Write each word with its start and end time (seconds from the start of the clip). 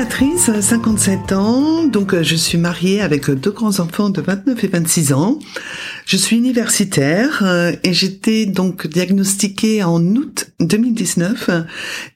Béatrice, 0.00 0.50
57 0.62 1.32
ans, 1.32 1.84
donc 1.84 2.14
euh, 2.14 2.22
je 2.22 2.34
suis 2.34 2.56
mariée 2.56 3.02
avec 3.02 3.28
deux 3.28 3.50
grands-enfants 3.50 4.08
de 4.08 4.22
29 4.22 4.64
et 4.64 4.66
26 4.66 5.12
ans. 5.12 5.38
Je 6.06 6.16
suis 6.16 6.38
universitaire 6.38 7.42
euh, 7.42 7.72
et 7.84 7.92
j'étais 7.92 8.46
donc 8.46 8.86
diagnostiquée 8.86 9.82
en 9.82 10.02
août 10.16 10.52
2019 10.60 11.50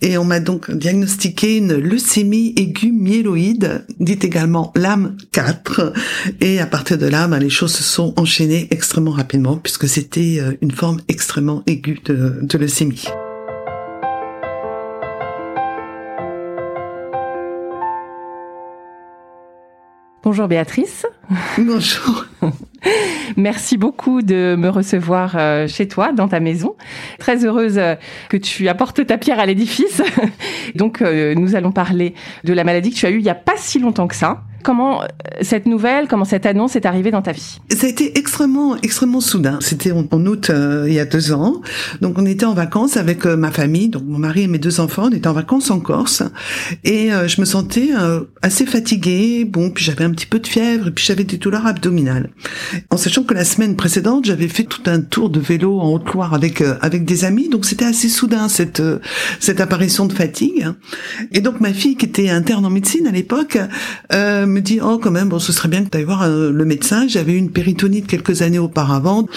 et 0.01 0.17
on 0.17 0.25
m'a 0.25 0.41
donc 0.41 0.71
diagnostiqué 0.71 1.59
une 1.59 1.75
leucémie 1.75 2.55
aiguë 2.57 2.91
myéloïde, 2.91 3.85
dite 4.01 4.25
également 4.25 4.73
LAM 4.75 5.19
4 5.33 5.93
et 6.41 6.61
à 6.61 6.67
partir 6.67 6.97
de 6.97 7.05
là, 7.07 7.29
ben, 7.29 7.39
les 7.39 7.51
choses 7.51 7.75
se 7.75 7.83
sont 7.83 8.15
enchaînées 8.17 8.67
extrêmement 8.71 9.11
rapidement 9.11 9.59
puisque 9.59 9.89
c'était 9.89 10.39
euh, 10.41 10.53
une 10.63 10.73
forme 10.73 11.03
extrêmement 11.09 11.63
aiguë 11.67 12.01
de, 12.07 12.39
de 12.41 12.59
leucémie. 12.59 13.05
Bonjour 20.25 20.49
Béatrice. 20.49 21.05
Bonjour. 21.59 22.25
Merci 23.37 23.77
beaucoup 23.77 24.23
de 24.23 24.57
me 24.59 24.71
recevoir 24.71 25.35
euh, 25.37 25.69
chez 25.69 25.87
toi, 25.87 26.13
dans 26.13 26.29
ta 26.29 26.41
maison. 26.41 26.77
Très 27.19 27.45
heureuse 27.45 27.77
euh, 27.77 27.95
que 28.31 28.39
tu 28.39 28.69
apportes 28.69 29.07
ta 29.07 29.19
pierre 29.19 29.39
à 29.39 29.45
l'édifice. 29.45 30.01
Donc, 30.77 31.03
euh, 31.03 31.35
nous 31.35 31.57
allons 31.57 31.73
parler 31.73 32.15
de 32.43 32.55
la 32.55 32.65
maladie 32.65 32.89
que 32.89 32.97
tu 32.97 33.05
as 33.05 33.11
eue 33.11 33.19
il 33.19 33.23
n'y 33.23 33.29
a 33.29 33.35
pas 33.35 33.59
si 33.59 33.79
longtemps 33.79 34.09
que 34.09 34.15
ça. 34.15 34.45
Comment 34.65 35.03
euh, 35.03 35.07
cette 35.43 35.67
nouvelle, 35.67 36.09
comment 36.09 36.25
cette 36.25 36.47
annonce 36.47 36.75
est 36.75 36.87
arrivée 36.87 37.11
dans 37.11 37.21
ta 37.21 37.33
vie? 37.33 37.61
Ça 37.71 37.87
a 37.87 37.91
été 37.91 38.19
extrêmement, 38.19 38.77
extrêmement 38.83 39.21
soudain. 39.21 39.59
C'était 39.61 39.93
en, 39.93 40.07
août 40.11 40.49
euh, 40.49 40.87
il 40.89 40.95
y 40.95 40.99
a 40.99 41.05
deux 41.05 41.33
ans. 41.33 41.61
Donc 42.01 42.19
on 42.19 42.25
était 42.25 42.47
en 42.47 42.55
vacances 42.55 42.97
avec 42.97 43.27
euh, 43.27 43.37
ma 43.37 43.51
famille, 43.51 43.91
donc 43.91 44.05
mon 44.07 44.19
mari 44.19 44.45
et 44.45 44.47
mes 44.47 44.59
deux 44.59 44.81
enfants. 44.81 45.09
On 45.09 45.11
était 45.11 45.29
en 45.29 45.35
vacances 45.35 45.71
en 45.71 45.81
Corse 45.81 46.23
et 46.83 47.11
je 47.27 47.41
me 47.41 47.45
sentais 47.45 47.91
assez 48.41 48.65
fatiguée. 48.65 49.45
Bon, 49.45 49.71
puis 49.71 49.85
j'avais 49.85 50.05
un 50.05 50.11
petit 50.11 50.25
peu 50.25 50.39
de 50.39 50.47
fièvre 50.47 50.89
et 50.89 50.91
puis 50.91 51.05
j'avais 51.05 51.25
des 51.25 51.37
douleurs 51.37 51.67
abdominales. 51.67 52.31
En 52.91 52.97
sachant 52.97 53.23
que 53.23 53.35
la 53.35 53.45
semaine 53.45 53.77
précédente, 53.77 54.25
j'avais 54.25 54.49
fait 54.49 54.65
tout 54.65 54.83
un 54.87 55.01
tour 55.03 55.29
de 55.29 55.41
vélo 55.41 55.79
en 55.79 55.93
Haute-Loire 55.93 56.33
avec 56.33 56.63
avec 56.81 57.05
des 57.05 57.27
amis. 57.27 57.51
Donc 57.51 57.67
c'était 57.67 57.85
assez 57.85 58.09
soudain 58.09 58.49
cette 58.49 58.83
cette 59.41 59.61
apparition 59.61 60.07
de 60.07 60.13
fatigue. 60.15 60.69
Et 61.33 61.41
donc 61.41 61.61
ma 61.61 61.75
fille 61.75 61.97
qui 61.97 62.07
était 62.07 62.31
interne 62.31 62.65
en 62.65 62.71
médecine 62.71 63.07
à 63.07 63.11
l'époque 63.11 63.59
me 64.55 64.61
dit 64.61 64.81
oh 64.83 64.99
quand 64.99 65.11
même 65.11 65.29
bon 65.29 65.39
ce 65.39 65.53
serait 65.53 65.69
bien 65.69 65.85
que 65.85 65.91
tu 65.91 65.99
ailles 65.99 66.05
voir 66.05 66.23
euh, 66.23 66.51
le 66.51 66.65
médecin. 66.65 67.07
J'avais 67.09 67.33
eu 67.33 67.37
une 67.37 67.51
péritonite 67.51 68.07
quelques 68.07 68.43
années 68.43 68.59
auparavant, 68.59 69.29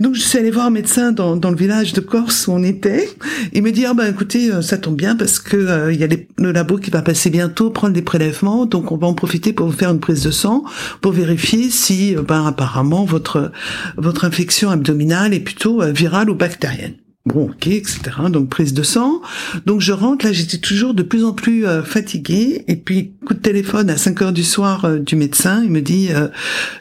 donc 0.00 0.14
je 0.14 0.20
suis 0.20 0.38
allée 0.38 0.50
voir 0.50 0.66
un 0.66 0.70
médecin 0.70 1.12
dans, 1.12 1.36
dans 1.36 1.50
le 1.50 1.56
village 1.56 1.92
de 1.92 2.00
Corse 2.00 2.48
où 2.48 2.52
on 2.52 2.62
était. 2.62 3.08
Il 3.52 3.62
me 3.62 3.70
dit 3.70 3.84
ah 3.84 3.94
ben 3.94 4.10
écoutez 4.10 4.50
euh, 4.50 4.62
ça 4.62 4.78
tombe 4.78 4.96
bien 4.96 5.14
parce 5.14 5.38
que 5.38 5.56
euh, 5.56 5.92
il 5.92 6.00
y 6.00 6.04
a 6.04 6.08
le 6.38 6.52
labo 6.52 6.78
qui 6.78 6.90
va 6.90 7.02
passer 7.02 7.30
bientôt 7.30 7.70
prendre 7.70 7.92
des 7.92 8.02
prélèvements, 8.02 8.66
donc 8.66 8.90
on 8.90 8.96
va 8.96 9.06
en 9.06 9.14
profiter 9.14 9.52
pour 9.52 9.66
vous 9.66 9.76
faire 9.76 9.90
une 9.90 10.00
prise 10.00 10.22
de 10.24 10.30
sang 10.30 10.64
pour 11.00 11.12
vérifier 11.12 11.70
si 11.70 12.14
ben 12.16 12.46
apparemment 12.46 13.04
votre 13.04 13.52
votre 13.96 14.24
infection 14.24 14.70
abdominale 14.70 15.34
est 15.34 15.40
plutôt 15.40 15.82
virale 15.92 16.30
ou 16.30 16.34
bactérienne. 16.34 16.94
Bon, 17.24 17.44
ok, 17.50 17.68
etc. 17.68 18.00
Donc 18.30 18.48
prise 18.48 18.74
de 18.74 18.82
sang. 18.82 19.22
Donc 19.64 19.80
je 19.80 19.92
rentre, 19.92 20.26
là 20.26 20.32
j'étais 20.32 20.58
toujours 20.58 20.92
de 20.92 21.04
plus 21.04 21.24
en 21.24 21.32
plus 21.32 21.64
euh, 21.64 21.84
fatiguée. 21.84 22.64
Et 22.66 22.74
puis 22.74 23.12
coup 23.24 23.34
de 23.34 23.38
téléphone 23.38 23.90
à 23.90 23.96
5 23.96 24.22
heures 24.22 24.32
du 24.32 24.42
soir 24.42 24.84
euh, 24.84 24.98
du 24.98 25.14
médecin, 25.14 25.62
il 25.62 25.70
me 25.70 25.80
dit 25.80 26.08
euh, 26.10 26.28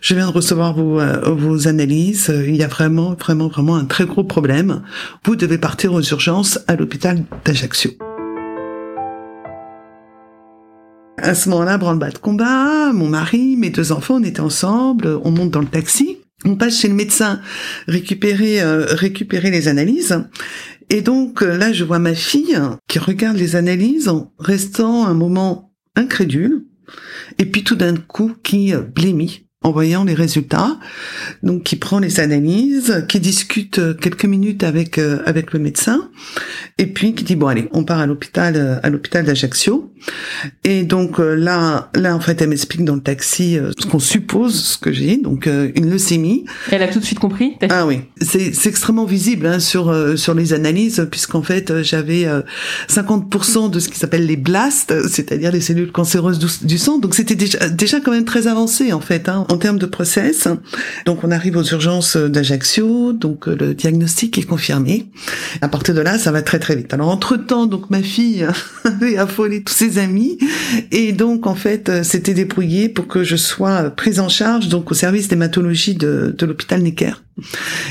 je 0.02 0.16
viens 0.16 0.26
de 0.26 0.32
recevoir 0.32 0.74
vos, 0.74 1.00
vos 1.36 1.68
analyses. 1.68 2.34
Il 2.48 2.56
y 2.56 2.64
a 2.64 2.68
vraiment, 2.68 3.14
vraiment, 3.14 3.50
vraiment 3.50 3.76
un 3.76 3.86
très 3.86 4.06
gros 4.06 4.24
problème. 4.24 4.82
Vous 5.26 5.36
devez 5.36 5.60
partir 5.60 5.94
aux 5.94 6.02
urgences 6.02 6.60
à 6.68 6.76
l'hôpital 6.76 7.24
d'Ajaccio. 7.46 7.92
À 11.18 11.36
ce 11.36 11.50
moment-là, 11.50 11.78
branle-bas 11.78 12.10
de 12.10 12.18
combat, 12.18 12.92
mon 12.94 13.08
mari, 13.08 13.56
mes 13.58 13.70
deux 13.70 13.92
enfants, 13.92 14.16
on 14.16 14.24
était 14.24 14.40
ensemble, 14.40 15.20
on 15.24 15.30
monte 15.30 15.52
dans 15.52 15.60
le 15.60 15.68
taxi 15.68 16.18
on 16.46 16.56
passe 16.56 16.80
chez 16.80 16.88
le 16.88 16.94
médecin 16.94 17.42
récupérer 17.88 18.62
euh, 18.62 18.86
récupérer 18.90 19.52
les 19.52 19.68
analyses. 19.68 20.24
Et 20.90 21.02
donc 21.02 21.44
euh, 21.44 21.58
là 21.58 21.72
je 21.74 21.84
vois 21.84 22.00
ma 22.00 22.16
fille 22.16 22.60
qui 22.88 23.00
regarde 23.00 23.38
les 23.38 23.56
analyses 23.56 24.08
en 24.08 24.34
restant 24.40 25.06
un 25.06 25.14
moment 25.14 25.74
incrédule 25.96 26.66
et 27.38 27.46
puis 27.46 27.64
tout 27.64 27.76
d'un 27.76 27.96
coup 27.96 28.34
qui 28.44 28.74
euh, 28.74 28.82
blémit 28.82 29.48
en 29.64 29.72
voyant 29.72 30.04
les 30.04 30.16
résultats, 30.16 30.80
donc 31.44 31.62
qui 31.62 31.76
prend 31.76 32.00
les 32.00 32.20
analyses, 32.20 33.06
qui 33.08 33.20
discute 33.20 33.78
euh, 33.78 33.94
quelques 33.94 34.26
minutes 34.26 34.64
avec 34.64 34.98
euh, 34.98 35.20
avec 35.28 35.54
le 35.54 35.60
médecin, 35.60 36.10
et 36.80 36.88
puis 36.88 37.14
qui 37.14 37.24
dit 37.24 37.36
bon 37.36 37.46
allez, 37.46 37.70
on 37.72 37.84
part 37.84 38.00
à 38.00 38.08
l'hôpital 38.08 38.56
euh, 38.56 38.80
à 38.82 38.90
l'hôpital 38.90 39.24
d'Ajaccio. 39.24 39.94
Et 40.64 40.82
donc 40.82 41.20
là 41.20 41.92
là 41.94 42.16
en 42.16 42.20
fait 42.20 42.42
elle 42.42 42.50
m'explique 42.50 42.84
dans 42.84 42.96
le 42.96 43.02
taxi 43.02 43.60
ce 43.78 43.86
qu'on 43.86 44.00
suppose 44.00 44.60
ce 44.60 44.78
que 44.80 44.92
j'ai, 44.92 45.18
donc 45.18 45.46
une 45.46 45.92
leucémie. 45.92 46.46
Elle 46.72 46.82
a 46.82 46.88
tout 46.88 46.98
de 46.98 47.06
suite 47.06 47.20
compris. 47.20 47.56
Ah 47.70 47.86
oui, 47.86 48.02
c'est 48.20 48.56
c'est 48.56 48.70
extrêmement 48.70 49.06
visible 49.06 49.46
hein, 49.46 49.60
sur 49.60 49.94
sur 50.18 50.34
les 50.34 50.54
analyses 50.54 51.08
puisqu'en 51.12 51.44
fait 51.44 51.84
j'avais 51.84 52.26
50% 52.90 53.70
de 53.70 53.80
ce 53.80 53.90
qui 53.90 54.00
s'appelle 54.00 54.26
les 54.26 54.38
blastes, 54.38 55.08
c'est-à-dire 55.08 55.52
les 55.52 55.62
cellules 55.62 55.92
cancéreuses 55.92 56.40
du, 56.64 56.80
sang, 56.80 56.98
donc 56.98 57.14
c'était 57.14 57.36
déjà 57.36 57.70
déjà 57.70 58.00
quand 58.00 58.12
même 58.12 58.26
très 58.26 58.48
avancé 58.48 58.92
en 58.92 59.02
fait. 59.02 59.30
Hein 59.30 59.46
en 59.52 59.58
termes 59.58 59.80
de 59.80 59.86
process. 59.86 60.48
Donc 61.06 61.24
on 61.24 61.32
arrive 61.32 61.58
aux 61.58 61.64
urgences 61.64 62.16
d'Ajaccio, 62.16 63.12
donc 63.14 63.48
euh, 63.48 63.56
le 63.60 63.74
diagnostic 63.74 64.38
est 64.38 64.44
confirmé. 64.44 65.08
À 65.62 65.68
partir 65.68 65.94
de 65.94 66.00
là, 66.00 66.18
ça 66.18 66.32
va 66.32 66.42
très 66.42 66.60
très 66.60 66.76
vite. 66.76 66.94
Alors 66.94 67.10
entre 67.10 67.36
temps, 67.36 67.66
donc 67.66 67.90
ma 67.90 68.02
fille 68.02 68.48
avait 68.86 69.18
affolé 69.18 69.64
tous 69.64 69.74
ses 69.74 69.98
amis 69.98 70.38
et 70.92 71.12
donc 71.12 71.48
en 71.48 71.56
fait 71.56 71.90
euh, 71.90 72.04
c'était 72.04 72.34
débrouillé 72.34 72.88
pour 72.88 73.08
que 73.08 73.24
je 73.24 73.36
sois 73.36 73.90
prise 73.90 74.20
en 74.20 74.30
charge 74.30 74.70
donc 74.70 74.90
au 74.92 74.94
service 74.94 75.28
d'hématologie 75.28 75.96
de, 75.96 76.34
de 76.38 76.46
l'hôpital 76.46 76.82
Necker 76.82 77.14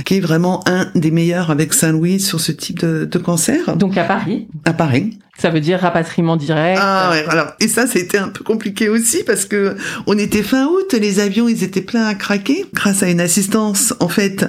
qui 0.04 0.16
est 0.16 0.20
vraiment 0.20 0.62
un 0.66 0.90
des 0.94 1.10
meilleurs 1.10 1.50
avec 1.50 1.72
Saint-Louis 1.74 2.20
sur 2.20 2.40
ce 2.40 2.52
type 2.52 2.78
de, 2.80 3.04
de 3.04 3.18
cancer. 3.18 3.76
Donc 3.76 3.96
à 3.96 4.04
Paris. 4.04 4.48
À 4.64 4.72
Paris. 4.72 5.18
Ça 5.40 5.48
veut 5.50 5.60
dire 5.60 5.80
rapatriement 5.80 6.36
direct. 6.36 6.78
Ah 6.82 7.10
ouais, 7.10 7.24
alors 7.28 7.52
et 7.60 7.68
ça 7.68 7.86
c'était 7.86 8.18
un 8.18 8.28
peu 8.28 8.44
compliqué 8.44 8.90
aussi 8.90 9.24
parce 9.24 9.46
que 9.46 9.74
on 10.06 10.18
était 10.18 10.42
fin 10.42 10.66
août, 10.66 10.92
les 10.92 11.18
avions 11.18 11.48
ils 11.48 11.64
étaient 11.64 11.80
pleins 11.80 12.06
à 12.06 12.14
craquer 12.14 12.66
grâce 12.74 13.02
à 13.02 13.08
une 13.08 13.20
assistance 13.20 13.94
en 14.00 14.08
fait. 14.08 14.46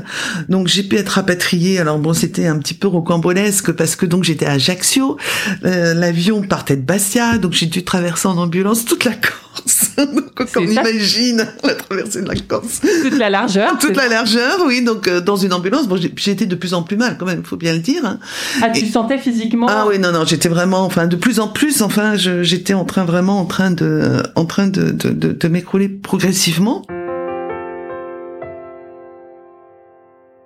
Donc 0.49 0.67
j'ai 0.67 0.83
pu 0.83 0.97
être 0.97 1.09
rapatriée. 1.09 1.79
Alors 1.79 1.97
bon, 1.97 2.13
c'était 2.13 2.47
un 2.47 2.57
petit 2.57 2.73
peu 2.73 2.87
rocambolesque 2.87 3.71
parce 3.71 3.95
que 3.95 4.05
donc 4.05 4.25
j'étais 4.25 4.45
à 4.45 4.51
Ajaccio, 4.51 5.17
euh, 5.63 5.93
l'avion 5.93 6.41
partait 6.41 6.75
de 6.75 6.81
Bastia, 6.81 7.37
donc 7.37 7.53
j'ai 7.53 7.67
dû 7.67 7.83
traverser 7.83 8.27
en 8.27 8.37
ambulance 8.37 8.83
toute 8.83 9.05
la 9.05 9.13
Corse. 9.53 9.95
donc 9.97 10.49
on 10.55 10.61
imagine 10.61 11.45
la 11.63 11.75
traversée 11.75 12.21
de 12.21 12.27
la 12.27 12.35
Corse. 12.35 12.81
Toute 12.81 13.17
la 13.17 13.29
largeur. 13.29 13.77
toute 13.79 13.95
la 13.95 14.07
largeur, 14.07 14.59
oui. 14.65 14.81
Donc 14.83 15.07
euh, 15.07 15.21
dans 15.21 15.35
une 15.35 15.53
ambulance, 15.53 15.87
bon 15.87 15.97
j'étais 16.15 16.45
de 16.45 16.55
plus 16.55 16.73
en 16.73 16.83
plus 16.83 16.97
mal 16.97 17.17
quand 17.19 17.25
même, 17.25 17.43
faut 17.43 17.57
bien 17.57 17.73
le 17.73 17.79
dire. 17.79 18.05
Hein. 18.05 18.19
Ah, 18.61 18.69
tu 18.69 18.87
sentais 18.87 19.17
physiquement 19.17 19.67
Ah 19.69 19.85
oui, 19.87 19.99
non 19.99 20.11
non, 20.11 20.25
j'étais 20.25 20.49
vraiment 20.49 20.81
enfin 20.81 21.07
de 21.07 21.15
plus 21.15 21.39
en 21.39 21.47
plus, 21.47 21.81
enfin 21.81 22.15
j'étais 22.15 22.73
en 22.73 22.85
train 22.85 23.05
vraiment 23.05 23.39
en 23.39 23.45
train 23.45 23.71
de, 23.71 24.23
en 24.35 24.45
train 24.45 24.67
de, 24.67 24.91
de, 24.91 25.11
de, 25.11 25.47
m'écrouler 25.47 25.89
progressivement. 25.89 26.83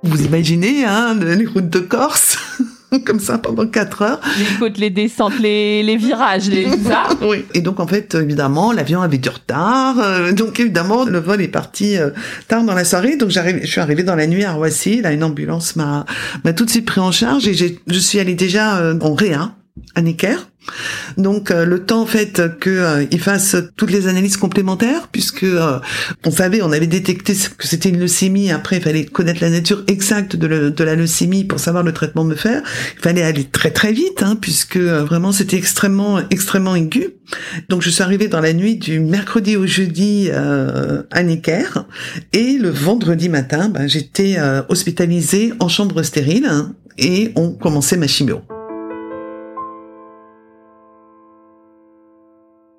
Vous 0.03 0.23
imaginez, 0.23 0.85
hein, 0.85 1.15
les 1.19 1.45
routes 1.45 1.69
de 1.69 1.79
Corse 1.79 2.37
comme 3.05 3.19
ça 3.19 3.37
pendant 3.37 3.67
quatre 3.67 4.01
heures. 4.01 4.19
Les 4.37 4.59
côtes, 4.59 4.77
les 4.77 4.89
descentes, 4.89 5.39
les, 5.39 5.83
les 5.83 5.97
virages, 5.97 6.49
les 6.49 6.65
ça. 6.85 7.09
oui. 7.21 7.45
Et 7.53 7.61
donc 7.61 7.79
en 7.79 7.87
fait, 7.87 8.15
évidemment, 8.15 8.71
l'avion 8.71 9.01
avait 9.01 9.17
du 9.17 9.29
retard. 9.29 9.95
Euh, 9.99 10.31
donc 10.31 10.59
évidemment, 10.59 11.05
le 11.05 11.19
vol 11.19 11.41
est 11.41 11.47
parti 11.47 11.97
euh, 11.97 12.09
tard 12.47 12.63
dans 12.63 12.73
la 12.73 12.85
soirée. 12.85 13.17
Donc 13.17 13.29
j'arrive, 13.29 13.59
je 13.61 13.67
suis 13.67 13.81
arrivée 13.81 14.03
dans 14.03 14.15
la 14.15 14.27
nuit 14.27 14.43
à 14.43 14.53
Roissy. 14.53 15.01
Là, 15.01 15.11
une 15.11 15.23
ambulance 15.23 15.75
m'a 15.75 16.05
m'a 16.43 16.53
tout 16.53 16.65
de 16.65 16.69
suite 16.69 16.85
pris 16.85 17.01
en 17.01 17.11
charge 17.11 17.47
et 17.47 17.53
je 17.53 17.99
suis 17.99 18.19
allée 18.19 18.35
déjà 18.35 18.77
euh, 18.77 18.97
en 19.01 19.13
réa 19.13 19.51
à 19.93 20.01
Necker. 20.01 20.35
Donc 21.17 21.51
euh, 21.51 21.65
le 21.65 21.85
temps 21.85 22.01
en 22.01 22.05
fait 22.05 22.41
que 22.59 22.69
euh, 22.69 23.05
il 23.11 23.19
fasse 23.19 23.55
toutes 23.75 23.91
les 23.91 24.07
analyses 24.07 24.37
complémentaires 24.37 25.09
puisque 25.11 25.43
euh, 25.43 25.79
on 26.25 26.31
savait 26.31 26.61
on 26.63 26.71
avait 26.71 26.87
détecté 26.87 27.33
que 27.33 27.67
c'était 27.67 27.89
une 27.89 27.99
leucémie 27.99 28.51
après 28.51 28.77
il 28.77 28.81
fallait 28.81 29.05
connaître 29.05 29.41
la 29.41 29.51
nature 29.51 29.83
exacte 29.87 30.35
de, 30.35 30.69
de, 30.69 30.83
la 30.83 30.95
leucémie 30.95 31.43
pour 31.43 31.59
savoir 31.59 31.83
le 31.83 31.91
traitement 31.91 32.23
me 32.23 32.35
faire 32.35 32.63
il 32.97 33.01
fallait 33.01 33.21
aller 33.21 33.43
très 33.43 33.69
très 33.69 33.93
vite 33.93 34.23
hein, 34.23 34.35
puisque 34.39 34.77
vraiment 34.77 35.31
c'était 35.31 35.57
extrêmement 35.57 36.19
extrêmement 36.31 36.75
aigu 36.75 37.09
donc 37.69 37.83
je 37.83 37.91
suis 37.91 38.01
arrivée 38.01 38.27
dans 38.27 38.41
la 38.41 38.53
nuit 38.53 38.77
du 38.77 38.99
mercredi 38.99 39.55
au 39.57 39.67
jeudi 39.67 40.31
à 40.31 41.23
Necker 41.23 41.85
et 42.33 42.57
le 42.57 42.69
vendredi 42.69 43.29
matin 43.29 43.69
ben, 43.69 43.87
j'étais 43.87 44.37
hospitalisée 44.67 45.53
en 45.59 45.67
chambre 45.67 46.01
stérile 46.01 46.47
hein, 46.49 46.73
et 46.97 47.31
on 47.35 47.51
commençait 47.51 47.97
ma 47.97 48.07
chimio. 48.07 48.41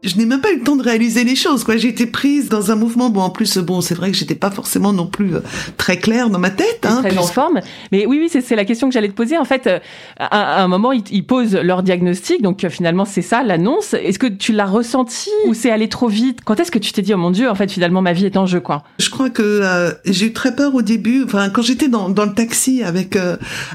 Je 0.06 0.16
n'ai 0.16 0.26
même 0.26 0.40
pas 0.40 0.52
eu 0.52 0.58
le 0.58 0.62
temps 0.62 0.76
de 0.76 0.82
réaliser 0.82 1.24
les 1.24 1.34
choses. 1.34 1.64
Quoi, 1.64 1.76
j'ai 1.76 1.88
été 1.88 2.06
prise 2.06 2.48
dans 2.48 2.70
un 2.70 2.76
mouvement. 2.76 3.10
Bon, 3.10 3.20
en 3.20 3.30
plus, 3.30 3.58
bon, 3.58 3.80
c'est 3.80 3.94
vrai 3.94 4.10
que 4.10 4.16
j'étais 4.16 4.34
pas 4.34 4.50
forcément 4.50 4.92
non 4.92 5.06
plus 5.06 5.34
euh, 5.34 5.40
très 5.76 5.98
claire 5.98 6.30
dans 6.30 6.38
ma 6.38 6.50
tête. 6.50 6.86
Hein, 6.86 7.02
très 7.02 7.18
en 7.18 7.24
forme. 7.24 7.60
Mais 7.92 8.06
oui, 8.06 8.18
oui, 8.20 8.42
c'est 8.42 8.56
la 8.56 8.64
question 8.64 8.88
que 8.88 8.94
j'allais 8.94 9.08
te 9.08 9.14
poser. 9.14 9.36
En 9.36 9.44
fait, 9.44 9.66
euh, 9.66 9.78
à, 10.18 10.62
un 10.62 10.68
moment, 10.68 10.92
ils, 10.92 11.26
posent 11.26 11.56
leur 11.56 11.82
diagnostic. 11.82 12.40
Donc 12.42 12.64
euh, 12.64 12.70
finalement, 12.70 13.04
c'est 13.04 13.22
ça 13.22 13.42
l'annonce. 13.42 13.94
Est-ce 13.94 14.18
que 14.18 14.26
tu 14.26 14.52
l'as 14.52 14.66
ressenti 14.66 15.30
ou 15.48 15.54
c'est 15.54 15.70
allé 15.70 15.88
trop 15.88 16.08
vite? 16.08 16.40
Quand 16.44 16.60
est-ce 16.60 16.70
que 16.70 16.78
tu 16.78 16.92
t'es 16.92 17.02
dit, 17.02 17.12
oh 17.12 17.18
mon 17.18 17.32
Dieu, 17.32 17.50
en 17.50 17.54
fait, 17.54 17.70
finalement, 17.70 18.02
ma 18.02 18.12
vie 18.12 18.26
est 18.26 18.36
en 18.36 18.46
jeu, 18.46 18.60
quoi? 18.60 18.84
Je 18.98 19.10
crois 19.10 19.30
que 19.30 19.62
j'ai 20.04 20.26
eu 20.26 20.32
très 20.32 20.54
peur 20.54 20.74
au 20.74 20.82
début. 20.82 21.24
Enfin, 21.24 21.50
quand 21.50 21.62
j'étais 21.62 21.88
dans, 21.88 22.08
dans 22.08 22.24
le 22.24 22.34
taxi 22.34 22.82
avec 22.82 23.18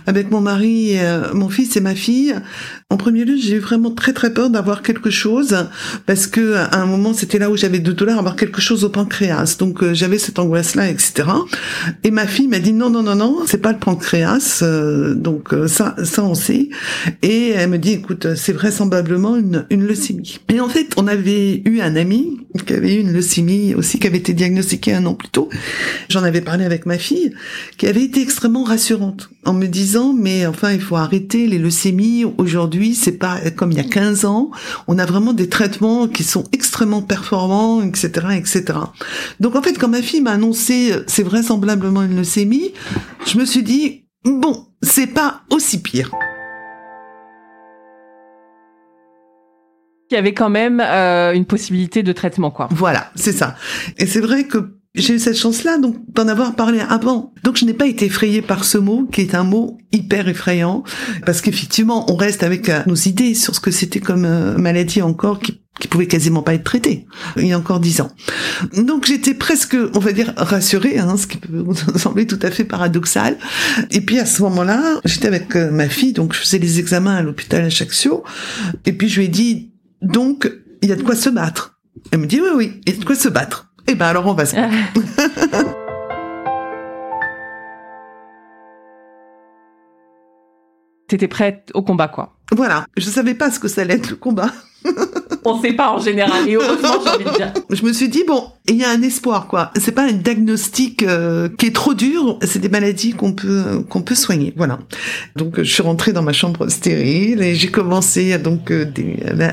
avec 0.07 0.31
mon 0.31 0.39
mari, 0.39 0.95
mon 1.33 1.49
fils 1.49 1.75
et 1.75 1.81
ma 1.81 1.95
fille, 1.95 2.35
en 2.91 2.97
premier 2.97 3.23
lieu, 3.23 3.37
j'ai 3.37 3.55
eu 3.55 3.59
vraiment 3.59 3.89
très 3.91 4.11
très 4.11 4.33
peur 4.33 4.49
d'avoir 4.49 4.81
quelque 4.81 5.09
chose 5.09 5.55
parce 6.05 6.27
que 6.27 6.55
à 6.55 6.81
un 6.81 6.85
moment 6.85 7.13
c'était 7.13 7.39
là 7.39 7.49
où 7.49 7.55
j'avais 7.55 7.79
deux 7.79 7.93
dollars 7.93 8.19
avoir 8.19 8.35
quelque 8.35 8.59
chose 8.59 8.83
au 8.83 8.89
pancréas. 8.89 9.55
Donc 9.59 9.81
euh, 9.81 9.93
j'avais 9.93 10.17
cette 10.17 10.39
angoisse 10.39 10.75
là, 10.75 10.89
etc. 10.89 11.29
Et 12.03 12.11
ma 12.11 12.27
fille 12.27 12.49
m'a 12.49 12.59
dit 12.59 12.73
non 12.73 12.89
non 12.89 13.01
non 13.01 13.15
non, 13.15 13.43
c'est 13.47 13.61
pas 13.61 13.71
le 13.71 13.79
pancréas. 13.79 14.59
Euh, 14.61 15.15
donc 15.15 15.53
euh, 15.53 15.67
ça 15.67 15.95
ça 16.03 16.25
on 16.25 16.35
sait. 16.35 16.67
Et 17.21 17.51
elle 17.51 17.69
me 17.69 17.77
dit 17.77 17.93
écoute 17.93 18.35
c'est 18.35 18.51
vraisemblablement 18.51 19.37
une 19.37 19.65
une 19.69 19.87
leucémie. 19.87 20.39
Et 20.49 20.59
en 20.59 20.67
fait 20.67 20.93
on 20.97 21.07
avait 21.07 21.61
eu 21.63 21.79
un 21.79 21.95
ami 21.95 22.39
qui 22.67 22.73
avait 22.73 22.95
eu 22.95 22.99
une 22.99 23.13
leucémie 23.13 23.73
aussi 23.73 23.99
qui 23.99 24.07
avait 24.07 24.17
été 24.17 24.33
diagnostiquée 24.33 24.93
un 24.93 25.05
an 25.05 25.13
plus 25.13 25.29
tôt. 25.29 25.47
J'en 26.09 26.23
avais 26.23 26.41
parlé 26.41 26.65
avec 26.65 26.85
ma 26.85 26.97
fille 26.97 27.33
qui 27.77 27.87
avait 27.87 28.03
été 28.03 28.21
extrêmement 28.21 28.65
rassurante 28.65 29.29
en 29.45 29.53
me 29.53 29.67
disant 29.67 30.11
mais 30.13 30.45
enfin 30.45 30.73
il 30.73 30.81
faut 30.81 30.97
arrêter 30.97 31.47
les 31.47 31.57
leucémies 31.57 32.25
aujourd'hui 32.37 32.80
c'est 32.95 33.17
pas 33.17 33.39
comme 33.55 33.71
il 33.71 33.77
y 33.77 33.81
a 33.81 33.83
15 33.83 34.25
ans 34.25 34.51
on 34.87 34.99
a 34.99 35.05
vraiment 35.05 35.33
des 35.33 35.49
traitements 35.49 36.07
qui 36.07 36.23
sont 36.23 36.43
extrêmement 36.51 37.01
performants 37.01 37.81
etc 37.81 38.27
etc 38.35 38.63
donc 39.39 39.55
en 39.55 39.61
fait 39.61 39.77
quand 39.77 39.87
ma 39.87 40.01
fille 40.01 40.21
m'a 40.21 40.31
annoncé 40.31 40.93
c'est 41.07 41.23
vraisemblablement 41.23 42.03
une 42.03 42.15
leucémie 42.15 42.73
je 43.25 43.37
me 43.37 43.45
suis 43.45 43.63
dit 43.63 44.05
bon 44.25 44.65
c'est 44.81 45.07
pas 45.07 45.41
aussi 45.49 45.81
pire. 45.81 46.11
Il 50.09 50.15
y 50.15 50.17
avait 50.17 50.33
quand 50.33 50.49
même 50.49 50.81
euh, 50.81 51.33
une 51.33 51.45
possibilité 51.45 52.03
de 52.03 52.11
traitement 52.11 52.51
quoi. 52.51 52.67
Voilà 52.71 53.11
c'est 53.15 53.31
ça. 53.31 53.55
Et 53.97 54.05
c'est 54.05 54.19
vrai 54.19 54.45
que 54.45 54.80
j'ai 54.93 55.13
eu 55.13 55.19
cette 55.19 55.37
chance-là, 55.37 55.77
donc 55.77 55.95
d'en 56.13 56.27
avoir 56.27 56.55
parlé 56.55 56.79
avant. 56.79 57.33
Donc 57.43 57.55
je 57.55 57.65
n'ai 57.65 57.73
pas 57.73 57.87
été 57.87 58.05
effrayée 58.05 58.41
par 58.41 58.65
ce 58.65 58.77
mot, 58.77 59.07
qui 59.11 59.21
est 59.21 59.35
un 59.35 59.43
mot 59.43 59.77
hyper 59.93 60.27
effrayant, 60.27 60.83
parce 61.25 61.41
qu'effectivement, 61.41 62.11
on 62.11 62.15
reste 62.15 62.43
avec 62.43 62.67
euh, 62.67 62.81
nos 62.87 62.95
idées 62.95 63.33
sur 63.33 63.55
ce 63.55 63.61
que 63.61 63.71
c'était 63.71 64.01
comme 64.01 64.25
euh, 64.25 64.57
maladie 64.57 65.01
encore 65.01 65.39
qui, 65.39 65.61
qui 65.79 65.87
pouvait 65.87 66.07
quasiment 66.07 66.43
pas 66.43 66.53
être 66.53 66.65
traitée 66.65 67.05
il 67.37 67.47
y 67.47 67.53
a 67.53 67.57
encore 67.57 67.79
dix 67.79 68.01
ans. 68.01 68.11
Donc 68.73 69.05
j'étais 69.05 69.33
presque, 69.33 69.77
on 69.93 69.99
va 69.99 70.11
dire, 70.11 70.33
rassurée, 70.35 70.97
hein, 70.99 71.15
ce 71.15 71.25
qui 71.25 71.37
peut 71.37 71.63
sembler 71.95 72.27
tout 72.27 72.39
à 72.41 72.51
fait 72.51 72.65
paradoxal. 72.65 73.37
Et 73.91 74.01
puis 74.01 74.19
à 74.19 74.25
ce 74.25 74.41
moment-là, 74.41 74.99
j'étais 75.05 75.27
avec 75.27 75.55
euh, 75.55 75.71
ma 75.71 75.87
fille, 75.87 76.11
donc 76.11 76.33
je 76.33 76.39
faisais 76.39 76.59
les 76.59 76.79
examens 76.79 77.15
à 77.15 77.21
l'hôpital 77.21 77.63
Ajaccio, 77.63 78.23
et 78.85 78.91
puis 78.91 79.07
je 79.07 79.19
lui 79.19 79.25
ai 79.27 79.29
dit, 79.29 79.71
donc 80.01 80.51
il 80.81 80.89
y 80.89 80.91
a 80.91 80.95
de 80.95 81.03
quoi 81.03 81.15
se 81.15 81.29
battre? 81.29 81.79
Elle 82.11 82.19
me 82.19 82.27
dit 82.27 82.41
oui, 82.41 82.49
oui, 82.55 82.81
il 82.85 82.93
y 82.93 82.95
a 82.95 82.99
de 82.99 83.05
quoi 83.05 83.15
se 83.15 83.29
battre. 83.29 83.70
Eh 83.87 83.95
ben 83.95 84.07
alors 84.07 84.27
on 84.27 84.33
va 84.33 84.45
se 84.45 84.55
T'étais 91.11 91.27
prête 91.27 91.71
au 91.73 91.81
combat, 91.81 92.07
quoi. 92.07 92.37
Voilà. 92.55 92.85
Je 92.95 93.09
savais 93.09 93.33
pas 93.33 93.51
ce 93.51 93.59
que 93.59 93.67
ça 93.67 93.81
allait 93.81 93.95
être 93.95 94.11
le 94.11 94.15
combat. 94.15 94.49
on 95.45 95.61
sait 95.61 95.73
pas 95.73 95.91
en 95.91 95.99
général. 95.99 96.47
Et 96.47 96.55
heureusement, 96.55 96.95
j'ai 97.03 97.09
envie 97.09 97.25
de 97.25 97.35
dire. 97.35 97.53
Je 97.69 97.83
me 97.83 97.93
suis 97.93 98.09
dit 98.09 98.23
bon, 98.25 98.45
il 98.67 98.75
y 98.75 98.83
a 98.83 98.89
un 98.89 99.01
espoir 99.01 99.47
quoi. 99.47 99.71
C'est 99.79 99.91
pas 99.91 100.03
un 100.03 100.13
diagnostic 100.13 101.03
euh, 101.03 101.49
qui 101.57 101.67
est 101.67 101.75
trop 101.75 101.93
dur. 101.93 102.37
C'est 102.43 102.59
des 102.59 102.69
maladies 102.69 103.13
qu'on 103.13 103.33
peut 103.33 103.83
qu'on 103.89 104.01
peut 104.01 104.15
soigner. 104.15 104.53
Voilà. 104.55 104.79
Donc 105.35 105.57
je 105.57 105.71
suis 105.71 105.83
rentrée 105.83 106.13
dans 106.13 106.23
ma 106.23 106.33
chambre 106.33 106.67
stérile 106.69 107.41
et 107.41 107.55
j'ai 107.55 107.69
commencé 107.69 108.37
donc 108.37 108.71
euh, 108.71 108.85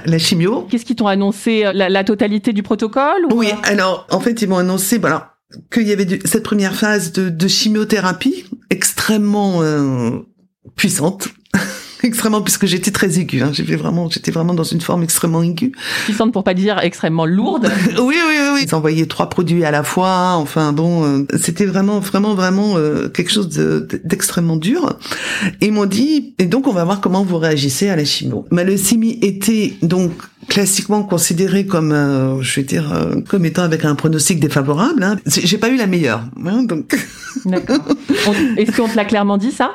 la, 0.04 0.18
chimio. 0.18 0.66
Qu'est-ce 0.70 0.84
qu'ils 0.84 0.96
t'ont 0.96 1.06
annoncé 1.06 1.64
euh, 1.64 1.72
la, 1.72 2.04
totalité 2.04 2.52
du 2.52 2.62
protocole 2.62 3.26
Oui. 3.32 3.48
Alors 3.64 4.06
en 4.10 4.20
fait 4.20 4.42
ils 4.42 4.48
m'ont 4.48 4.58
annoncé 4.58 4.98
voilà 4.98 5.34
qu'il 5.72 5.88
y 5.88 5.92
avait 5.92 6.06
cette 6.24 6.42
première 6.42 6.74
phase 6.74 7.12
de, 7.12 7.30
de 7.30 7.48
chimiothérapie 7.48 8.44
extrêmement 8.70 9.62
puissante 10.76 11.28
extrêmement 12.02 12.42
puisque 12.42 12.66
j'étais 12.66 12.90
très 12.90 13.18
aiguë. 13.18 13.42
Hein. 13.42 13.50
J'étais 13.52 13.76
vraiment, 13.76 14.08
j'étais 14.08 14.30
vraiment 14.30 14.54
dans 14.54 14.64
une 14.64 14.80
forme 14.80 15.02
extrêmement 15.02 15.42
aiguë. 15.42 15.72
Puissante 16.04 16.32
pour 16.32 16.44
pas 16.44 16.54
dire 16.54 16.78
extrêmement 16.80 17.26
lourde. 17.26 17.70
oui, 17.98 18.16
oui, 18.28 18.36
oui. 18.54 18.60
Ils 18.64 18.74
envoyaient 18.74 19.06
trois 19.06 19.28
produits 19.28 19.64
à 19.64 19.70
la 19.70 19.82
fois. 19.82 20.34
Enfin 20.36 20.72
bon, 20.72 21.04
euh, 21.04 21.26
c'était 21.40 21.66
vraiment, 21.66 22.00
vraiment, 22.00 22.34
vraiment 22.34 22.76
euh, 22.76 23.08
quelque 23.08 23.30
chose 23.30 23.48
d'extrêmement 24.04 24.56
dur. 24.56 24.98
Et 25.60 25.66
ils 25.66 25.72
m'ont 25.72 25.86
dit, 25.86 26.34
et 26.38 26.46
donc 26.46 26.66
on 26.66 26.72
va 26.72 26.84
voir 26.84 27.00
comment 27.00 27.24
vous 27.24 27.38
réagissez 27.38 27.88
à 27.88 27.96
la 27.96 28.04
chimio. 28.04 28.46
Ma 28.50 28.64
leucémie 28.64 29.18
était 29.22 29.74
donc 29.82 30.12
classiquement 30.48 31.02
considérée 31.02 31.66
comme, 31.66 31.92
euh, 31.92 32.40
je 32.40 32.60
vais 32.60 32.66
dire, 32.66 32.94
comme 33.28 33.44
étant 33.44 33.62
avec 33.62 33.84
un 33.84 33.94
pronostic 33.94 34.40
défavorable. 34.40 35.02
Hein. 35.02 35.16
J'ai 35.26 35.58
pas 35.58 35.68
eu 35.68 35.76
la 35.76 35.86
meilleure. 35.86 36.22
Hein, 36.46 36.62
donc. 36.62 36.96
D'accord. 37.44 37.78
Est-ce 38.56 38.76
qu'on 38.76 38.88
te 38.88 38.96
l'a 38.96 39.04
clairement 39.04 39.36
dit 39.36 39.52
ça? 39.52 39.72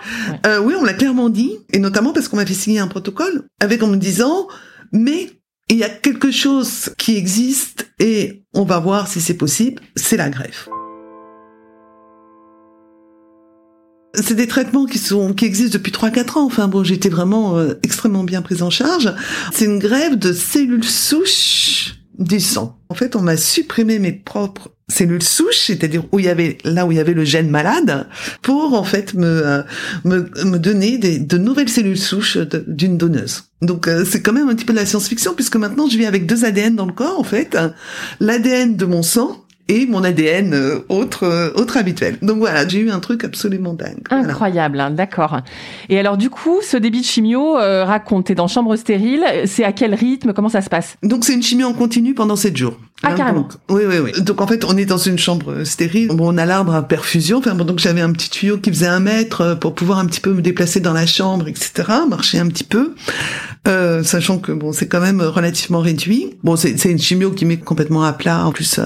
Oui, 0.64 0.74
on 0.80 0.84
l'a 0.84 0.94
clairement 0.94 1.30
dit, 1.30 1.58
et 1.72 1.80
notamment 1.80 2.13
parce 2.14 2.28
qu'on 2.28 2.38
m'avait 2.38 2.54
signé 2.54 2.80
un 2.80 2.88
protocole 2.88 3.44
avec 3.60 3.84
en 3.84 3.88
me 3.88 3.98
disant, 3.98 4.48
mais 4.92 5.32
il 5.70 5.78
y 5.78 5.84
a 5.84 5.90
quelque 5.90 6.32
chose 6.32 6.92
qui 6.98 7.18
existe 7.18 7.92
et 8.00 8.44
on 8.54 8.64
va 8.64 8.80
voir 8.80 9.08
si 9.08 9.22
c'est 9.22 9.34
possible, 9.36 9.82
c'est 9.96 10.18
la 10.18 10.30
greffe. 10.30 10.70
C'est 14.16 14.36
des 14.36 14.48
traitements 14.48 14.86
qui 14.86 15.46
existent 15.46 15.74
depuis 15.74 15.92
3-4 15.92 16.38
ans. 16.38 16.46
Enfin 16.46 16.68
bon, 16.68 16.84
j'étais 16.84 17.10
vraiment 17.10 17.58
euh, 17.58 17.74
extrêmement 17.82 18.24
bien 18.24 18.44
prise 18.44 18.62
en 18.62 18.70
charge. 18.70 19.12
C'est 19.52 19.66
une 19.66 19.80
greffe 19.80 20.18
de 20.18 20.34
cellules 20.34 20.84
souches 20.84 21.96
du 22.20 22.40
sang. 22.40 22.80
En 22.90 22.96
fait, 22.96 23.16
on 23.16 23.22
m'a 23.22 23.38
supprimé 23.38 23.98
mes 23.98 24.14
propres 24.14 24.70
cellules 24.94 25.24
souches, 25.24 25.66
c'est-à-dire 25.68 26.04
où 26.12 26.20
il 26.20 26.26
y 26.26 26.30
avait 26.30 26.58
là 26.64 26.86
où 26.86 26.92
il 26.92 26.98
y 26.98 27.02
avait 27.02 27.14
le 27.14 27.24
gène 27.24 27.50
malade, 27.50 28.08
pour 28.42 28.74
en 28.74 28.84
fait 28.84 29.14
me 29.14 29.46
euh, 29.46 29.64
me, 30.04 30.30
me, 30.46 30.58
donner 30.58 30.98
des, 30.98 31.20
de 31.20 31.38
nouvelles 31.38 31.70
cellules 31.70 31.98
souches 31.98 32.38
d'une 32.68 32.98
donneuse. 32.98 33.46
Donc 33.62 33.88
euh, 33.88 34.06
c'est 34.06 34.22
quand 34.22 34.34
même 34.34 34.50
un 34.50 34.56
petit 34.56 34.66
peu 34.66 34.74
de 34.74 34.80
la 34.80 34.86
science-fiction 34.86 35.34
puisque 35.34 35.56
maintenant 35.56 35.88
je 35.88 35.98
vis 35.98 36.06
avec 36.06 36.26
deux 36.26 36.46
ADN 36.46 36.76
dans 36.76 36.86
le 36.86 36.94
corps 36.94 37.20
en 37.20 37.24
fait, 37.24 37.58
l'ADN 38.20 38.76
de 38.76 38.86
mon 38.86 39.04
sang 39.04 39.44
et 39.70 39.86
mon 39.86 40.04
ADN 40.04 40.54
euh, 40.54 40.80
autre 40.90 41.24
euh, 41.24 41.52
autre 41.56 41.78
habituel. 41.78 42.18
Donc 42.22 42.38
voilà, 42.38 42.68
j'ai 42.68 42.80
eu 42.80 42.92
un 42.92 43.00
truc 43.00 43.24
absolument 43.24 43.74
dingue. 43.74 44.04
Incroyable, 44.10 44.80
hein, 44.80 44.92
d'accord. 44.92 45.40
Et 45.90 45.98
alors 45.98 46.18
du 46.18 46.30
coup, 46.30 46.60
ce 46.62 46.78
débit 46.78 47.02
de 47.02 47.06
chimio, 47.06 47.58
euh, 47.58 47.86
raconte, 47.86 48.26
t'es 48.26 48.36
dans 48.36 48.48
chambre 48.48 48.76
stérile, 48.76 49.24
c'est 49.46 49.64
à 49.64 49.72
quel 49.72 49.96
rythme, 49.96 50.34
comment 50.34 50.50
ça 50.50 50.62
se 50.62 50.70
passe? 50.70 50.98
Donc 51.02 51.24
c'est 51.24 51.34
une 51.34 51.44
chimio 51.44 51.68
en 51.68 51.74
continu 51.74 52.14
pendant 52.14 52.36
7 52.36 52.58
jours. 52.58 52.78
Ah 53.04 53.14
carrément. 53.14 53.48
oui 53.70 53.84
oui 53.88 53.98
oui. 54.00 54.22
Donc 54.22 54.42
en 54.42 54.48
fait, 54.48 54.66
on 54.66 54.76
est 54.78 54.86
dans 54.86 54.98
une 54.98 55.18
chambre 55.18 55.64
stérile. 55.64 56.08
Bon, 56.10 56.34
on 56.34 56.38
a 56.38 56.46
l'arbre 56.46 56.74
à 56.74 56.82
perfusion. 56.82 57.38
Enfin 57.38 57.54
bon, 57.54 57.66
donc 57.66 57.80
j'avais 57.80 58.02
un 58.02 58.12
petit 58.12 58.30
tuyau 58.30 58.58
qui 58.58 58.72
faisait 58.72 58.88
un 58.88 59.00
mètre 59.00 59.58
pour 59.60 59.76
pouvoir 59.76 60.00
un 60.00 60.06
petit 60.06 60.22
peu 60.22 60.34
me 60.34 60.42
déplacer 60.42 60.80
dans 60.80 60.94
la 60.94 61.06
chambre, 61.06 61.48
etc. 61.48 61.84
Marcher 62.10 62.40
un 62.40 62.48
petit 62.48 62.64
peu, 62.64 62.96
euh, 63.68 64.04
sachant 64.04 64.40
que 64.40 64.52
bon, 64.52 64.72
c'est 64.72 64.88
quand 64.88 65.02
même 65.02 65.22
relativement 65.22 65.80
réduit. 65.80 66.38
Bon, 66.44 66.56
c'est 66.56 66.84
une 66.86 67.00
chimio 67.00 67.32
qui 67.32 67.46
met 67.46 67.58
complètement 67.58 68.04
à 68.04 68.14
plat. 68.14 68.46
En 68.46 68.52
plus, 68.52 68.80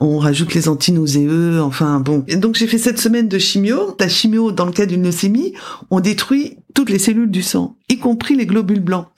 on 0.00 0.08
on 0.08 0.20
rajoute 0.20 0.54
les 0.54 0.68
antinauséeux, 0.68 1.60
enfin 1.60 2.00
bon. 2.00 2.24
Et 2.26 2.36
donc 2.36 2.56
j'ai 2.56 2.66
fait 2.66 2.78
cette 2.78 2.98
semaine 2.98 3.28
de 3.28 3.38
chimio. 3.38 3.94
La 4.00 4.08
chimio, 4.08 4.50
dans 4.50 4.64
le 4.64 4.72
cas 4.72 4.86
d'une 4.86 5.04
leucémie, 5.04 5.52
on 5.90 6.00
détruit 6.00 6.56
toutes 6.78 6.90
les 6.90 7.00
cellules 7.00 7.32
du 7.32 7.42
sang, 7.42 7.76
y 7.88 7.98
compris 7.98 8.36
les 8.36 8.46
globules 8.46 8.78
blancs. 8.78 9.08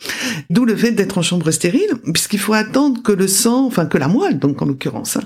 D'où 0.48 0.64
le 0.64 0.74
fait 0.74 0.92
d'être 0.92 1.18
en 1.18 1.22
chambre 1.22 1.50
stérile, 1.50 1.90
puisqu'il 2.10 2.38
faut 2.38 2.54
attendre 2.54 3.02
que 3.02 3.12
le 3.12 3.28
sang, 3.28 3.66
enfin 3.66 3.84
que 3.84 3.98
la 3.98 4.08
moelle, 4.08 4.38
donc 4.38 4.62
en 4.62 4.64
l'occurrence, 4.64 5.18
hein, 5.18 5.24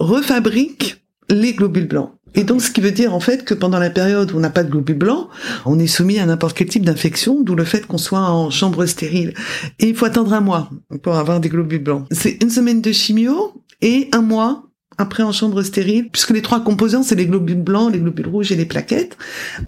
refabrique 0.00 1.00
les 1.28 1.52
globules 1.52 1.86
blancs. 1.86 2.10
Et 2.34 2.42
donc, 2.42 2.60
ce 2.60 2.72
qui 2.72 2.80
veut 2.80 2.90
dire 2.90 3.14
en 3.14 3.20
fait 3.20 3.44
que 3.44 3.54
pendant 3.54 3.78
la 3.78 3.90
période 3.90 4.32
où 4.32 4.36
on 4.36 4.40
n'a 4.40 4.50
pas 4.50 4.64
de 4.64 4.70
globules 4.70 4.98
blancs, 4.98 5.28
on 5.64 5.78
est 5.78 5.86
soumis 5.86 6.18
à 6.18 6.26
n'importe 6.26 6.56
quel 6.56 6.68
type 6.68 6.84
d'infection, 6.84 7.40
d'où 7.40 7.54
le 7.54 7.64
fait 7.64 7.86
qu'on 7.86 7.98
soit 7.98 8.18
en 8.18 8.50
chambre 8.50 8.84
stérile. 8.86 9.32
Et 9.78 9.90
il 9.90 9.94
faut 9.94 10.06
attendre 10.06 10.32
un 10.32 10.40
mois 10.40 10.68
pour 11.04 11.14
avoir 11.14 11.38
des 11.38 11.48
globules 11.48 11.84
blancs. 11.84 12.06
C'est 12.10 12.42
une 12.42 12.50
semaine 12.50 12.80
de 12.80 12.90
chimio 12.90 13.62
et 13.80 14.08
un 14.10 14.22
mois 14.22 14.65
après 14.98 15.22
en 15.22 15.32
chambre 15.32 15.62
stérile, 15.62 16.08
puisque 16.10 16.30
les 16.30 16.42
trois 16.42 16.62
composants, 16.62 17.02
c'est 17.02 17.14
les 17.14 17.26
globules 17.26 17.62
blancs, 17.62 17.92
les 17.92 17.98
globules 17.98 18.28
rouges 18.28 18.52
et 18.52 18.56
les 18.56 18.64
plaquettes. 18.64 19.16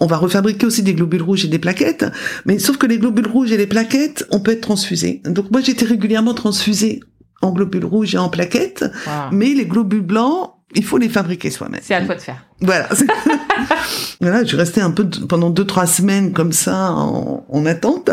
On 0.00 0.06
va 0.06 0.16
refabriquer 0.16 0.66
aussi 0.66 0.82
des 0.82 0.94
globules 0.94 1.23
rouges 1.23 1.44
et 1.44 1.49
des 1.49 1.58
plaquettes, 1.58 2.06
mais 2.47 2.58
sauf 2.58 2.78
que 2.78 2.87
les 2.87 2.99
globules 2.99 3.28
rouges 3.28 3.52
et 3.52 3.56
les 3.56 3.66
plaquettes, 3.66 4.26
on 4.30 4.40
peut 4.40 4.52
être 4.52 4.62
transfusés. 4.62 5.23
Donc 5.25 5.50
moi, 5.50 5.61
j'étais 5.61 5.85
régulièrement 5.85 6.35
transfusée 6.35 7.00
en 7.42 7.52
globules 7.52 7.85
rouges 7.85 8.14
et 8.14 8.18
en 8.18 8.28
plaquettes, 8.28 8.85
mais 9.32 9.54
les 9.54 9.66
globules 9.66 10.02
blancs, 10.02 10.50
il 10.75 10.84
faut 10.84 10.98
les 10.98 11.08
fabriquer 11.08 11.50
soi-même. 11.50 11.80
C'est 11.82 11.94
à 11.94 12.04
toi 12.04 12.14
de 12.14 12.20
faire. 12.20 12.44
Voilà. 12.60 12.88
voilà, 14.20 14.44
je 14.44 14.56
restais 14.56 14.80
un 14.80 14.90
peu 14.90 15.08
pendant 15.28 15.48
deux 15.48 15.64
trois 15.64 15.87
semaines 15.87 16.32
comme 16.32 16.52
ça 16.52 16.90
en, 16.92 17.46
en 17.48 17.66
attente 17.66 18.10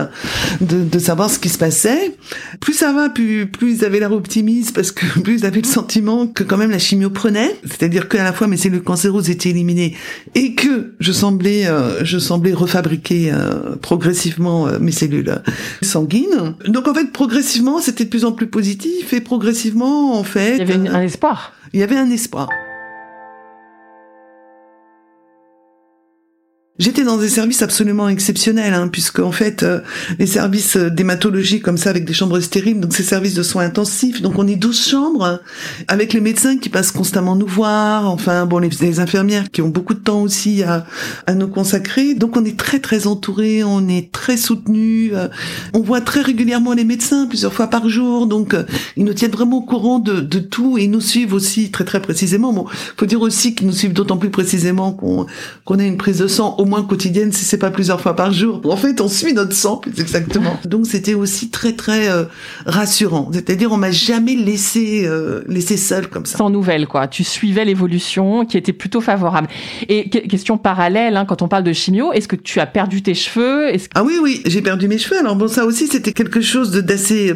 de, 0.61 0.83
de, 0.83 0.99
savoir 0.99 1.31
ce 1.31 1.39
qui 1.39 1.49
se 1.49 1.57
passait. 1.57 2.15
Plus 2.61 2.73
ça 2.73 2.93
va, 2.93 3.09
plus 3.09 3.47
plus 3.47 3.77
ils 3.77 3.85
avaient 3.85 3.99
l'air 3.99 4.11
optimistes 4.11 4.73
parce 4.73 4.91
que 4.91 5.19
plus 5.23 5.39
ils 5.39 5.45
avaient 5.45 5.61
le 5.61 5.67
sentiment 5.67 6.27
que 6.27 6.43
quand 6.43 6.57
même 6.57 6.69
la 6.69 6.79
chimio 6.79 7.09
prenait, 7.09 7.55
c'est-à-dire 7.63 8.07
qu'à 8.07 8.23
la 8.23 8.33
fois 8.33 8.47
mes 8.47 8.57
cellules 8.57 8.83
cancéreuses 8.83 9.29
étaient 9.31 9.49
éliminées 9.49 9.95
et 10.35 10.53
que 10.53 10.93
je 10.99 11.11
semblais 11.11 11.65
euh, 11.65 12.05
je 12.05 12.19
semblais 12.19 12.53
refabriquer 12.53 13.33
euh, 13.33 13.75
progressivement 13.81 14.67
euh, 14.67 14.77
mes 14.79 14.91
cellules 14.91 15.41
sanguines. 15.81 16.55
Donc 16.67 16.87
en 16.87 16.93
fait 16.93 17.11
progressivement 17.11 17.79
c'était 17.79 18.05
de 18.05 18.09
plus 18.09 18.25
en 18.25 18.31
plus 18.31 18.47
positif 18.47 19.11
et 19.11 19.21
progressivement 19.21 20.17
en 20.17 20.23
fait 20.23 20.57
il 20.57 20.59
y 20.59 20.61
avait 20.61 20.87
un 20.87 21.01
espoir. 21.01 21.51
Il 21.75 21.79
y 21.79 21.83
avait 21.83 21.97
un 21.97 22.09
espoir. 22.09 22.47
J'étais 26.77 27.05
dans 27.05 27.15
des 27.15 27.29
services 27.29 27.61
absolument 27.61 28.09
exceptionnels, 28.09 28.73
hein, 28.73 28.89
puisque 28.89 29.19
en 29.19 29.31
fait, 29.31 29.63
euh, 29.63 29.79
les 30.19 30.25
services 30.25 30.75
d'hématologie 30.75 31.61
comme 31.61 31.77
ça, 31.77 31.89
avec 31.89 32.03
des 32.03 32.11
chambres 32.11 32.41
stériles, 32.41 32.81
donc 32.81 32.93
ces 32.93 33.03
services 33.03 33.33
de 33.33 33.43
soins 33.43 33.63
intensifs, 33.63 34.21
donc 34.21 34.37
on 34.37 34.45
est 34.45 34.57
12 34.57 34.89
chambres, 34.89 35.39
avec 35.87 36.11
les 36.11 36.19
médecins 36.19 36.57
qui 36.57 36.67
passent 36.67 36.91
constamment 36.91 37.37
nous 37.37 37.47
voir, 37.47 38.11
enfin 38.11 38.45
bon, 38.45 38.57
les, 38.57 38.99
infirmières 38.99 39.51
qui 39.51 39.61
ont 39.61 39.69
beaucoup 39.69 39.93
de 39.93 39.99
temps 39.99 40.21
aussi 40.21 40.63
à, 40.63 40.85
à 41.27 41.33
nous 41.33 41.47
consacrer, 41.47 42.13
donc 42.13 42.35
on 42.35 42.43
est 42.43 42.59
très 42.59 42.79
très 42.79 43.07
entouré, 43.07 43.63
on 43.63 43.87
est 43.87 44.11
très 44.11 44.35
soutenu, 44.35 45.11
euh, 45.13 45.29
on 45.73 45.79
voit 45.79 46.01
très 46.01 46.23
régulièrement 46.23 46.73
les 46.73 46.83
médecins 46.83 47.25
plusieurs 47.25 47.53
fois 47.53 47.67
par 47.67 47.87
jour, 47.87 48.27
donc 48.27 48.53
euh, 48.53 48.65
ils 48.97 49.05
nous 49.05 49.13
tiennent 49.13 49.31
vraiment 49.31 49.59
au 49.59 49.65
courant 49.65 49.99
de, 49.99 50.19
de, 50.19 50.39
tout 50.39 50.77
et 50.77 50.83
ils 50.83 50.91
nous 50.91 50.99
suivent 50.99 51.33
aussi 51.33 51.71
très 51.71 51.85
très 51.85 52.01
précisément. 52.01 52.51
Bon, 52.51 52.65
faut 52.97 53.05
dire 53.05 53.21
aussi 53.21 53.55
qu'ils 53.55 53.67
nous 53.67 53.73
suivent 53.73 53.93
d'autant 53.93 54.17
plus 54.17 54.29
précisément 54.29 54.91
qu'on 54.91 55.25
qu'on 55.63 55.79
a 55.79 55.83
une 55.85 55.95
prise 55.95 56.17
de 56.17 56.27
sang 56.27 56.64
au 56.65 56.67
moins 56.67 56.83
quotidienne 56.83 57.31
si 57.31 57.45
c'est 57.45 57.57
pas 57.57 57.69
plusieurs 57.69 58.01
fois 58.01 58.15
par 58.15 58.33
jour. 58.33 58.59
En 58.65 58.75
fait, 58.75 58.99
on 58.99 59.07
suit 59.07 59.33
notre 59.33 59.53
sang 59.53 59.77
plus 59.77 59.99
exactement. 59.99 60.57
Donc 60.65 60.87
c'était 60.87 61.13
aussi 61.13 61.49
très 61.49 61.73
très 61.73 62.09
euh, 62.09 62.25
rassurant. 62.65 63.29
C'est-à-dire 63.31 63.71
on 63.71 63.77
m'a 63.77 63.91
jamais 63.91 64.35
laissé 64.35 65.05
euh, 65.05 65.43
laissé 65.47 65.77
seul 65.77 66.07
comme 66.07 66.25
ça. 66.25 66.37
Sans 66.37 66.49
nouvelles 66.49 66.87
quoi. 66.87 67.07
Tu 67.07 67.23
suivais 67.23 67.65
l'évolution 67.65 68.45
qui 68.45 68.57
était 68.57 68.73
plutôt 68.73 69.01
favorable. 69.01 69.47
Et 69.87 70.09
question 70.09 70.57
parallèle 70.57 71.17
hein, 71.17 71.25
quand 71.25 71.41
on 71.41 71.47
parle 71.47 71.63
de 71.63 71.73
chimio, 71.73 72.11
est-ce 72.13 72.27
que 72.27 72.35
tu 72.35 72.59
as 72.59 72.65
perdu 72.65 73.01
tes 73.01 73.13
cheveux? 73.13 73.71
Ah 73.93 74.03
oui 74.03 74.17
oui, 74.21 74.41
j'ai 74.45 74.61
perdu 74.61 74.87
mes 74.87 74.97
cheveux. 74.97 75.19
Alors 75.19 75.35
bon 75.35 75.47
ça 75.47 75.65
aussi 75.65 75.87
c'était 75.87 76.13
quelque 76.13 76.41
chose 76.41 76.71
de 76.71 76.81
d'assez 76.81 77.33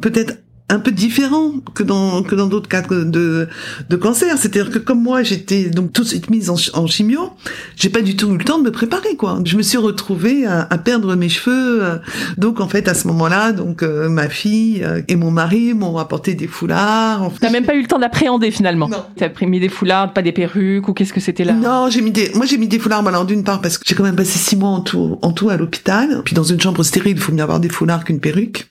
peut-être 0.00 0.38
un 0.70 0.78
peu 0.78 0.92
différent 0.92 1.52
que 1.74 1.82
dans 1.82 2.22
que 2.22 2.34
dans 2.34 2.46
d'autres 2.46 2.68
cas 2.68 2.82
de 2.82 3.48
de 3.88 3.96
cancer. 3.96 4.38
C'est-à-dire 4.38 4.70
que 4.70 4.78
comme 4.78 5.02
moi, 5.02 5.22
j'étais 5.22 5.68
donc 5.68 5.92
tout 5.92 6.02
de 6.02 6.08
suite 6.08 6.30
mise 6.30 6.48
en, 6.48 6.56
en 6.74 6.86
chimio, 6.86 7.30
j'ai 7.76 7.90
pas 7.90 8.02
du 8.02 8.16
tout 8.16 8.30
eu 8.32 8.38
le 8.38 8.44
temps 8.44 8.58
de 8.58 8.64
me 8.64 8.72
préparer 8.72 9.16
quoi. 9.16 9.38
Je 9.44 9.56
me 9.56 9.62
suis 9.62 9.78
retrouvée 9.78 10.46
à, 10.46 10.66
à 10.70 10.78
perdre 10.78 11.14
mes 11.16 11.28
cheveux. 11.28 11.84
Euh. 11.84 11.96
Donc 12.38 12.60
en 12.60 12.68
fait 12.68 12.88
à 12.88 12.94
ce 12.94 13.06
moment-là, 13.08 13.52
donc 13.52 13.82
euh, 13.82 14.08
ma 14.08 14.28
fille 14.28 14.82
euh, 14.82 15.02
et 15.08 15.16
mon 15.16 15.30
mari 15.30 15.74
m'ont 15.74 15.98
apporté 15.98 16.34
des 16.34 16.46
foulards. 16.46 17.22
En 17.22 17.30
T'as 17.30 17.50
même 17.50 17.64
pas 17.64 17.74
eu 17.74 17.82
le 17.82 17.88
temps 17.88 17.98
d'appréhender 17.98 18.50
finalement. 18.50 18.88
Non. 18.88 19.04
T'as 19.16 19.28
mis 19.46 19.60
des 19.60 19.68
foulards, 19.68 20.12
pas 20.12 20.22
des 20.22 20.32
perruques 20.32 20.88
ou 20.88 20.92
qu'est-ce 20.94 21.12
que 21.12 21.20
c'était 21.20 21.44
là? 21.44 21.52
Non, 21.52 21.88
j'ai 21.90 22.02
mis 22.02 22.12
des. 22.12 22.30
Moi 22.34 22.46
j'ai 22.46 22.58
mis 22.58 22.68
des 22.68 22.78
foulards. 22.78 23.06
Alors 23.06 23.24
d'une 23.24 23.44
part 23.44 23.60
parce 23.60 23.78
que 23.78 23.84
j'ai 23.86 23.94
quand 23.94 24.04
même 24.04 24.16
passé 24.16 24.38
six 24.38 24.56
mois 24.56 24.70
en 24.70 24.80
tout 24.80 25.18
en 25.22 25.32
tout 25.32 25.48
à 25.50 25.56
l'hôpital. 25.56 26.22
Puis 26.24 26.34
dans 26.34 26.44
une 26.44 26.60
chambre 26.60 26.82
stérile, 26.82 27.16
il 27.16 27.20
faut 27.20 27.32
mieux 27.32 27.42
avoir 27.42 27.60
des 27.60 27.68
foulards 27.68 28.04
qu'une 28.04 28.20
perruque. 28.20 28.70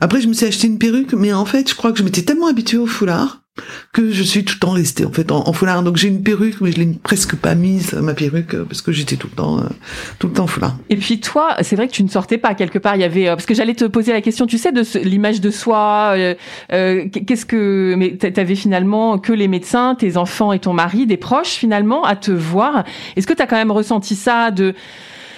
Après 0.00 0.20
je 0.20 0.28
me 0.28 0.32
suis 0.32 0.46
acheté 0.46 0.66
une 0.66 0.78
perruque, 0.78 1.12
mais 1.14 1.29
en 1.32 1.44
fait, 1.44 1.70
je 1.70 1.74
crois 1.74 1.92
que 1.92 1.98
je 1.98 2.04
m'étais 2.04 2.22
tellement 2.22 2.46
habituée 2.46 2.78
au 2.78 2.86
foulard 2.86 3.40
que 3.92 4.10
je 4.10 4.22
suis 4.22 4.44
tout 4.44 4.54
le 4.54 4.60
temps 4.60 4.70
restée 4.70 5.04
en 5.04 5.12
fait 5.12 5.30
en, 5.32 5.52
foulard. 5.52 5.82
Donc 5.82 5.96
j'ai 5.96 6.08
une 6.08 6.22
perruque, 6.22 6.60
mais 6.60 6.72
je 6.72 6.78
l'ai 6.78 6.86
presque 7.02 7.36
pas 7.36 7.54
mise 7.54 7.92
ma 7.94 8.14
perruque 8.14 8.56
parce 8.64 8.82
que 8.82 8.92
j'étais 8.92 9.16
tout 9.16 9.28
le 9.30 9.36
temps 9.36 9.58
euh, 9.58 9.64
le 10.22 10.32
temps 10.32 10.46
foulard. 10.46 10.76
Et 10.88 10.96
puis 10.96 11.20
toi, 11.20 11.56
c'est 11.62 11.76
vrai 11.76 11.88
que 11.88 11.92
tu 11.92 12.02
ne 12.02 12.08
sortais 12.08 12.38
pas 12.38 12.54
quelque 12.54 12.78
part. 12.78 12.96
Y 12.96 13.04
avait 13.04 13.28
euh, 13.28 13.34
parce 13.34 13.46
que 13.46 13.54
j'allais 13.54 13.74
te 13.74 13.84
poser 13.84 14.12
la 14.12 14.20
question, 14.20 14.46
tu 14.46 14.58
sais, 14.58 14.72
de 14.72 14.82
l'image 15.00 15.40
de 15.40 15.50
soi. 15.50 16.14
Euh, 16.16 17.08
qu'est-ce 17.08 17.46
que 17.46 17.94
mais 17.96 18.16
t'avais 18.16 18.54
finalement 18.54 19.18
que 19.18 19.32
les 19.32 19.48
médecins, 19.48 19.94
tes 19.94 20.16
enfants 20.16 20.52
et 20.52 20.58
ton 20.58 20.72
mari, 20.72 21.06
des 21.06 21.16
proches 21.16 21.50
finalement 21.50 22.04
à 22.04 22.16
te 22.16 22.30
voir. 22.30 22.84
Est-ce 23.16 23.26
que 23.26 23.34
tu 23.34 23.42
as 23.42 23.46
quand 23.46 23.56
même 23.56 23.72
ressenti 23.72 24.14
ça 24.14 24.50
de 24.50 24.74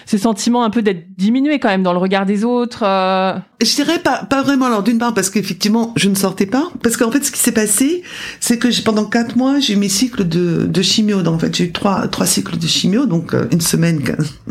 ce 0.07 0.19
sentiment 0.19 0.65
un 0.65 0.71
peu 0.71 0.83
d'être 0.83 1.07
diminué 1.17 1.59
quand 1.59 1.69
même 1.69 1.83
dans 1.83 1.93
le 1.93 1.99
regard 1.99 2.27
des 2.27 2.45
autres 2.45 2.83
euh... 2.85 3.35
Je 3.63 3.75
dirais 3.75 3.99
pas, 3.99 4.25
pas 4.25 4.43
vraiment. 4.43 4.67
Alors 4.67 4.83
d'une 4.83 4.99
part 4.99 5.15
parce 5.15 5.31
qu'effectivement 5.31 5.93
je 5.97 6.09
ne 6.09 6.15
sortais 6.15 6.47
pas, 6.47 6.71
parce 6.83 6.97
qu'en 6.97 7.11
fait 7.11 7.25
ce 7.25 7.31
qui 7.31 7.39
s'est 7.39 7.53
passé, 7.53 8.03
c'est 8.41 8.59
que 8.59 8.69
pendant 8.83 9.05
quatre 9.05 9.37
mois 9.37 9.61
j'ai 9.61 9.75
eu 9.75 9.77
mes 9.77 9.89
cycles 9.89 10.27
de, 10.27 10.67
de 10.67 10.83
chimio. 10.83 11.23
Donc 11.23 11.37
en 11.37 11.39
fait 11.39 11.55
j'ai 11.55 11.65
eu 11.65 11.73
trois 11.73 12.09
trois 12.09 12.27
cycles 12.27 12.59
de 12.59 12.67
chimio, 12.67 13.07
donc 13.07 13.35
euh, 13.35 13.47
une 13.53 13.61
semaine, 13.61 14.03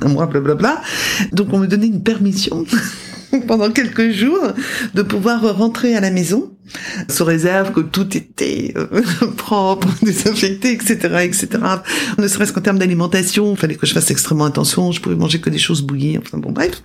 un 0.02 0.08
mois, 0.08 0.26
blablabla. 0.26 0.82
Donc 1.32 1.50
on 1.52 1.60
me 1.60 1.68
donnait 1.68 1.88
une 1.88 2.04
permission 2.04 2.66
pendant 3.48 3.72
quelques 3.72 4.12
jours 4.12 4.54
de 4.94 5.02
pouvoir 5.02 5.56
rentrer 5.56 5.96
à 5.96 6.02
la 6.02 6.12
maison 6.12 6.52
sous 7.10 7.26
réserve 7.26 7.72
que 7.74 7.82
tout 7.82 8.16
était 8.16 8.74
euh, 8.78 9.02
propre, 9.38 9.88
désinfecté, 10.02 10.72
etc., 10.72 10.96
etc. 11.24 11.48
Ne 12.18 12.28
serait-ce 12.28 12.54
qu'en 12.54 12.62
termes 12.62 12.80
d'alimentation, 12.80 13.52
il 13.52 13.58
fallait 13.58 13.76
que 13.76 13.86
je 13.86 13.94
fasse 13.94 14.12
extrêmement 14.12 14.46
attention. 14.46 14.92
Je 14.92 15.02
pouvais 15.02 15.16
manger 15.16 15.40
que 15.40 15.50
des 15.50 15.58
choses 15.58 15.82
bouillies. 15.82 16.18
Enfin 16.18 16.38
bon, 16.38 16.52
bref. 16.52 16.82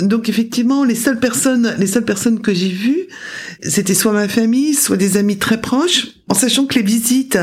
Donc 0.00 0.28
effectivement, 0.28 0.84
les 0.84 0.94
seules 0.94 1.18
personnes, 1.18 1.74
les 1.78 1.86
seules 1.86 2.04
personnes 2.04 2.40
que 2.40 2.54
j'ai 2.54 2.70
vues, 2.70 3.08
c'était 3.62 3.94
soit 3.94 4.12
ma 4.12 4.28
famille, 4.28 4.74
soit 4.74 4.96
des 4.96 5.16
amis 5.16 5.36
très 5.36 5.60
proches, 5.60 6.08
en 6.28 6.34
sachant 6.34 6.66
que 6.66 6.76
les 6.76 6.82
visites, 6.82 7.38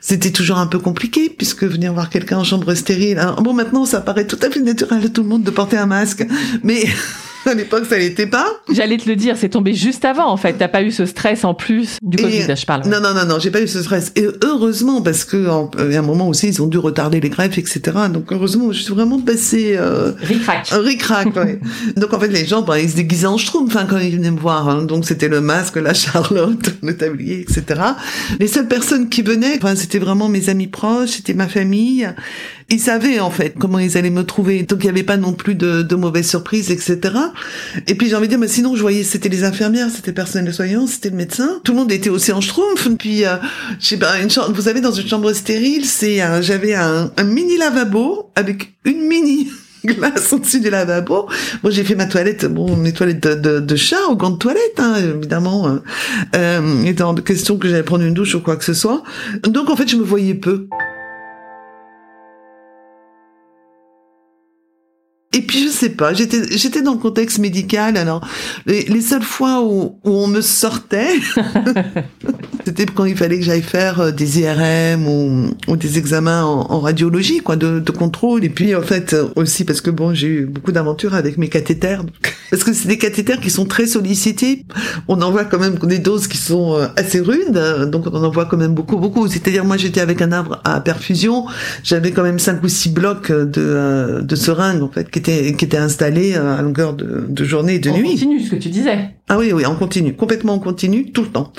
c'était 0.00 0.30
toujours 0.30 0.58
un 0.58 0.66
peu 0.66 0.78
compliqué 0.78 1.28
puisque 1.28 1.64
venir 1.64 1.92
voir 1.92 2.10
quelqu'un 2.10 2.38
en 2.38 2.44
chambre 2.44 2.74
stérile. 2.74 3.18
Hein. 3.18 3.36
Bon, 3.42 3.52
maintenant, 3.52 3.84
ça 3.84 4.00
paraît 4.00 4.26
tout 4.26 4.38
à 4.42 4.50
fait 4.50 4.60
naturel 4.60 5.04
à 5.04 5.08
tout 5.08 5.22
le 5.22 5.28
monde 5.28 5.42
de 5.42 5.50
porter 5.50 5.76
un 5.76 5.86
masque, 5.86 6.24
mais 6.62 6.84
à 7.46 7.54
l'époque, 7.54 7.84
ça 7.88 7.98
l'était 7.98 8.26
pas. 8.26 8.46
J'allais 8.70 8.96
te 8.96 9.08
le 9.08 9.16
dire, 9.16 9.36
c'est 9.36 9.48
tombé 9.48 9.74
juste 9.74 10.04
avant, 10.04 10.28
en 10.30 10.36
fait. 10.36 10.54
T'as 10.54 10.68
pas 10.68 10.82
eu 10.82 10.90
ce 10.90 11.06
stress 11.06 11.44
en 11.44 11.54
plus 11.54 11.98
du 12.02 12.16
Covid, 12.16 12.46
je 12.56 12.66
parle. 12.66 12.82
Non, 12.86 13.00
non, 13.00 13.14
non, 13.14 13.26
non, 13.26 13.38
j'ai 13.38 13.50
pas 13.50 13.60
eu 13.60 13.68
ce 13.68 13.82
stress. 13.82 14.12
Et 14.16 14.26
heureusement, 14.42 15.02
parce 15.02 15.24
que 15.24 15.36
il 15.36 15.92
y 15.92 15.96
a 15.96 15.98
un 15.98 16.02
moment 16.02 16.28
aussi, 16.28 16.48
ils 16.48 16.62
ont 16.62 16.66
dû 16.66 16.78
retarder 16.78 17.20
les 17.20 17.30
greffes, 17.30 17.58
etc. 17.58 17.80
Donc 18.12 18.32
heureusement, 18.32 18.72
je 18.72 18.82
suis 18.82 18.92
vraiment 18.92 19.20
passée. 19.20 19.76
Euh, 19.76 20.12
Ricrac. 20.20 20.68
Ricrac, 20.70 21.36
ouais. 21.36 21.60
Donc 21.96 22.12
en 22.12 22.20
fait, 22.20 22.28
les 22.28 22.46
gens, 22.46 22.62
bah, 22.62 22.80
ils 22.80 22.90
se 22.90 22.96
déguisaient 22.96 23.26
en 23.26 23.38
schtroumpf 23.38 23.76
hein, 23.76 23.86
quand 23.88 23.98
ils 23.98 24.16
venaient 24.16 24.30
me 24.30 24.38
voir. 24.38 24.68
Hein. 24.68 24.82
Donc 24.82 25.04
c'était 25.04 25.28
le 25.28 25.40
masque, 25.40 25.76
la 25.76 25.94
Charlotte, 25.94 26.74
le 26.82 26.96
tablier, 26.96 27.40
etc. 27.40 27.80
Les 28.38 28.46
seules 28.46 28.68
personnes 28.68 29.08
qui 29.08 29.22
venaient, 29.22 29.56
enfin, 29.56 29.74
c'était 29.76 29.98
vraiment 29.98 30.28
mes 30.28 30.48
amis 30.48 30.66
proches, 30.66 31.10
c'était 31.10 31.34
ma 31.34 31.48
famille. 31.48 32.08
Ils 32.68 32.80
savaient 32.80 33.20
en 33.20 33.30
fait 33.30 33.54
comment 33.58 33.78
ils 33.78 33.96
allaient 33.96 34.10
me 34.10 34.24
trouver, 34.24 34.64
donc 34.64 34.80
il 34.80 34.86
n'y 34.86 34.90
avait 34.90 35.04
pas 35.04 35.16
non 35.16 35.32
plus 35.32 35.54
de, 35.54 35.82
de 35.82 35.94
mauvaises 35.94 36.28
surprises, 36.28 36.70
etc. 36.70 37.14
Et 37.86 37.94
puis 37.94 38.08
j'ai 38.08 38.14
envie 38.14 38.26
de 38.26 38.32
dire, 38.32 38.38
mais 38.38 38.48
sinon 38.48 38.74
je 38.76 38.80
voyais, 38.80 39.02
c'était 39.02 39.28
les 39.28 39.44
infirmières, 39.44 39.88
c'était 39.90 40.10
le 40.10 40.14
personnel 40.14 40.46
de 40.46 40.52
soignance, 40.52 40.92
c'était 40.92 41.10
le 41.10 41.16
médecin. 41.16 41.60
Tout 41.64 41.72
le 41.72 41.78
monde 41.78 41.92
était 41.92 42.10
aussi 42.10 42.32
en 42.32 42.40
schtroumpf. 42.40 42.88
Puis 42.98 43.24
euh, 43.24 43.36
je 43.80 43.86
sais 43.86 43.98
pas, 43.98 44.20
une 44.20 44.30
chambre, 44.30 44.52
vous 44.52 44.62
savez, 44.62 44.80
dans 44.80 44.92
une 44.92 45.08
chambre 45.08 45.32
stérile, 45.32 45.84
c'est 45.84 46.20
j'avais 46.42 46.74
un, 46.74 47.10
mini 47.24 47.56
lavabo 47.56 48.30
avec 48.34 48.74
une 48.84 49.06
mini 49.06 49.48
glace 49.84 50.32
au-dessus 50.32 50.60
du 50.60 50.70
lavabo. 50.70 51.28
Moi, 51.62 51.70
j'ai 51.70 51.84
fait 51.84 51.94
ma 51.94 52.06
toilette, 52.06 52.46
bon, 52.46 52.76
mes 52.76 52.92
toilettes 52.92 53.22
de, 53.22 53.34
de, 53.34 53.60
de 53.60 53.76
chat 53.76 54.04
au 54.08 54.16
gants 54.16 54.30
de 54.30 54.38
toilette, 54.38 54.78
hein, 54.78 54.96
évidemment, 54.96 55.68
euh, 55.68 55.76
euh, 56.34 56.82
étant 56.84 57.14
question 57.14 57.56
que 57.58 57.68
j'allais 57.68 57.82
prendre 57.82 58.04
une 58.04 58.14
douche 58.14 58.34
ou 58.34 58.40
quoi 58.40 58.56
que 58.56 58.64
ce 58.64 58.74
soit. 58.74 59.02
Donc, 59.42 59.70
en 59.70 59.76
fait, 59.76 59.88
je 59.88 59.96
me 59.96 60.02
voyais 60.02 60.34
peu. 60.34 60.68
Et 65.36 65.42
puis 65.42 65.62
je 65.62 65.68
sais 65.68 65.90
pas, 65.90 66.14
j'étais 66.14 66.56
j'étais 66.56 66.80
dans 66.80 66.92
le 66.92 66.98
contexte 66.98 67.38
médical. 67.38 67.98
Alors 67.98 68.26
les, 68.64 68.84
les 68.84 69.02
seules 69.02 69.22
fois 69.22 69.62
où, 69.62 69.98
où 70.02 70.10
on 70.10 70.28
me 70.28 70.40
sortait, 70.40 71.12
c'était 72.64 72.86
quand 72.86 73.04
il 73.04 73.14
fallait 73.14 73.36
que 73.36 73.44
j'aille 73.44 73.60
faire 73.60 74.00
euh, 74.00 74.10
des 74.12 74.40
IRM 74.40 75.06
ou, 75.06 75.50
ou 75.68 75.76
des 75.76 75.98
examens 75.98 76.42
en, 76.42 76.72
en, 76.72 76.80
radiologie, 76.80 77.40
quoi, 77.40 77.56
de, 77.56 77.80
de 77.80 77.90
contrôle. 77.90 78.46
Et 78.46 78.48
puis 78.48 78.74
en 78.74 78.80
fait 78.80 79.14
aussi 79.34 79.66
parce 79.66 79.82
que 79.82 79.90
bon, 79.90 80.14
j'ai 80.14 80.28
eu 80.28 80.46
beaucoup 80.46 80.72
d'aventures 80.72 81.14
avec 81.14 81.36
mes 81.36 81.50
cathéters. 81.50 82.02
Donc 82.02 82.34
parce 82.50 82.64
que 82.64 82.72
c'est 82.72 82.88
des 82.88 82.98
cathéters 82.98 83.40
qui 83.40 83.50
sont 83.50 83.66
très 83.66 83.86
sollicités. 83.86 84.64
On 85.08 85.20
envoie 85.22 85.44
quand 85.44 85.58
même 85.58 85.76
des 85.82 85.98
doses 85.98 86.28
qui 86.28 86.38
sont 86.38 86.74
euh, 86.74 86.86
assez 86.96 87.20
rudes, 87.20 87.58
donc 87.90 88.06
on 88.06 88.14
en 88.14 88.24
envoie 88.24 88.46
quand 88.46 88.56
même 88.56 88.74
beaucoup, 88.74 88.96
beaucoup. 88.96 89.28
C'est-à-dire 89.28 89.64
moi 89.64 89.76
j'étais 89.76 90.00
avec 90.00 90.22
un 90.22 90.32
arbre 90.32 90.60
à 90.64 90.80
perfusion, 90.80 91.46
j'avais 91.82 92.12
quand 92.12 92.22
même 92.22 92.38
cinq 92.38 92.62
ou 92.62 92.68
six 92.68 92.90
blocs 92.90 93.30
de, 93.30 93.52
euh, 93.56 94.22
de 94.22 94.36
seringues 94.36 94.82
en 94.82 94.90
fait 94.90 95.10
qui 95.10 95.18
étaient 95.18 95.54
qui 95.54 95.64
étaient 95.64 95.76
installés 95.76 96.34
euh, 96.36 96.58
à 96.58 96.62
longueur 96.62 96.94
de, 96.94 97.26
de 97.28 97.44
journée 97.44 97.74
et 97.74 97.78
de 97.78 97.90
nuit. 97.90 98.10
Continue 98.10 98.40
ce 98.40 98.50
que 98.50 98.56
tu 98.56 98.68
disais. 98.68 99.15
Ah 99.28 99.38
oui, 99.38 99.52
oui, 99.52 99.66
on 99.66 99.74
continue, 99.74 100.14
complètement 100.14 100.54
en 100.54 100.58
continu, 100.60 101.10
tout 101.10 101.22
le 101.22 101.28
temps. 101.28 101.52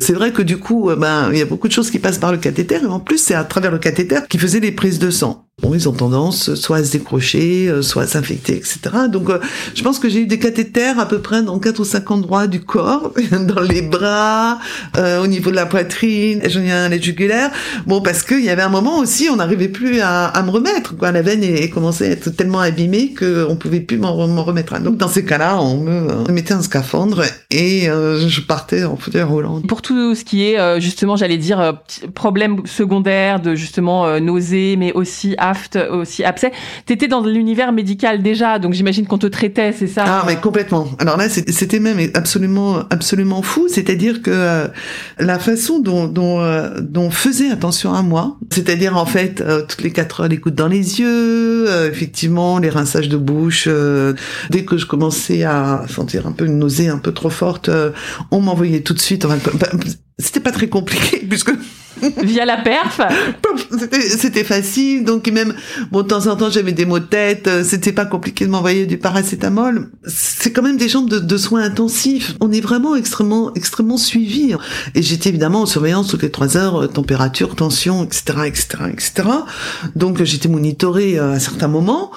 C'est 0.00 0.12
vrai 0.12 0.32
que 0.32 0.42
du 0.42 0.58
coup, 0.58 0.90
ben, 0.96 1.30
il 1.32 1.38
y 1.38 1.42
a 1.42 1.46
beaucoup 1.46 1.68
de 1.68 1.72
choses 1.72 1.90
qui 1.90 2.00
passent 2.00 2.18
par 2.18 2.32
le 2.32 2.38
cathéter, 2.38 2.80
et 2.82 2.86
en 2.86 2.98
plus, 2.98 3.18
c'est 3.18 3.34
à 3.34 3.44
travers 3.44 3.70
le 3.70 3.78
cathéter 3.78 4.18
qui 4.28 4.38
faisait 4.38 4.58
les 4.58 4.72
prises 4.72 4.98
de 4.98 5.10
sang. 5.10 5.46
Bon, 5.60 5.74
ils 5.74 5.88
ont 5.88 5.92
tendance 5.92 6.54
soit 6.54 6.78
à 6.78 6.84
se 6.84 6.90
décrocher, 6.90 7.68
euh, 7.68 7.82
soit 7.82 8.02
à 8.04 8.06
s'infecter, 8.08 8.56
etc. 8.56 8.80
Donc, 9.08 9.30
euh, 9.30 9.38
je 9.76 9.82
pense 9.84 10.00
que 10.00 10.08
j'ai 10.08 10.20
eu 10.20 10.26
des 10.26 10.40
cathéters 10.40 10.98
à 10.98 11.06
peu 11.06 11.20
près 11.20 11.42
dans 11.42 11.60
quatre 11.60 11.78
ou 11.78 11.84
cinq 11.84 12.10
endroits 12.10 12.48
du 12.48 12.60
corps, 12.60 13.12
dans 13.32 13.60
les 13.60 13.82
bras, 13.82 14.58
euh, 14.96 15.22
au 15.22 15.28
niveau 15.28 15.50
de 15.50 15.56
la 15.56 15.66
poitrine, 15.66 16.40
j'en 16.46 16.62
ai 16.62 16.72
un 16.72 16.84
à 16.86 16.88
la 16.88 16.98
jugulaire. 16.98 17.50
Bon, 17.86 18.00
parce 18.00 18.24
qu'il 18.24 18.42
y 18.42 18.50
avait 18.50 18.62
un 18.62 18.70
moment 18.70 18.98
aussi, 18.98 19.28
on 19.30 19.36
n'arrivait 19.36 19.68
plus 19.68 20.00
à, 20.00 20.24
à, 20.24 20.42
me 20.42 20.50
remettre. 20.50 20.96
Quoi. 20.96 21.12
La 21.12 21.22
veine 21.22 21.44
est, 21.44 21.68
commençait 21.68 22.08
à 22.08 22.10
être 22.10 22.30
tellement 22.30 22.60
abîmée 22.60 23.14
qu'on 23.14 23.54
pouvait 23.54 23.80
plus 23.80 23.98
m'en 23.98 24.16
remettre. 24.16 24.80
Donc, 24.80 24.96
dans 24.96 25.08
ces 25.08 25.24
cas-là, 25.24 25.60
on 25.60 25.76
me 25.76 26.32
mettait 26.32 26.54
un 26.54 26.62
scaphandre 26.62 27.11
et 27.50 27.86
je 27.86 28.40
partais 28.40 28.84
en 28.84 28.96
fauteuil 28.96 29.22
roulant. 29.22 29.60
Pour 29.62 29.82
tout 29.82 30.14
ce 30.14 30.24
qui 30.24 30.44
est, 30.44 30.80
justement, 30.80 31.16
j'allais 31.16 31.38
dire, 31.38 31.80
problème 32.14 32.66
secondaire 32.66 33.40
de 33.40 33.54
justement 33.54 34.20
nausées, 34.20 34.76
mais 34.76 34.92
aussi 34.92 35.34
aft, 35.38 35.78
aussi 35.90 36.24
abcès. 36.24 36.52
T'étais 36.86 37.08
dans 37.08 37.24
l'univers 37.24 37.72
médical 37.72 38.22
déjà, 38.22 38.58
donc 38.58 38.72
j'imagine 38.72 39.06
qu'on 39.06 39.18
te 39.18 39.26
traitait, 39.26 39.72
c'est 39.72 39.86
ça? 39.86 40.04
Ah, 40.06 40.24
mais 40.26 40.36
complètement. 40.36 40.88
Alors 40.98 41.16
là, 41.16 41.28
c'était 41.28 41.80
même 41.80 41.98
absolument, 42.14 42.84
absolument 42.90 43.42
fou. 43.42 43.66
C'est-à-dire 43.68 44.22
que 44.22 44.30
euh, 44.30 44.68
la 45.18 45.38
façon 45.38 45.80
dont, 45.80 46.06
dont, 46.06 46.40
euh, 46.40 46.80
dont 46.80 47.02
on 47.02 47.10
faisait 47.10 47.50
attention 47.50 47.92
à 47.92 48.02
moi, 48.02 48.38
c'est-à-dire 48.50 48.96
en 48.96 49.06
fait 49.06 49.40
euh, 49.40 49.62
toutes 49.66 49.82
les 49.82 49.90
quatre 49.90 50.20
heures 50.20 50.28
les 50.28 50.38
gouttes 50.38 50.54
dans 50.54 50.68
les 50.68 51.00
yeux, 51.00 51.66
effectivement 51.88 52.58
les 52.58 52.70
rinçages 52.70 53.08
de 53.08 53.16
bouche. 53.16 53.68
dès 54.50 54.64
que 54.64 54.76
je 54.76 54.86
commençais 54.86 55.42
à 55.42 55.84
sentir 55.88 56.26
un 56.26 56.32
peu 56.32 56.46
une 56.46 56.58
nausée 56.58 56.88
un 56.88 56.98
peu 57.02 57.12
trop 57.12 57.30
forte, 57.30 57.70
on 58.30 58.40
m'envoyait 58.40 58.80
tout 58.80 58.94
de 58.94 59.00
suite. 59.00 59.24
Enfin, 59.24 59.38
c'était 60.18 60.40
pas 60.40 60.52
très 60.52 60.68
compliqué 60.68 61.18
puisque 61.28 61.52
via 62.22 62.44
la 62.44 62.56
perf. 62.58 63.00
C'était 64.18 64.44
facile, 64.44 65.04
donc 65.04 65.28
même 65.28 65.54
bon 65.90 66.02
de 66.02 66.08
temps 66.08 66.26
en 66.26 66.36
temps 66.36 66.50
j'avais 66.50 66.72
des 66.72 66.84
maux 66.84 66.98
de 66.98 67.04
tête, 67.04 67.46
euh, 67.46 67.64
c'était 67.64 67.92
pas 67.92 68.04
compliqué 68.04 68.44
de 68.44 68.50
m'envoyer 68.50 68.86
du 68.86 68.98
paracétamol. 68.98 69.90
C'est 70.06 70.52
quand 70.52 70.62
même 70.62 70.76
des 70.76 70.88
gens 70.88 71.02
de, 71.02 71.18
de, 71.18 71.36
soins 71.36 71.62
intensifs. 71.62 72.34
On 72.40 72.50
est 72.50 72.60
vraiment 72.60 72.96
extrêmement 72.96 73.54
extrêmement 73.54 73.96
suivi. 73.96 74.54
Et 74.94 75.02
j'étais 75.02 75.28
évidemment 75.28 75.62
en 75.62 75.66
surveillance 75.66 76.08
toutes 76.08 76.22
les 76.22 76.30
trois 76.30 76.56
heures, 76.56 76.82
euh, 76.82 76.86
température, 76.88 77.54
tension, 77.54 78.04
etc., 78.04 78.22
etc., 78.46 78.66
etc. 78.90 79.28
Donc 79.94 80.22
j'étais 80.22 80.48
monitorée 80.48 81.18
euh, 81.18 81.34
à 81.34 81.40
certains 81.40 81.68
moments. 81.68 82.10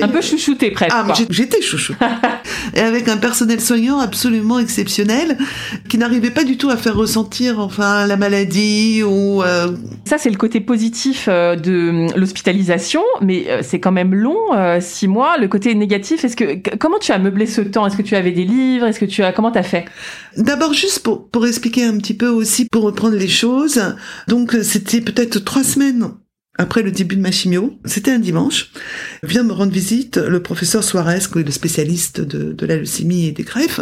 Un 0.00 0.08
peu 0.08 0.20
chouchouté 0.20 0.70
presque. 0.70 0.92
Ah, 0.94 1.06
j'étais 1.30 1.60
chouchou. 1.60 1.94
et 2.74 2.80
avec 2.80 3.08
un 3.08 3.16
personnel 3.16 3.60
soignant 3.60 3.98
absolument 3.98 4.58
exceptionnel 4.58 5.36
qui 5.88 5.98
n'arrivait 5.98 6.30
pas 6.30 6.44
du 6.44 6.56
tout 6.56 6.70
à 6.70 6.76
faire 6.76 6.96
ressentir 6.96 7.58
enfin 7.58 8.06
la 8.06 8.16
maladie 8.16 9.02
ou. 9.02 9.42
Euh, 9.42 9.72
Ça 10.04 10.18
c'est 10.18 10.30
le 10.30 10.36
côté 10.36 10.60
positif 10.60 11.26
euh, 11.28 11.56
de 11.56 12.06
l'hospitalisation, 12.18 13.02
mais 13.20 13.44
euh, 13.48 13.60
c'est 13.62 13.80
quand 13.80 13.92
même 13.92 14.14
long, 14.14 14.36
six 14.80 15.08
mois. 15.08 15.38
Le 15.38 15.48
côté 15.48 15.74
négatif, 15.74 16.24
est-ce 16.24 16.36
que 16.36 16.76
comment 16.76 16.98
tu 16.98 17.12
as 17.12 17.18
meublé 17.18 17.46
ce 17.46 17.60
temps? 17.60 17.86
Est-ce 17.86 17.96
que 17.96 18.02
tu 18.02 18.16
avais 18.16 18.32
des 18.32 18.44
livres? 18.44 18.86
Est-ce 18.86 19.00
que 19.00 19.04
tu 19.04 19.22
as 19.22 19.32
comment 19.32 19.50
t'as 19.50 19.62
fait? 19.62 19.84
D'abord 20.36 20.72
juste 20.72 21.00
pour 21.00 21.28
pour 21.28 21.46
expliquer 21.46 21.84
un 21.84 21.96
petit 21.98 22.14
peu 22.14 22.28
aussi 22.28 22.66
pour 22.70 22.84
reprendre 22.84 23.16
les 23.16 23.28
choses. 23.28 23.82
Donc 24.28 24.56
c'était 24.62 25.00
peut-être 25.00 25.38
trois 25.40 25.64
semaines 25.64 26.12
après 26.62 26.82
le 26.82 26.92
début 26.92 27.16
de 27.16 27.20
ma 27.20 27.32
chimio, 27.32 27.74
c'était 27.84 28.12
un 28.12 28.18
dimanche, 28.18 28.70
vient 29.22 29.42
me 29.42 29.52
rendre 29.52 29.72
visite 29.72 30.16
le 30.16 30.40
professeur 30.40 30.84
Suarez, 30.84 31.18
qui 31.30 31.40
est 31.40 31.42
le 31.42 31.50
spécialiste 31.50 32.20
de, 32.20 32.52
de 32.52 32.66
la 32.66 32.76
leucémie 32.76 33.26
et 33.26 33.32
des 33.32 33.42
greffes. 33.42 33.80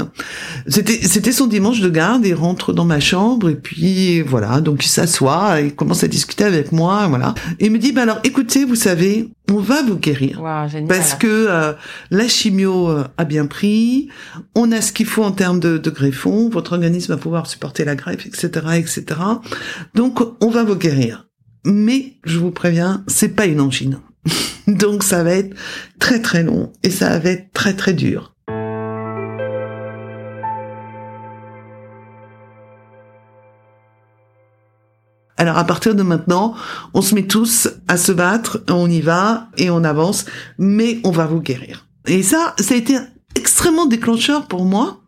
C'était, 0.66 0.98
c'était 1.06 1.32
son 1.32 1.46
dimanche 1.46 1.80
de 1.80 1.88
garde, 1.90 2.24
il 2.24 2.34
rentre 2.34 2.72
dans 2.72 2.86
ma 2.86 2.98
chambre 2.98 3.50
et 3.50 3.54
puis 3.54 4.22
voilà, 4.22 4.60
donc 4.60 4.84
il 4.84 4.88
s'assoit, 4.88 5.60
il 5.60 5.74
commence 5.74 6.02
à 6.04 6.08
discuter 6.08 6.44
avec 6.44 6.72
moi, 6.72 7.06
voilà. 7.08 7.34
Et 7.58 7.66
il 7.66 7.72
me 7.72 7.78
dit, 7.78 7.92
bah 7.92 8.02
alors 8.02 8.20
écoutez, 8.24 8.64
vous 8.64 8.76
savez, 8.76 9.28
on 9.50 9.58
va 9.58 9.82
vous 9.82 9.96
guérir. 9.96 10.42
parce 10.88 11.14
que 11.14 11.26
euh, 11.26 11.72
la 12.10 12.28
chimio 12.28 12.88
euh, 12.88 13.04
a 13.18 13.24
bien 13.24 13.46
pris, 13.46 14.08
on 14.54 14.72
a 14.72 14.80
ce 14.80 14.92
qu'il 14.92 15.06
faut 15.06 15.24
en 15.24 15.32
termes 15.32 15.60
de, 15.60 15.76
de 15.76 15.90
greffons, 15.90 16.48
votre 16.48 16.72
organisme 16.72 17.12
va 17.12 17.18
pouvoir 17.18 17.46
supporter 17.46 17.84
la 17.84 17.94
greffe, 17.94 18.26
etc., 18.26 18.48
etc. 18.76 19.20
Donc 19.94 20.20
on 20.40 20.50
va 20.50 20.64
vous 20.64 20.76
guérir 20.76 21.29
mais 21.64 22.14
je 22.24 22.38
vous 22.38 22.50
préviens, 22.50 23.04
c'est 23.06 23.30
pas 23.30 23.46
une 23.46 23.60
angine. 23.60 24.00
Donc 24.66 25.02
ça 25.02 25.22
va 25.22 25.32
être 25.32 25.54
très 25.98 26.20
très 26.20 26.42
long 26.42 26.72
et 26.82 26.90
ça 26.90 27.18
va 27.18 27.30
être 27.30 27.52
très 27.52 27.74
très 27.74 27.92
dur. 27.92 28.34
Alors 35.36 35.56
à 35.56 35.64
partir 35.64 35.94
de 35.94 36.02
maintenant, 36.02 36.54
on 36.92 37.00
se 37.00 37.14
met 37.14 37.26
tous 37.26 37.70
à 37.88 37.96
se 37.96 38.12
battre, 38.12 38.62
on 38.68 38.90
y 38.90 39.00
va 39.00 39.48
et 39.56 39.70
on 39.70 39.84
avance, 39.84 40.26
mais 40.58 41.00
on 41.02 41.10
va 41.10 41.24
vous 41.24 41.40
guérir. 41.40 41.86
Et 42.06 42.22
ça, 42.22 42.54
ça 42.58 42.74
a 42.74 42.76
été 42.76 42.98
extrêmement 43.34 43.86
déclencheur 43.86 44.46
pour 44.46 44.66
moi 44.66 44.99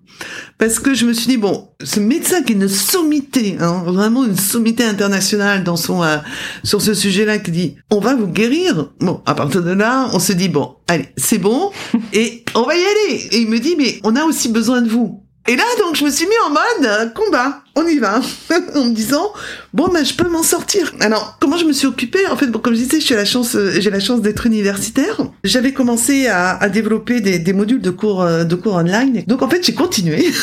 parce 0.58 0.78
que 0.78 0.94
je 0.94 1.06
me 1.06 1.12
suis 1.12 1.26
dit 1.26 1.36
bon, 1.36 1.68
ce 1.82 2.00
médecin 2.00 2.42
qui 2.42 2.52
est 2.52 2.56
une 2.56 2.68
sommité, 2.68 3.56
hein, 3.60 3.82
vraiment 3.84 4.24
une 4.24 4.36
sommité 4.36 4.84
internationale 4.84 5.64
dans 5.64 5.76
son 5.76 6.02
euh, 6.02 6.18
sur 6.64 6.80
ce 6.80 6.94
sujet-là, 6.94 7.38
qui 7.38 7.50
dit 7.50 7.76
on 7.90 8.00
va 8.00 8.14
vous 8.14 8.26
guérir. 8.26 8.90
Bon, 9.00 9.20
à 9.26 9.34
partir 9.34 9.62
de 9.62 9.72
là, 9.72 10.08
on 10.12 10.18
se 10.18 10.32
dit 10.32 10.48
bon, 10.48 10.76
allez, 10.88 11.08
c'est 11.16 11.38
bon 11.38 11.70
et 12.12 12.44
on 12.54 12.62
va 12.62 12.74
y 12.76 12.80
aller. 12.80 13.28
Et 13.32 13.38
il 13.40 13.48
me 13.48 13.58
dit 13.58 13.74
mais 13.76 14.00
on 14.04 14.16
a 14.16 14.24
aussi 14.24 14.48
besoin 14.48 14.82
de 14.82 14.88
vous. 14.88 15.22
Et 15.48 15.56
là, 15.56 15.64
donc, 15.80 15.96
je 15.96 16.04
me 16.04 16.10
suis 16.10 16.26
mis 16.26 16.38
en 16.46 16.50
mode 16.50 16.86
euh, 16.86 17.06
combat. 17.06 17.62
On 17.74 17.84
y 17.86 17.98
va. 17.98 18.20
en 18.76 18.84
me 18.84 18.94
disant, 18.94 19.32
bon, 19.72 19.88
ben, 19.88 20.04
je 20.04 20.14
peux 20.14 20.28
m'en 20.28 20.44
sortir. 20.44 20.92
Alors, 21.00 21.36
comment 21.40 21.56
je 21.56 21.64
me 21.64 21.72
suis 21.72 21.86
occupée? 21.86 22.26
En 22.28 22.36
fait, 22.36 22.46
bon, 22.46 22.60
comme 22.60 22.74
je 22.74 22.80
disais, 22.80 23.00
j'ai 23.00 23.16
la 23.16 23.24
chance, 23.24 23.56
euh, 23.56 23.72
j'ai 23.78 23.90
la 23.90 23.98
chance 23.98 24.20
d'être 24.20 24.46
universitaire. 24.46 25.20
J'avais 25.42 25.72
commencé 25.72 26.28
à, 26.28 26.56
à 26.56 26.68
développer 26.68 27.20
des, 27.20 27.40
des, 27.40 27.52
modules 27.52 27.80
de 27.80 27.90
cours, 27.90 28.22
euh, 28.22 28.44
de 28.44 28.54
cours 28.54 28.74
online. 28.74 29.24
Donc, 29.26 29.42
en 29.42 29.48
fait, 29.48 29.66
j'ai 29.66 29.74
continué. 29.74 30.30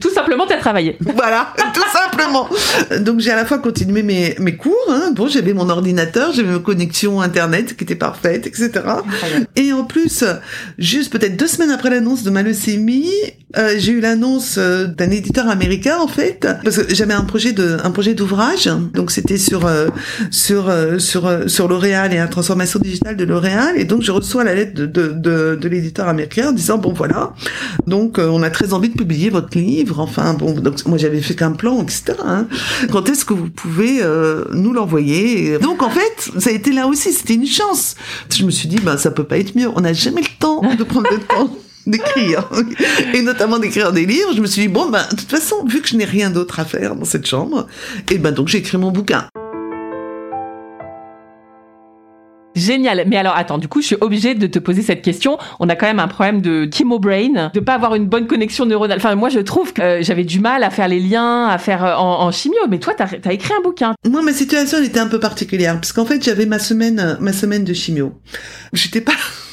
Tout 0.00 0.10
simplement, 0.10 0.46
t'as 0.46 0.58
travaillé. 0.58 0.96
Voilà, 1.00 1.52
tout 1.74 1.82
simplement. 1.92 2.48
Donc 3.00 3.20
j'ai 3.20 3.30
à 3.30 3.36
la 3.36 3.44
fois 3.44 3.58
continué 3.58 4.02
mes, 4.02 4.36
mes 4.38 4.56
cours. 4.56 4.76
Hein. 4.88 5.12
Bon, 5.12 5.26
j'avais 5.26 5.54
mon 5.54 5.68
ordinateur, 5.68 6.32
j'avais 6.32 6.52
ma 6.52 6.58
connexion 6.60 7.20
internet 7.20 7.76
qui 7.76 7.84
était 7.84 7.96
parfaite, 7.96 8.46
etc. 8.46 8.70
Et 9.56 9.72
en 9.72 9.84
plus, 9.84 10.24
juste 10.78 11.12
peut-être 11.12 11.36
deux 11.36 11.48
semaines 11.48 11.70
après 11.70 11.90
l'annonce 11.90 12.22
de 12.22 12.30
ma 12.30 12.42
leucémie, 12.42 13.10
euh, 13.56 13.74
j'ai 13.78 13.92
eu 13.92 14.00
l'annonce 14.00 14.56
euh, 14.58 14.86
d'un 14.86 15.10
éditeur 15.10 15.48
américain 15.48 15.98
en 16.00 16.08
fait, 16.08 16.46
parce 16.62 16.76
que 16.78 16.94
j'avais 16.94 17.14
un 17.14 17.24
projet 17.24 17.52
de 17.52 17.78
un 17.82 17.90
projet 17.90 18.14
d'ouvrage. 18.14 18.70
Donc 18.94 19.10
c'était 19.10 19.38
sur 19.38 19.66
euh, 19.66 19.88
sur 20.30 20.68
euh, 20.68 20.98
sur 20.98 21.26
euh, 21.26 21.48
sur 21.48 21.68
L'Oréal 21.68 22.12
et 22.12 22.16
la 22.16 22.28
transformation 22.28 22.78
digitale 22.78 23.16
de 23.16 23.24
L'Oréal. 23.24 23.74
Et 23.76 23.84
donc 23.84 24.02
je 24.02 24.12
reçois 24.12 24.44
la 24.44 24.54
lettre 24.54 24.74
de 24.74 24.86
de, 24.86 25.08
de, 25.08 25.58
de 25.60 25.68
l'éditeur 25.68 26.08
américain 26.08 26.48
en 26.48 26.52
disant 26.52 26.78
bon 26.78 26.92
voilà, 26.92 27.32
donc 27.86 28.18
on 28.18 28.42
a 28.42 28.50
très 28.50 28.72
envie 28.72 28.88
de 28.88 28.96
publier 28.96 29.30
votre 29.30 29.56
livre 29.56 29.98
Enfin 29.98 30.34
bon, 30.34 30.52
donc 30.52 30.84
moi 30.86 30.98
j'avais 30.98 31.20
fait 31.20 31.34
qu'un 31.34 31.52
plan, 31.52 31.82
etc. 31.82 32.14
Hein. 32.24 32.46
Quand 32.90 33.08
est-ce 33.08 33.24
que 33.24 33.34
vous 33.34 33.50
pouvez 33.50 33.98
euh, 34.02 34.44
nous 34.52 34.72
l'envoyer? 34.72 35.58
Donc 35.58 35.82
en 35.82 35.90
fait, 35.90 36.30
ça 36.38 36.50
a 36.50 36.52
été 36.52 36.72
là 36.72 36.86
aussi, 36.86 37.12
c'était 37.12 37.34
une 37.34 37.46
chance. 37.46 37.94
Je 38.34 38.44
me 38.44 38.50
suis 38.50 38.68
dit, 38.68 38.78
bah 38.78 38.98
ça 38.98 39.10
peut 39.10 39.24
pas 39.24 39.38
être 39.38 39.56
mieux. 39.56 39.68
On 39.74 39.80
n'a 39.80 39.92
jamais 39.92 40.22
le 40.22 40.38
temps 40.38 40.62
de 40.74 40.84
prendre 40.84 41.08
le 41.10 41.18
temps 41.18 41.50
d'écrire 41.88 42.48
et 43.14 43.22
notamment 43.22 43.58
d'écrire 43.58 43.92
des 43.92 44.06
livres. 44.06 44.32
Je 44.34 44.40
me 44.40 44.46
suis 44.46 44.62
dit 44.62 44.68
bon 44.68 44.88
ben 44.88 45.04
de 45.10 45.16
toute 45.16 45.30
façon, 45.30 45.64
vu 45.64 45.80
que 45.80 45.88
je 45.88 45.96
n'ai 45.96 46.04
rien 46.04 46.30
d'autre 46.30 46.60
à 46.60 46.64
faire 46.64 46.94
dans 46.94 47.04
cette 47.04 47.26
chambre, 47.26 47.66
et 48.10 48.14
eh 48.14 48.18
ben 48.18 48.32
donc 48.32 48.48
j'ai 48.48 48.58
écrit 48.58 48.78
mon 48.78 48.90
bouquin. 48.90 49.26
Génial. 52.58 53.04
Mais 53.06 53.16
alors, 53.16 53.36
attends, 53.36 53.58
du 53.58 53.68
coup, 53.68 53.80
je 53.80 53.86
suis 53.86 53.96
obligée 54.00 54.34
de 54.34 54.46
te 54.46 54.58
poser 54.58 54.82
cette 54.82 55.02
question. 55.02 55.38
On 55.60 55.68
a 55.68 55.76
quand 55.76 55.86
même 55.86 56.00
un 56.00 56.08
problème 56.08 56.40
de 56.42 56.68
brain, 56.98 57.50
de 57.54 57.60
pas 57.60 57.74
avoir 57.74 57.94
une 57.94 58.06
bonne 58.06 58.26
connexion 58.26 58.66
neuronale. 58.66 58.98
Enfin, 58.98 59.14
moi, 59.14 59.28
je 59.28 59.38
trouve 59.38 59.72
que 59.72 59.82
euh, 59.82 60.02
j'avais 60.02 60.24
du 60.24 60.40
mal 60.40 60.64
à 60.64 60.70
faire 60.70 60.88
les 60.88 60.98
liens, 60.98 61.46
à 61.46 61.58
faire 61.58 61.84
euh, 61.84 61.94
en, 61.94 62.30
chimio. 62.32 62.58
Mais 62.68 62.78
toi, 62.78 62.94
t'as 62.96 63.06
as 63.24 63.32
écrit 63.32 63.52
un 63.56 63.62
bouquin. 63.62 63.94
Moi, 64.08 64.22
ma 64.22 64.32
situation, 64.32 64.78
elle 64.78 64.84
était 64.84 64.98
un 64.98 65.06
peu 65.06 65.20
particulière. 65.20 65.74
Parce 65.74 65.92
qu'en 65.92 66.04
fait, 66.04 66.22
j'avais 66.22 66.46
ma 66.46 66.58
semaine, 66.58 67.16
ma 67.20 67.32
semaine 67.32 67.64
de 67.64 67.72
chimio. 67.72 68.12
J'étais 68.72 69.00
pas... 69.00 69.12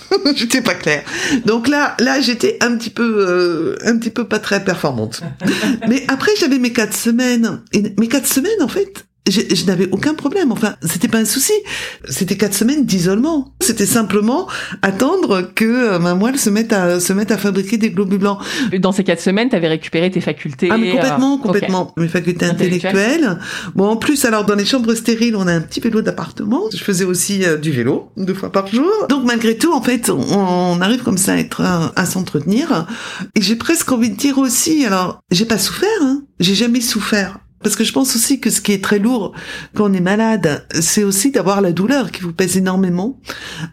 j'étais 0.35 0.61
pas 0.61 0.73
claire. 0.73 1.03
Donc 1.45 1.67
là, 1.67 1.95
là, 1.99 2.21
j'étais 2.21 2.57
un 2.61 2.75
petit 2.77 2.89
peu, 2.89 3.75
un 3.83 3.97
petit 3.97 4.09
peu 4.09 4.27
pas 4.27 4.39
très 4.39 4.63
performante. 4.63 5.21
Mais 5.87 6.03
après, 6.07 6.31
j'avais 6.39 6.59
mes 6.59 6.73
quatre 6.73 6.95
semaines. 6.95 7.61
Et 7.73 7.83
mes 7.97 8.07
quatre 8.07 8.27
semaines, 8.27 8.61
en 8.61 8.67
fait, 8.67 9.05
je, 9.29 9.41
je 9.53 9.65
n'avais 9.65 9.89
aucun 9.91 10.13
problème. 10.13 10.51
Enfin, 10.51 10.75
c'était 10.83 11.07
pas 11.07 11.17
un 11.19 11.25
souci. 11.25 11.53
C'était 12.09 12.37
quatre 12.37 12.53
semaines 12.53 12.85
d'isolement. 12.85 13.53
C'était 13.61 13.85
simplement 13.85 14.47
attendre 14.81 15.41
que 15.55 15.65
euh, 15.65 15.99
ma 15.99 16.15
moelle 16.15 16.37
se 16.37 16.49
mette 16.49 16.73
à 16.73 16.99
se 16.99 17.13
mette 17.13 17.31
à 17.31 17.37
fabriquer 17.37 17.77
des 17.77 17.91
globules 17.91 18.19
blancs. 18.19 18.39
Dans 18.79 18.91
ces 18.91 19.03
quatre 19.03 19.21
semaines, 19.21 19.49
tu 19.49 19.55
avais 19.55 19.67
récupéré 19.67 20.11
tes 20.11 20.21
facultés. 20.21 20.69
Ah, 20.71 20.77
mais 20.77 20.91
complètement, 20.91 21.35
euh, 21.35 21.41
complètement. 21.41 21.81
ok. 21.89 21.97
Mes 21.97 22.07
facultés 22.07 22.45
Intellectuelles. 22.45 22.93
intellectuelles. 22.95 23.39
Bon, 23.75 23.87
en 23.87 23.95
plus, 23.97 24.25
alors 24.25 24.45
dans 24.45 24.55
les 24.55 24.65
chambres 24.65 24.93
stériles, 24.93 25.35
on 25.35 25.47
a 25.47 25.53
un 25.53 25.61
petit 25.61 25.79
vélo 25.79 26.01
d'appartement. 26.01 26.63
Je 26.73 26.83
faisais 26.83 27.05
aussi 27.05 27.43
euh, 27.45 27.57
du 27.57 27.71
vélo 27.71 28.11
deux 28.17 28.33
fois 28.33 28.51
par 28.51 28.67
jour. 28.67 28.89
Donc 29.09 29.23
malgré 29.25 29.57
tout, 29.57 29.73
en 29.73 29.81
fait, 29.81 30.09
on, 30.09 30.19
on 30.37 30.81
arrive 30.81 31.03
comme 31.03 31.17
ça 31.17 31.33
à 31.33 31.37
être 31.37 31.61
à, 31.61 31.91
à 31.95 32.05
s'entretenir. 32.05 32.85
Et 33.35 33.41
j'ai 33.41 33.55
presque 33.55 33.91
envie 33.91 34.09
de 34.09 34.15
dire 34.15 34.37
aussi, 34.37 34.85
alors 34.85 35.19
j'ai 35.31 35.45
pas 35.45 35.57
souffert, 35.57 35.87
hein. 36.01 36.21
J'ai 36.39 36.55
jamais 36.55 36.81
souffert. 36.81 37.39
Parce 37.61 37.75
que 37.75 37.83
je 37.83 37.93
pense 37.93 38.15
aussi 38.15 38.39
que 38.39 38.49
ce 38.49 38.61
qui 38.61 38.73
est 38.73 38.83
très 38.83 38.99
lourd 38.99 39.33
quand 39.73 39.89
on 39.89 39.93
est 39.93 40.01
malade, 40.01 40.67
c'est 40.79 41.03
aussi 41.03 41.31
d'avoir 41.31 41.61
la 41.61 41.71
douleur 41.71 42.11
qui 42.11 42.21
vous 42.21 42.33
pèse 42.33 42.57
énormément. 42.57 43.19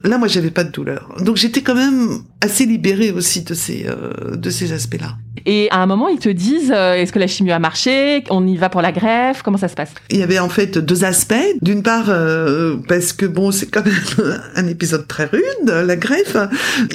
Là, 0.03 0.19
moi, 0.19 0.29
j'avais 0.29 0.51
pas 0.51 0.65
de 0.65 0.71
douleur, 0.71 1.15
donc 1.21 1.37
j'étais 1.37 1.63
quand 1.63 1.75
même 1.75 2.23
assez 2.43 2.67
libérée 2.67 3.11
aussi 3.13 3.43
de 3.43 3.55
ces 3.55 3.87
euh, 3.89 4.37
de 4.37 4.51
ces 4.51 4.73
aspects-là. 4.73 5.17
Et 5.45 5.69
à 5.73 5.79
un 5.83 5.87
moment, 5.87 6.07
ils 6.09 6.21
te 6.21 6.29
disent 6.29 6.73
euh, 6.73 6.95
est-ce 6.95 7.11
que 7.13 7.19
la 7.19 7.27
chimio 7.27 7.53
a 7.53 7.59
marché? 7.59 8.23
On 8.31 8.47
y 8.47 8.57
va 8.57 8.69
pour 8.69 8.81
la 8.83 8.93
greffe? 8.93 9.43
Comment 9.43 9.57
ça 9.59 9.67
se 9.69 9.75
passe? 9.75 9.91
Il 10.11 10.19
y 10.19 10.23
avait 10.23 10.39
en 10.39 10.49
fait 10.49 10.79
deux 10.79 11.03
aspects. 11.05 11.35
D'une 11.63 11.83
part, 11.83 12.05
euh, 12.11 12.77
parce 12.87 13.13
que 13.13 13.27
bon, 13.27 13.51
c'est 13.51 13.67
quand 13.67 13.85
même 13.85 14.41
un 14.55 14.67
épisode 14.69 15.09
très 15.09 15.25
rude, 15.25 15.43
la 15.67 15.97
greffe. 15.97 16.37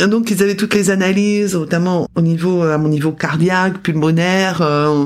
Donc, 0.10 0.32
ils 0.32 0.42
avaient 0.44 0.56
toutes 0.56 0.76
les 0.76 0.92
analyses, 0.92 1.56
notamment 1.56 2.08
au 2.16 2.22
niveau, 2.22 2.62
à 2.64 2.78
mon 2.78 2.88
niveau 2.88 3.12
cardiaque, 3.12 3.80
pulmonaire, 3.80 4.62
euh, 4.62 5.06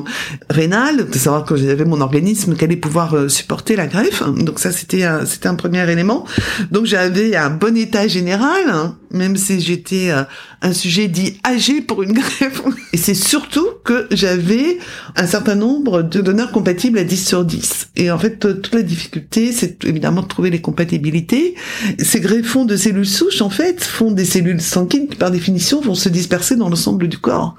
rénal, 0.51 1.09
de 1.09 1.17
savoir 1.17 1.43
que 1.45 1.55
j'avais 1.55 1.85
mon 1.85 2.01
organisme 2.01 2.55
qui 2.55 2.63
allait 2.65 2.75
pouvoir 2.75 3.15
euh, 3.15 3.27
supporter 3.27 3.75
la 3.75 3.87
greffe. 3.87 4.21
Donc 4.23 4.59
ça, 4.59 4.71
c'était 4.71 5.03
un- 5.03 5.25
c'était 5.25 5.47
un 5.47 5.55
premier 5.55 5.89
élément. 5.89 6.25
Donc, 6.69 6.85
j'avais 6.85 7.35
un 7.35 7.49
bon 7.49 7.75
état 7.75 8.07
général, 8.07 8.91
même 9.11 9.37
si 9.37 9.59
j'étais 9.59 10.09
euh, 10.11 10.23
un 10.61 10.73
sujet 10.73 11.07
dit 11.07 11.39
âgé 11.45 11.81
pour 11.81 12.03
une 12.03 12.13
greffe. 12.13 12.61
Et 12.93 12.97
c'est 12.97 13.13
surtout 13.13 13.67
que 13.83 14.07
j'avais 14.11 14.77
un 15.15 15.25
certain 15.25 15.55
nombre 15.55 16.01
de 16.03 16.21
donneurs 16.21 16.51
compatibles 16.51 16.97
à 16.99 17.03
10 17.03 17.27
sur 17.27 17.45
10. 17.45 17.89
Et 17.95 18.11
en 18.11 18.19
fait, 18.19 18.39
toute 18.39 18.73
la 18.73 18.83
difficulté, 18.83 19.51
c'est 19.51 19.83
évidemment 19.85 20.21
de 20.21 20.27
trouver 20.27 20.49
les 20.49 20.61
compatibilités. 20.61 21.55
Ces 21.99 22.19
greffons 22.19 22.65
de 22.65 22.75
cellules 22.75 23.07
souches, 23.07 23.41
en 23.41 23.49
fait, 23.49 23.83
font 23.83 24.11
des 24.11 24.25
cellules 24.25 24.61
sanguines 24.61 25.07
qui, 25.07 25.15
par 25.15 25.31
définition, 25.31 25.81
vont 25.81 25.95
se 25.95 26.09
disperser 26.09 26.55
dans 26.55 26.69
l'ensemble 26.69 27.07
du 27.07 27.17
corps. 27.17 27.55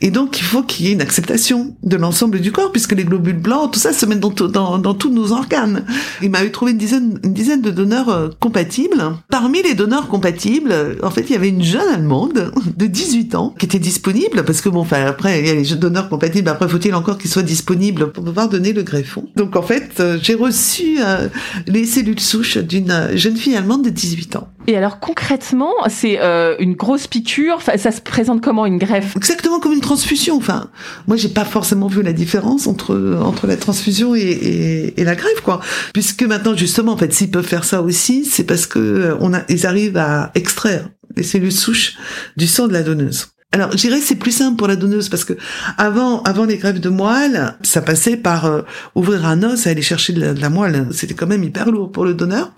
Et 0.00 0.10
donc, 0.10 0.38
il 0.38 0.44
faut 0.44 0.62
qu'il 0.62 0.86
y 0.86 0.88
ait 0.90 0.92
une 0.92 1.02
acceptation 1.02 1.76
de 1.82 1.96
l'ensemble 1.96 2.40
du 2.40 2.52
corps, 2.52 2.72
puisque 2.72 2.92
les 2.92 3.04
globules 3.04 3.38
blancs, 3.38 3.72
tout 3.72 3.80
ça 3.80 3.92
se 3.92 4.06
met 4.06 4.16
dans, 4.16 4.30
dans, 4.30 4.78
dans 4.78 4.94
tous 4.94 5.10
nos 5.10 5.32
organes. 5.32 5.84
Il 6.22 6.30
m'avait 6.30 6.50
trouvé 6.50 6.72
une 6.72 6.78
dizaine, 6.78 7.18
une 7.22 7.34
dizaine 7.34 7.62
de 7.62 7.70
donneurs 7.70 8.08
euh, 8.08 8.28
compatibles. 8.40 9.02
Parmi 9.28 9.62
les 9.62 9.74
donneurs 9.74 10.08
compatibles, 10.08 10.74
en 11.02 11.10
fait, 11.10 11.22
il 11.22 11.32
y 11.32 11.36
avait 11.36 11.48
une 11.48 11.62
jeune 11.62 11.88
Allemande 11.88 12.45
de 12.76 12.86
18 12.86 13.34
ans 13.34 13.54
qui 13.58 13.66
était 13.66 13.78
disponible, 13.78 14.44
parce 14.44 14.60
que 14.60 14.68
bon, 14.68 14.80
enfin, 14.80 15.04
après, 15.06 15.40
il 15.40 15.46
y 15.46 15.50
a 15.50 15.54
les 15.54 15.64
jeunes 15.64 15.78
donneurs 15.78 16.08
compatibles, 16.08 16.48
après, 16.48 16.68
faut-il 16.68 16.94
encore 16.94 17.18
qu'ils 17.18 17.30
soient 17.30 17.42
disponibles 17.42 18.12
pour 18.12 18.24
pouvoir 18.24 18.48
donner 18.48 18.72
le 18.72 18.82
greffon? 18.82 19.28
Donc, 19.36 19.56
en 19.56 19.62
fait, 19.62 20.00
euh, 20.00 20.18
j'ai 20.22 20.34
reçu 20.34 20.98
euh, 21.00 21.28
les 21.66 21.84
cellules 21.84 22.20
souches 22.20 22.58
d'une 22.58 22.90
euh, 22.90 23.16
jeune 23.16 23.36
fille 23.36 23.56
allemande 23.56 23.84
de 23.84 23.90
18 23.90 24.36
ans. 24.36 24.48
Et 24.68 24.76
alors 24.76 24.98
concrètement, 24.98 25.72
c'est 25.88 26.18
euh, 26.20 26.56
une 26.58 26.74
grosse 26.74 27.06
piqûre? 27.06 27.54
Enfin, 27.56 27.76
ça 27.76 27.92
se 27.92 28.00
présente 28.00 28.40
comment 28.42 28.66
une 28.66 28.78
greffe? 28.78 29.16
Exactement 29.16 29.60
comme 29.60 29.72
une 29.72 29.80
transfusion. 29.80 30.36
Enfin, 30.36 30.70
moi, 31.06 31.16
j'ai 31.16 31.28
pas 31.28 31.44
forcément 31.44 31.86
vu 31.86 32.02
la 32.02 32.12
différence 32.12 32.66
entre 32.66 33.16
entre 33.22 33.46
la 33.46 33.56
transfusion 33.56 34.16
et, 34.16 34.20
et, 34.20 35.00
et 35.00 35.04
la 35.04 35.14
greffe, 35.14 35.40
quoi. 35.42 35.60
Puisque 35.92 36.24
maintenant, 36.24 36.56
justement, 36.56 36.92
en 36.92 36.96
fait, 36.96 37.12
s'ils 37.12 37.30
peuvent 37.30 37.46
faire 37.46 37.62
ça 37.64 37.80
aussi, 37.80 38.24
c'est 38.24 38.44
parce 38.44 38.66
que 38.66 39.16
on 39.20 39.34
a, 39.34 39.42
ils 39.48 39.66
arrivent 39.66 39.98
à 39.98 40.32
extraire 40.34 40.88
les 41.16 41.22
cellules 41.22 41.52
souches 41.52 41.96
du 42.36 42.46
sang 42.46 42.68
de 42.68 42.72
la 42.72 42.82
donneuse. 42.82 43.28
Alors, 43.52 43.72
je 43.72 43.76
dirais 43.76 44.00
c'est 44.00 44.16
plus 44.16 44.32
simple 44.32 44.56
pour 44.56 44.68
la 44.68 44.76
donneuse 44.76 45.08
parce 45.08 45.24
que 45.24 45.32
avant, 45.78 46.22
avant 46.22 46.44
les 46.44 46.58
greffes 46.58 46.80
de 46.80 46.88
moelle, 46.90 47.54
ça 47.62 47.80
passait 47.80 48.16
par 48.16 48.44
euh, 48.44 48.62
ouvrir 48.94 49.24
un 49.24 49.42
os 49.44 49.66
et 49.66 49.70
aller 49.70 49.82
chercher 49.82 50.12
de 50.12 50.20
la, 50.20 50.34
de 50.34 50.40
la 50.40 50.50
moelle. 50.50 50.88
C'était 50.92 51.14
quand 51.14 51.26
même 51.26 51.44
hyper 51.44 51.70
lourd 51.70 51.90
pour 51.90 52.04
le 52.04 52.12
donneur. 52.12 52.52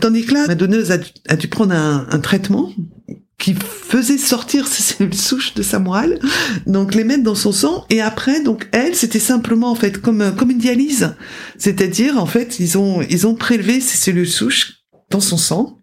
Tandis 0.00 0.24
que 0.24 0.34
là, 0.34 0.46
la 0.46 0.54
donneuse 0.54 0.90
a 0.90 0.98
dû, 0.98 1.10
a 1.28 1.36
dû 1.36 1.48
prendre 1.48 1.74
un, 1.74 2.06
un 2.10 2.18
traitement 2.20 2.72
qui 3.38 3.54
faisait 3.54 4.18
sortir 4.18 4.66
ces 4.66 4.82
cellules 4.82 5.14
souches 5.14 5.54
de 5.54 5.62
sa 5.62 5.78
moelle, 5.78 6.18
donc 6.66 6.94
les 6.94 7.04
mettre 7.04 7.22
dans 7.22 7.36
son 7.36 7.52
sang, 7.52 7.86
et 7.88 8.00
après, 8.00 8.42
donc 8.42 8.68
elle, 8.72 8.96
c'était 8.96 9.20
simplement 9.20 9.70
en 9.70 9.76
fait 9.76 9.98
comme 9.98 10.22
euh, 10.22 10.30
comme 10.32 10.50
une 10.50 10.58
dialyse, 10.58 11.14
c'est-à-dire 11.56 12.20
en 12.20 12.26
fait 12.26 12.58
ils 12.58 12.76
ont 12.78 13.00
ils 13.02 13.26
ont 13.26 13.36
prélevé 13.36 13.80
ces 13.80 13.96
cellules 13.96 14.28
souches 14.28 14.80
dans 15.10 15.20
son 15.20 15.36
sang, 15.36 15.77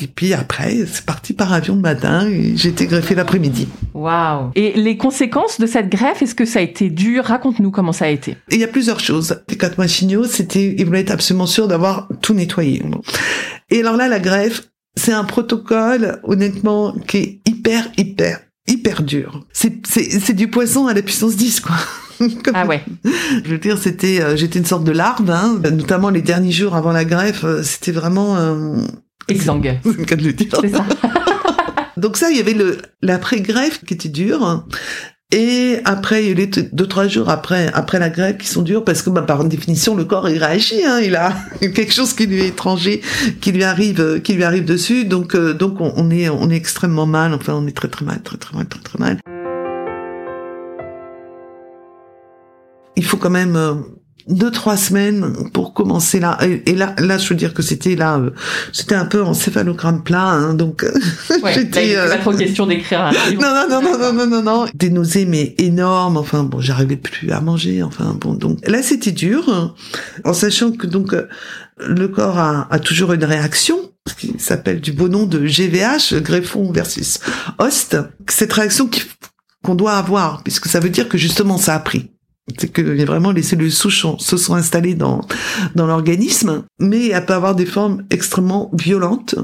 et 0.00 0.06
puis 0.06 0.34
après 0.34 0.84
c'est 0.86 1.04
parti 1.04 1.32
par 1.32 1.52
avion 1.52 1.76
le 1.76 1.80
matin 1.80 2.28
et 2.28 2.56
j'ai 2.56 2.68
été 2.70 2.86
greffée 2.86 3.14
l'après-midi. 3.14 3.68
Waouh 3.94 4.50
Et 4.54 4.72
les 4.74 4.96
conséquences 4.96 5.60
de 5.60 5.66
cette 5.66 5.88
greffe, 5.88 6.22
est-ce 6.22 6.34
que 6.34 6.44
ça 6.44 6.58
a 6.58 6.62
été 6.62 6.90
dur? 6.90 7.24
Raconte-nous 7.24 7.70
comment 7.70 7.92
ça 7.92 8.06
a 8.06 8.08
été. 8.08 8.32
Et 8.50 8.56
il 8.56 8.60
y 8.60 8.64
a 8.64 8.68
plusieurs 8.68 9.00
choses. 9.00 9.42
Les 9.48 9.56
quatre 9.56 9.78
mois 9.78 9.86
chignaux, 9.86 10.24
c'était 10.24 10.74
ils 10.76 10.84
voulaient 10.84 11.00
être 11.00 11.10
absolument 11.10 11.46
sûrs 11.46 11.68
d'avoir 11.68 12.08
tout 12.22 12.34
nettoyé. 12.34 12.82
Et 13.70 13.80
alors 13.80 13.96
là, 13.96 14.08
la 14.08 14.20
greffe, 14.20 14.68
c'est 14.96 15.12
un 15.12 15.24
protocole, 15.24 16.20
honnêtement, 16.24 16.94
qui 17.06 17.16
est 17.18 17.40
hyper, 17.46 17.88
hyper, 17.96 18.40
hyper 18.66 19.02
dur. 19.02 19.44
C'est, 19.52 19.86
c'est, 19.86 20.08
c'est 20.20 20.34
du 20.34 20.48
poisson 20.48 20.86
à 20.86 20.94
la 20.94 21.02
puissance 21.02 21.36
10, 21.36 21.60
quoi. 21.60 21.76
Ah 22.54 22.64
ouais. 22.64 22.82
Je 23.04 23.50
veux 23.50 23.58
dire, 23.58 23.76
c'était, 23.76 24.22
euh, 24.22 24.36
j'étais 24.36 24.58
une 24.58 24.64
sorte 24.64 24.84
de 24.84 24.92
larve, 24.92 25.30
hein. 25.30 25.60
notamment 25.70 26.08
les 26.08 26.22
derniers 26.22 26.50
jours 26.50 26.74
avant 26.74 26.90
la 26.90 27.04
greffe, 27.04 27.44
euh, 27.44 27.62
c'était 27.62 27.92
vraiment, 27.92 28.38
euh, 28.38 28.78
Exsangue. 29.28 29.78
c'est 29.82 29.96
le 29.98 30.04
cas 30.04 30.16
de 30.16 30.24
le 30.24 30.32
dire. 30.32 30.58
C'est 30.60 30.68
ça. 30.68 30.84
Donc 31.96 32.16
ça, 32.16 32.30
il 32.30 32.36
y 32.36 32.40
avait 32.40 32.52
le 32.52 32.78
l'après-greffe 33.02 33.84
qui 33.84 33.94
était 33.94 34.08
dur. 34.08 34.64
Et 35.32 35.78
après, 35.84 36.22
il 36.22 36.26
y 36.26 36.28
a 36.28 36.32
eu 36.32 36.34
les 36.34 36.46
deux 36.46 36.86
trois 36.86 37.08
jours 37.08 37.30
après 37.30 37.68
après 37.74 37.98
la 37.98 38.10
greffe 38.10 38.38
qui 38.38 38.46
sont 38.46 38.62
durs 38.62 38.84
parce 38.84 39.02
que 39.02 39.10
bah, 39.10 39.22
par 39.22 39.44
définition 39.44 39.96
le 39.96 40.04
corps 40.04 40.28
il 40.28 40.38
réagit, 40.38 40.84
hein, 40.84 41.00
il 41.02 41.16
a 41.16 41.34
quelque 41.60 41.92
chose 41.92 42.12
qui 42.12 42.26
lui 42.26 42.42
est 42.42 42.48
étranger, 42.48 43.00
qui 43.40 43.50
lui 43.50 43.64
arrive 43.64 44.20
qui 44.22 44.34
lui 44.34 44.44
arrive 44.44 44.64
dessus. 44.64 45.04
Donc 45.04 45.34
euh, 45.34 45.52
donc 45.52 45.80
on, 45.80 45.92
on 45.96 46.10
est 46.10 46.28
on 46.28 46.48
est 46.48 46.54
extrêmement 46.54 47.06
mal. 47.06 47.34
Enfin 47.34 47.54
on 47.54 47.66
est 47.66 47.76
très 47.76 47.88
très 47.88 48.04
mal, 48.04 48.22
très 48.22 48.36
très 48.36 48.56
mal, 48.56 48.68
très 48.68 48.80
très 48.80 48.98
mal. 49.00 49.18
Il 52.94 53.04
faut 53.04 53.16
quand 53.16 53.30
même 53.30 53.56
euh, 53.56 53.74
deux 54.28 54.50
trois 54.50 54.76
semaines 54.76 55.50
pour 55.52 55.72
commencer 55.74 56.20
là. 56.20 56.38
Et, 56.42 56.70
et 56.70 56.74
là 56.74 56.94
là 56.98 57.18
je 57.18 57.28
veux 57.28 57.34
dire 57.34 57.54
que 57.54 57.62
c'était 57.62 57.96
là 57.96 58.18
euh, 58.18 58.30
c'était 58.72 58.94
un 58.94 59.06
peu 59.06 59.22
en 59.22 59.34
céphalogramme 59.34 60.02
plat, 60.02 60.28
hein, 60.28 60.54
donc 60.54 60.84
euh, 60.84 60.92
Ouais. 61.42 61.52
J'étais 61.52 61.96
euh, 61.96 62.08
pas 62.08 62.18
trop 62.18 62.32
question 62.32 62.66
d'écrire 62.66 63.02
un 63.02 63.10
livre. 63.10 63.42
non, 63.42 63.68
non, 63.68 63.82
non, 63.82 63.98
non, 63.98 63.98
non, 63.98 64.12
non, 64.12 64.26
non, 64.26 64.42
non. 64.42 64.66
Des 64.74 64.90
nausées, 64.90 65.26
mais 65.26 65.54
énormes. 65.58 66.16
Enfin, 66.16 66.44
bon, 66.44 66.60
j'arrivais 66.60 66.96
plus 66.96 67.30
à 67.30 67.40
manger. 67.40 67.82
Enfin, 67.82 68.16
bon, 68.20 68.34
donc 68.34 68.58
là, 68.66 68.82
c'était 68.82 69.12
dur, 69.12 69.74
en 70.24 70.32
sachant 70.32 70.72
que 70.72 70.86
donc 70.86 71.12
euh, 71.12 71.28
le 71.78 72.08
corps 72.08 72.38
a, 72.38 72.68
a 72.70 72.78
toujours 72.78 73.12
une 73.12 73.24
réaction 73.24 73.78
ce 74.08 74.14
qui 74.14 74.34
s'appelle 74.38 74.80
du 74.80 74.92
beau 74.92 75.08
nom 75.08 75.26
de 75.26 75.46
GVH, 75.46 76.22
greffon 76.22 76.70
versus 76.70 77.18
host. 77.58 77.96
Cette 78.28 78.52
réaction 78.52 78.88
qu'on 79.64 79.74
doit 79.74 79.94
avoir, 79.94 80.44
puisque 80.44 80.66
ça 80.66 80.78
veut 80.78 80.90
dire 80.90 81.08
que 81.08 81.18
justement, 81.18 81.58
ça 81.58 81.74
a 81.74 81.80
pris. 81.80 82.12
C'est 82.58 82.68
que 82.68 82.80
vraiment 83.04 83.32
les 83.32 83.42
cellules 83.42 83.72
souches 83.72 84.06
se 84.18 84.36
sont 84.36 84.54
installées 84.54 84.94
dans 84.94 85.20
dans 85.74 85.86
l'organisme, 85.86 86.62
mais 86.78 87.08
elle 87.08 87.26
peut 87.26 87.34
avoir 87.34 87.56
des 87.56 87.66
formes 87.66 88.04
extrêmement 88.10 88.70
violentes, 88.72 89.34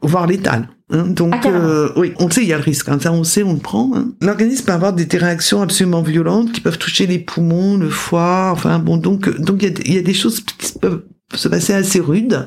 voire 0.00 0.26
létales. 0.28 0.68
hein. 0.92 1.06
Donc 1.08 1.34
Ah, 1.42 1.48
euh, 1.48 1.90
oui, 1.96 2.12
on 2.20 2.26
le 2.26 2.30
sait, 2.30 2.42
il 2.42 2.48
y 2.48 2.52
a 2.52 2.56
le 2.58 2.62
risque. 2.62 2.88
hein. 2.88 2.98
Ça, 3.00 3.12
on 3.12 3.18
le 3.18 3.24
sait, 3.24 3.42
on 3.42 3.54
le 3.54 3.58
prend. 3.58 3.90
hein. 3.96 4.12
L'organisme 4.22 4.64
peut 4.66 4.72
avoir 4.72 4.92
des, 4.92 5.06
des 5.06 5.18
réactions 5.18 5.60
absolument 5.60 6.02
violentes 6.02 6.52
qui 6.52 6.60
peuvent 6.60 6.78
toucher 6.78 7.06
les 7.08 7.18
poumons, 7.18 7.76
le 7.76 7.90
foie. 7.90 8.50
Enfin 8.52 8.78
bon, 8.78 8.96
donc 8.96 9.28
donc 9.40 9.62
il 9.62 9.64
y 9.64 9.72
a, 9.72 9.74
des- 9.74 9.82
il 9.86 9.94
y 9.94 9.98
a 9.98 10.02
des 10.02 10.14
choses 10.14 10.40
qui 10.40 10.72
peuvent 10.80 11.02
se 11.34 11.48
passer 11.48 11.72
assez 11.72 12.00
rudes. 12.00 12.46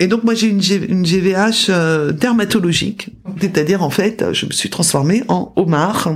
Et 0.00 0.06
donc 0.06 0.24
moi 0.24 0.34
j'ai 0.34 0.48
une, 0.48 0.60
G- 0.62 0.84
une 0.88 1.04
GVH 1.06 1.68
euh, 1.70 2.12
dermatologique, 2.12 3.08
c'est-à-dire 3.40 3.82
en 3.82 3.90
fait 3.90 4.24
je 4.32 4.46
me 4.46 4.50
suis 4.52 4.68
transformée 4.70 5.22
en 5.28 5.52
homard, 5.56 6.10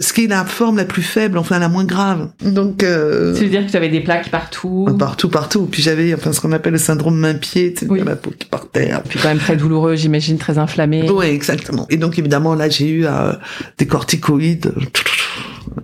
ce 0.00 0.12
qui 0.12 0.24
est 0.24 0.28
la 0.28 0.44
forme 0.44 0.76
la 0.78 0.84
plus 0.84 1.02
faible, 1.02 1.36
enfin 1.38 1.58
la 1.58 1.68
moins 1.68 1.84
grave. 1.84 2.30
Donc 2.42 2.82
euh, 2.82 3.34
Ça 3.34 3.40
veut 3.40 3.48
dire 3.50 3.66
que 3.66 3.70
tu 3.70 3.76
avais 3.76 3.88
des 3.90 4.00
plaques 4.00 4.30
partout. 4.30 4.88
partout, 4.98 5.28
partout. 5.28 5.66
Puis 5.70 5.82
j'avais 5.82 6.14
enfin 6.14 6.32
ce 6.32 6.40
qu'on 6.40 6.52
appelle 6.52 6.72
le 6.72 6.78
syndrome 6.78 7.16
main-pied, 7.18 7.74
Oui. 7.88 8.00
la 8.04 8.16
peau 8.16 8.30
qui 8.38 8.46
partait. 8.46 8.92
Puis 9.08 9.18
quand 9.22 9.28
même 9.28 9.38
très 9.38 9.56
douloureux, 9.56 9.94
j'imagine, 9.96 10.38
très 10.38 10.58
inflammé. 10.58 11.08
Oui, 11.10 11.26
exactement. 11.26 11.86
Et 11.90 11.96
donc 11.98 12.18
évidemment 12.18 12.54
là 12.54 12.68
j'ai 12.68 12.88
eu 12.88 13.06
euh, 13.06 13.32
des 13.78 13.86
corticoïdes. 13.86 14.72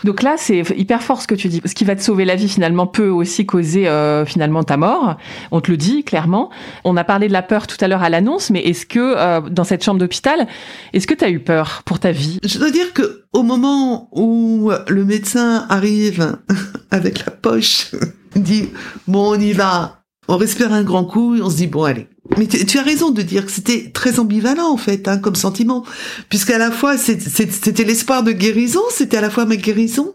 Donc 0.05 0.23
là, 0.23 0.35
c'est 0.37 0.63
hyper 0.77 1.03
fort 1.03 1.23
ce 1.23 1.27
que 1.27 1.35
tu 1.35 1.49
dis. 1.49 1.61
Ce 1.65 1.75
qui 1.75 1.85
va 1.85 1.97
te 1.97 2.03
sauver 2.03 2.25
la 2.25 2.37
vie 2.37 2.49
finalement 2.49 2.87
peut 2.87 3.09
aussi 3.09 3.47
causer 3.47 3.89
euh, 3.89 4.25
finalement 4.25 4.63
ta 4.63 4.77
mort. 4.77 5.17
On 5.51 5.61
te 5.61 5.71
le 5.71 5.77
dit 5.77 6.05
clairement. 6.05 6.51
On 6.85 6.97
a 6.97 7.05
parlé 7.05 7.29
de 7.29 7.33
la 7.33 7.43
peur 7.43 7.67
tout 7.67 7.77
à 7.81 7.89
l'heure 7.89 8.03
à 8.03 8.11
l'annonce, 8.11 8.51
mais 8.51 8.61
est-ce 8.61 8.87
que 8.87 9.15
euh, 9.17 9.41
dans 9.41 9.65
cette 9.65 9.85
chambre 9.85 10.01
d'hôpital, 10.01 10.47
est-ce 10.93 11.07
que 11.07 11.15
tu 11.15 11.25
as 11.25 11.31
eu 11.31 11.41
peur 11.41 11.83
pour 11.85 11.99
ta 11.99 12.13
vie? 12.13 12.39
Je 12.45 12.59
dois 12.59 12.71
dire 12.71 12.93
que 12.93 13.25
au 13.33 13.43
moment 13.43 14.09
où 14.13 14.71
le 14.89 15.05
médecin 15.05 15.67
arrive 15.69 16.39
avec 16.91 17.25
la 17.25 17.33
poche 17.33 17.93
dit, 18.37 18.71
bon, 19.07 19.37
on 19.37 19.41
y 19.41 19.53
va. 19.53 20.03
On 20.29 20.37
respire 20.37 20.73
un 20.73 20.85
grand 20.85 21.05
coup 21.05 21.37
et 21.37 21.43
on 21.43 21.51
se 21.51 21.57
dit, 21.57 21.67
bon, 21.67 21.85
allez. 21.85 22.09
Mais 22.39 22.47
tu, 22.47 22.79
as 22.79 22.83
raison 22.83 23.11
de 23.11 23.21
dire 23.21 23.45
que 23.45 23.51
c'était 23.51 23.91
très 23.93 24.21
ambivalent, 24.21 24.71
en 24.71 24.77
fait, 24.77 25.09
hein, 25.09 25.19
comme 25.19 25.35
sentiment. 25.35 25.85
Puisqu'à 26.29 26.57
la 26.57 26.71
fois, 26.71 26.97
c'était 26.97 27.83
l'espoir 27.83 28.23
de 28.23 28.31
guérison, 28.31 28.81
c'était 28.91 29.17
à 29.17 29.21
la 29.21 29.29
fois 29.29 29.45
ma 29.45 29.57
guérison. 29.57 30.15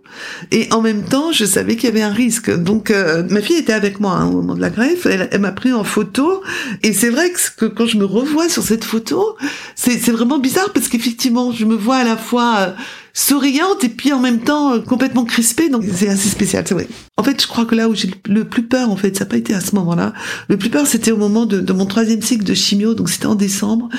Et 0.52 0.72
en 0.72 0.82
même 0.82 1.04
temps, 1.04 1.34
je 1.34 1.44
savais 1.44 1.76
qu'il 1.76 1.90
y 1.90 1.92
avait 1.92 2.02
un 2.02 2.14
risque. 2.14 2.50
Donc, 2.50 2.92
euh, 2.92 3.24
ma 3.30 3.42
fille 3.42 3.58
était 3.58 3.74
avec 3.74 4.00
moi 4.00 4.14
hein, 4.14 4.28
au 4.28 4.38
moment 4.38 4.56
de 4.56 4.62
la 4.62 4.70
greffe. 4.70 5.06
Elle, 5.06 5.40
m'a 5.42 5.52
pris 5.52 5.74
en 5.74 5.84
photo. 5.84 6.42
Et 6.82 6.94
c'est 6.94 7.10
vrai 7.10 7.30
que, 7.58 7.66
quand 7.66 7.86
je 7.86 7.98
me 7.98 8.06
revois 8.06 8.48
sur 8.48 8.64
cette 8.64 8.86
photo, 8.86 9.36
c'est 9.76 10.00
vraiment 10.10 10.40
bizarre 10.40 10.72
parce 10.72 10.88
qu'effectivement, 10.88 11.52
je 11.52 11.66
me 11.66 11.76
vois 11.76 11.98
à 11.98 12.04
la 12.06 12.18
fois... 12.18 12.56
Euh, 12.60 12.72
souriante 13.18 13.84
et 13.84 13.90
puis 13.90 14.14
en 14.14 14.20
même 14.20 14.42
temps 14.42 14.76
euh, 14.76 14.80
complètement 14.80 15.26
crispée. 15.26 15.70
Donc 15.70 15.84
c'est 15.92 16.08
assez 16.08 16.30
spécial, 16.30 16.64
c'est 16.68 16.76
vrai. 16.76 16.88
En 17.18 17.24
fait, 17.24 17.42
je 17.42 17.48
crois 17.48 17.66
que 17.66 17.74
là 17.74 17.90
où 17.90 17.96
j'ai 17.96 18.12
le 18.28 18.46
plus 18.46 18.64
peur, 18.64 18.92
en 18.92 18.96
fait, 18.96 19.18
ça 19.18 19.24
n'a 19.24 19.30
pas 19.30 19.38
été 19.38 19.56
à 19.56 19.60
ce 19.60 19.74
moment-là. 19.76 20.14
Le 20.48 20.58
plus 20.58 20.70
peur, 20.70 20.86
c'était 20.86 21.12
au 21.12 21.18
moment 21.18 21.48
de, 21.48 21.74
mon 21.74 21.88
troisième 21.88 22.22
cycle 22.22 22.44
de 22.44 22.54
chimio, 22.54 22.94
donc 22.94 23.10
c'était 23.10 23.26
en 23.26 23.36
décembre, 23.36 23.90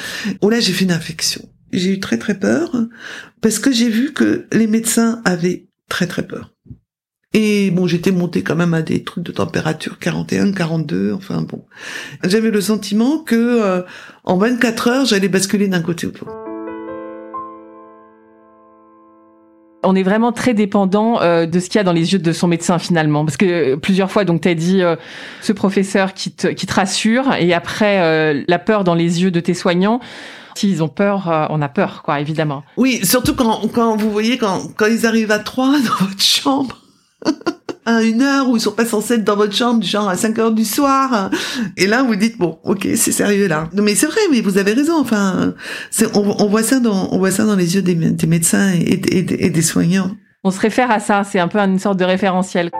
où 0.40 0.50
là 0.50 0.60
j'ai 0.60 0.72
fait 0.72 0.84
une 0.84 0.92
infection. 0.92 1.48
J'ai 1.72 1.94
eu 1.94 2.00
très 2.00 2.16
très 2.16 2.38
peur 2.38 2.70
parce 3.42 3.58
que 3.58 3.72
j'ai 3.72 3.88
vu 3.88 4.12
que 4.12 4.46
les 4.52 4.68
médecins 4.68 5.20
avaient 5.24 5.66
très 5.88 6.06
très 6.06 6.26
peur. 6.26 6.54
Et 7.34 7.70
bon, 7.72 7.86
j'étais 7.86 8.12
montée 8.12 8.42
quand 8.42 8.56
même 8.56 8.72
à 8.72 8.82
des 8.82 9.02
trucs 9.04 9.24
de 9.24 9.32
température 9.32 9.98
41, 9.98 10.52
42, 10.52 11.12
enfin 11.12 11.42
bon. 11.42 11.64
J'avais 12.24 12.50
le 12.50 12.60
sentiment 12.60 13.18
que 13.18 13.34
euh, 13.34 13.82
en 14.24 14.38
24 14.38 14.88
heures, 14.88 15.04
j'allais 15.04 15.28
basculer 15.28 15.68
d'un 15.68 15.82
côté 15.82 16.06
ou 16.06 16.12
de 16.12 16.18
l'autre. 16.18 16.47
On 19.88 19.94
est 19.94 20.02
vraiment 20.02 20.32
très 20.32 20.52
dépendant 20.52 21.22
euh, 21.22 21.46
de 21.46 21.58
ce 21.58 21.70
qu'il 21.70 21.76
y 21.76 21.80
a 21.80 21.84
dans 21.84 21.94
les 21.94 22.12
yeux 22.12 22.18
de 22.18 22.32
son 22.32 22.46
médecin 22.46 22.78
finalement. 22.78 23.24
Parce 23.24 23.38
que 23.38 23.46
euh, 23.46 23.76
plusieurs 23.76 24.10
fois 24.10 24.24
donc 24.24 24.42
tu 24.42 24.48
as 24.48 24.54
dit 24.54 24.82
euh, 24.82 24.96
ce 25.40 25.52
professeur 25.52 26.12
qui 26.12 26.30
te, 26.30 26.48
qui 26.48 26.66
te 26.66 26.74
rassure 26.74 27.32
et 27.38 27.54
après 27.54 28.44
la 28.46 28.58
peur 28.58 28.84
dans 28.84 28.94
les 28.94 29.22
yeux 29.22 29.30
de 29.30 29.40
tes 29.40 29.54
soignants. 29.54 30.00
S'ils 30.54 30.82
ont 30.82 30.88
peur 30.88 31.48
on 31.50 31.62
a 31.62 31.68
peur 31.68 32.02
quoi 32.04 32.20
évidemment. 32.20 32.64
Oui 32.76 33.00
surtout 33.04 33.34
quand 33.34 33.62
quand 33.72 33.96
vous 33.96 34.10
voyez 34.10 34.36
quand 34.36 34.60
quand 34.76 34.86
ils 34.86 35.06
arrivent 35.06 35.30
à 35.30 35.38
trois 35.38 35.78
dans 35.78 36.06
votre 36.06 36.22
chambre 36.22 36.78
à 37.88 38.02
une 38.02 38.20
heure 38.22 38.48
où 38.48 38.56
ils 38.56 38.60
sont 38.60 38.72
pas 38.72 38.84
censés 38.84 39.14
être 39.14 39.24
dans 39.24 39.36
votre 39.36 39.54
chambre, 39.54 39.82
genre 39.82 40.08
à 40.08 40.16
5 40.16 40.38
heures 40.38 40.52
du 40.52 40.64
soir. 40.64 41.30
Et 41.76 41.86
là, 41.86 42.02
vous 42.02 42.16
dites 42.16 42.38
bon, 42.38 42.58
ok, 42.64 42.86
c'est 42.96 43.12
sérieux 43.12 43.48
là. 43.48 43.68
Non, 43.72 43.82
mais 43.82 43.94
c'est 43.94 44.06
vrai, 44.06 44.20
mais 44.30 44.42
vous 44.42 44.58
avez 44.58 44.74
raison. 44.74 45.00
Enfin, 45.00 45.54
on, 46.14 46.36
on, 46.38 46.46
voit 46.48 46.62
ça 46.62 46.80
dans, 46.80 47.08
on 47.12 47.18
voit 47.18 47.30
ça 47.30 47.44
dans 47.44 47.56
les 47.56 47.76
yeux 47.76 47.82
des, 47.82 47.94
des 47.94 48.26
médecins 48.26 48.72
et, 48.72 49.00
et, 49.10 49.46
et 49.46 49.50
des 49.50 49.62
soignants. 49.62 50.10
On 50.44 50.50
se 50.50 50.60
réfère 50.60 50.90
à 50.90 51.00
ça. 51.00 51.24
C'est 51.24 51.40
un 51.40 51.48
peu 51.48 51.58
une 51.58 51.78
sorte 51.78 51.98
de 51.98 52.04
référentiel. 52.04 52.70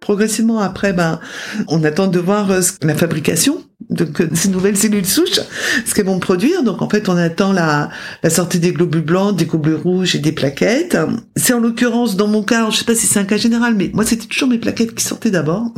Progressivement 0.00 0.60
après, 0.60 0.92
ben, 0.92 1.18
on 1.66 1.82
attend 1.82 2.06
de 2.06 2.20
voir 2.20 2.52
euh, 2.52 2.60
la 2.82 2.94
fabrication 2.94 3.64
de 3.90 4.08
ces 4.34 4.48
nouvelles 4.48 4.76
cellules 4.76 5.06
souches, 5.06 5.40
ce 5.84 5.94
qu'elles 5.94 6.06
vont 6.06 6.18
produire. 6.18 6.62
Donc 6.62 6.82
en 6.82 6.88
fait, 6.88 7.08
on 7.08 7.16
attend 7.16 7.52
la, 7.52 7.90
la 8.22 8.30
sortie 8.30 8.58
des 8.58 8.72
globules 8.72 9.02
blancs, 9.02 9.36
des 9.36 9.46
globules 9.46 9.76
rouges 9.76 10.14
et 10.14 10.18
des 10.18 10.32
plaquettes. 10.32 10.96
C'est 11.36 11.52
en 11.52 11.60
l'occurrence 11.60 12.16
dans 12.16 12.28
mon 12.28 12.42
cas, 12.42 12.68
je 12.70 12.78
sais 12.78 12.84
pas 12.84 12.94
si 12.94 13.06
c'est 13.06 13.18
un 13.18 13.24
cas 13.24 13.36
général, 13.36 13.74
mais 13.74 13.90
moi 13.94 14.04
c'était 14.04 14.26
toujours 14.26 14.48
mes 14.48 14.58
plaquettes 14.58 14.94
qui 14.94 15.04
sortaient 15.04 15.30
d'abord. 15.30 15.72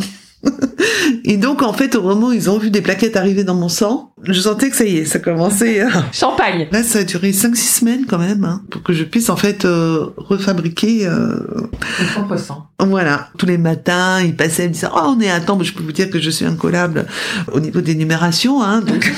Et 1.25 1.37
donc, 1.37 1.63
en 1.63 1.73
fait, 1.73 1.95
au 1.95 2.03
moment 2.03 2.29
où 2.29 2.33
ils 2.33 2.49
ont 2.51 2.59
vu 2.59 2.71
des 2.71 2.81
plaquettes 2.81 3.17
arriver 3.17 3.45
dans 3.45 3.55
mon 3.55 3.69
sang, 3.69 4.13
je 4.23 4.41
sentais 4.41 4.71
que 4.71 4.77
ça 4.77 4.85
y 4.85 4.99
est, 4.99 5.05
ça 5.05 5.19
commençait. 5.19 5.83
Champagne. 6.13 6.69
Là, 6.71 6.83
ça 6.83 7.01
a 7.01 7.05
duré 7.05 7.31
5-6 7.31 7.57
semaines 7.57 8.07
quand 8.07 8.19
même, 8.19 8.45
hein, 8.45 8.63
pour 8.71 8.83
que 8.83 8.93
je 8.93 9.05
puisse 9.05 9.31
en 9.31 9.37
fait 9.37 9.65
euh, 9.65 10.07
refabriquer. 10.17 11.07
Euh... 11.07 11.69
sang. 12.37 12.69
Voilà. 12.79 13.29
Tous 13.39 13.47
les 13.47 13.59
matins, 13.59 14.21
ils 14.21 14.37
passaient, 14.37 14.67
ils 14.67 14.71
disaient, 14.71 14.89
oh, 14.95 15.15
on 15.17 15.21
est 15.21 15.31
à 15.31 15.41
temps. 15.41 15.59
Je 15.61 15.73
peux 15.73 15.83
vous 15.83 15.93
dire 15.93 16.11
que 16.11 16.21
je 16.21 16.31
suis 16.31 16.45
incollable 16.45 17.07
au 17.53 17.61
niveau 17.61 17.81
des 17.81 17.95
numérations. 17.95 18.63
Hein, 18.63 18.81
donc, 18.81 19.13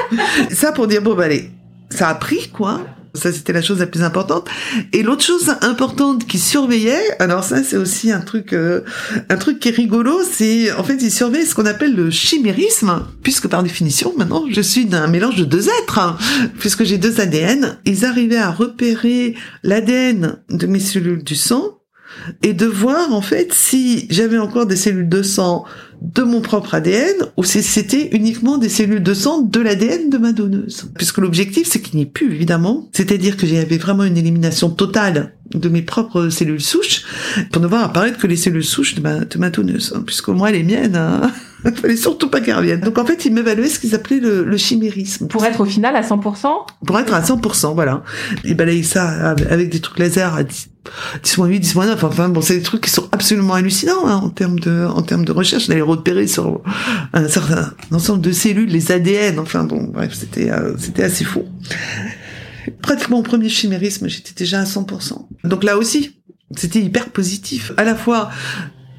ça 0.50 0.72
pour 0.72 0.86
dire, 0.86 1.02
bon, 1.02 1.14
bah 1.14 1.24
allez, 1.24 1.50
ça 1.90 2.08
a 2.08 2.14
pris, 2.14 2.48
quoi. 2.52 2.80
Ça, 3.14 3.32
c'était 3.32 3.52
la 3.52 3.62
chose 3.62 3.78
la 3.78 3.86
plus 3.86 4.02
importante. 4.02 4.48
Et 4.92 5.04
l'autre 5.04 5.22
chose 5.22 5.54
importante 5.60 6.26
qui 6.26 6.38
surveillait, 6.38 7.20
alors 7.20 7.44
ça, 7.44 7.62
c'est 7.62 7.76
aussi 7.76 8.10
un 8.10 8.20
truc, 8.20 8.52
euh, 8.52 8.80
un 9.28 9.36
truc 9.36 9.60
qui 9.60 9.68
est 9.68 9.72
rigolo, 9.72 10.18
c'est, 10.28 10.72
en 10.72 10.82
fait, 10.82 10.96
ils 11.00 11.12
surveillaient 11.12 11.46
ce 11.46 11.54
qu'on 11.54 11.66
appelle 11.66 11.94
le 11.94 12.10
chimérisme, 12.10 13.06
puisque 13.22 13.46
par 13.46 13.62
définition, 13.62 14.12
maintenant, 14.16 14.44
je 14.50 14.60
suis 14.60 14.86
d'un 14.86 15.06
mélange 15.06 15.36
de 15.36 15.44
deux 15.44 15.68
êtres, 15.68 16.00
hein, 16.00 16.18
puisque 16.58 16.82
j'ai 16.82 16.98
deux 16.98 17.20
ADN. 17.20 17.78
Ils 17.84 18.04
arrivaient 18.04 18.36
à 18.36 18.50
repérer 18.50 19.36
l'ADN 19.62 20.38
de 20.50 20.66
mes 20.66 20.80
cellules 20.80 21.22
du 21.22 21.36
sang 21.36 21.78
et 22.42 22.52
de 22.52 22.66
voir, 22.66 23.12
en 23.12 23.22
fait, 23.22 23.52
si 23.52 24.06
j'avais 24.10 24.38
encore 24.38 24.66
des 24.66 24.76
cellules 24.76 25.08
de 25.08 25.22
sang 25.22 25.64
de 26.04 26.22
mon 26.22 26.40
propre 26.40 26.74
ADN 26.74 27.14
ou 27.36 27.44
c'était 27.44 28.10
uniquement 28.12 28.58
des 28.58 28.68
cellules 28.68 29.02
de 29.02 29.14
sang 29.14 29.40
de 29.40 29.60
l'ADN 29.60 30.10
de 30.10 30.18
ma 30.18 30.32
donneuse. 30.32 30.90
Puisque 30.96 31.18
l'objectif, 31.18 31.66
c'est 31.66 31.80
qu'il 31.80 31.96
n'y 31.96 32.02
ait 32.02 32.06
plus, 32.06 32.32
évidemment. 32.32 32.88
C'est-à-dire 32.92 33.36
que 33.36 33.46
j'avais 33.46 33.78
vraiment 33.78 34.04
une 34.04 34.18
élimination 34.18 34.68
totale 34.68 35.32
de 35.54 35.68
mes 35.68 35.82
propres 35.82 36.28
cellules 36.28 36.60
souches 36.60 37.04
pour 37.50 37.62
ne 37.62 37.66
voir 37.66 37.84
apparaître 37.84 38.18
que 38.18 38.26
les 38.26 38.36
cellules 38.36 38.64
souches 38.64 38.94
de 38.94 39.00
ma, 39.00 39.20
de 39.20 39.38
ma 39.38 39.50
donneuse. 39.50 39.94
Hein, 39.96 40.02
puisque 40.04 40.28
moi, 40.28 40.50
les 40.50 40.62
miennes, 40.62 40.96
hein, 40.96 41.30
il 41.64 41.74
fallait 41.74 41.96
surtout 41.96 42.28
pas 42.28 42.40
qu'elles 42.40 42.56
reviennent. 42.56 42.80
Donc 42.80 42.98
en 42.98 43.06
fait, 43.06 43.24
ils 43.24 43.32
m'évaluaient 43.32 43.68
ce 43.68 43.78
qu'ils 43.78 43.94
appelaient 43.94 44.20
le, 44.20 44.44
le, 44.44 44.56
chimérisme. 44.58 45.28
Pour 45.28 45.44
être 45.44 45.60
au 45.60 45.64
final 45.64 45.96
à 45.96 46.02
100% 46.02 46.46
Pour 46.86 46.98
être 46.98 47.14
à 47.14 47.22
100%, 47.22 47.74
voilà. 47.74 48.02
Ils 48.44 48.56
balayaient 48.56 48.82
ça 48.82 49.30
avec 49.30 49.70
des 49.70 49.80
trucs 49.80 49.98
laser 49.98 50.34
à 50.34 50.42
10, 50.42 50.68
10 51.22 51.40
10 51.60 51.76
9. 51.76 52.04
Enfin 52.04 52.28
bon, 52.28 52.40
c'est 52.40 52.56
des 52.56 52.62
trucs 52.62 52.82
qui 52.82 52.90
sont 52.90 53.08
absolument 53.12 53.54
hallucinants 53.54 54.06
hein, 54.06 54.16
en 54.16 54.30
termes 54.30 54.58
de 54.58 54.86
en 54.86 55.02
termes 55.02 55.24
de 55.24 55.32
recherche 55.32 55.68
d'aller 55.68 55.82
repérer 55.82 56.26
sur 56.26 56.62
un 57.12 57.28
certain 57.28 57.72
ensemble 57.90 58.20
de 58.20 58.32
cellules 58.32 58.68
les 58.68 58.92
ADN. 58.92 59.38
Enfin 59.38 59.64
bon, 59.64 59.84
bref, 59.84 60.12
c'était 60.14 60.50
euh, 60.50 60.74
c'était 60.78 61.04
assez 61.04 61.24
fou. 61.24 61.44
Pratiquement 62.82 63.18
au 63.18 63.22
premier 63.22 63.48
chimérisme, 63.48 64.08
j'étais 64.08 64.32
déjà 64.34 64.60
à 64.60 64.64
100%. 64.64 65.26
Donc 65.44 65.64
là 65.64 65.76
aussi, 65.76 66.16
c'était 66.56 66.80
hyper 66.80 67.10
positif. 67.10 67.72
À 67.76 67.84
la 67.84 67.94
fois 67.94 68.30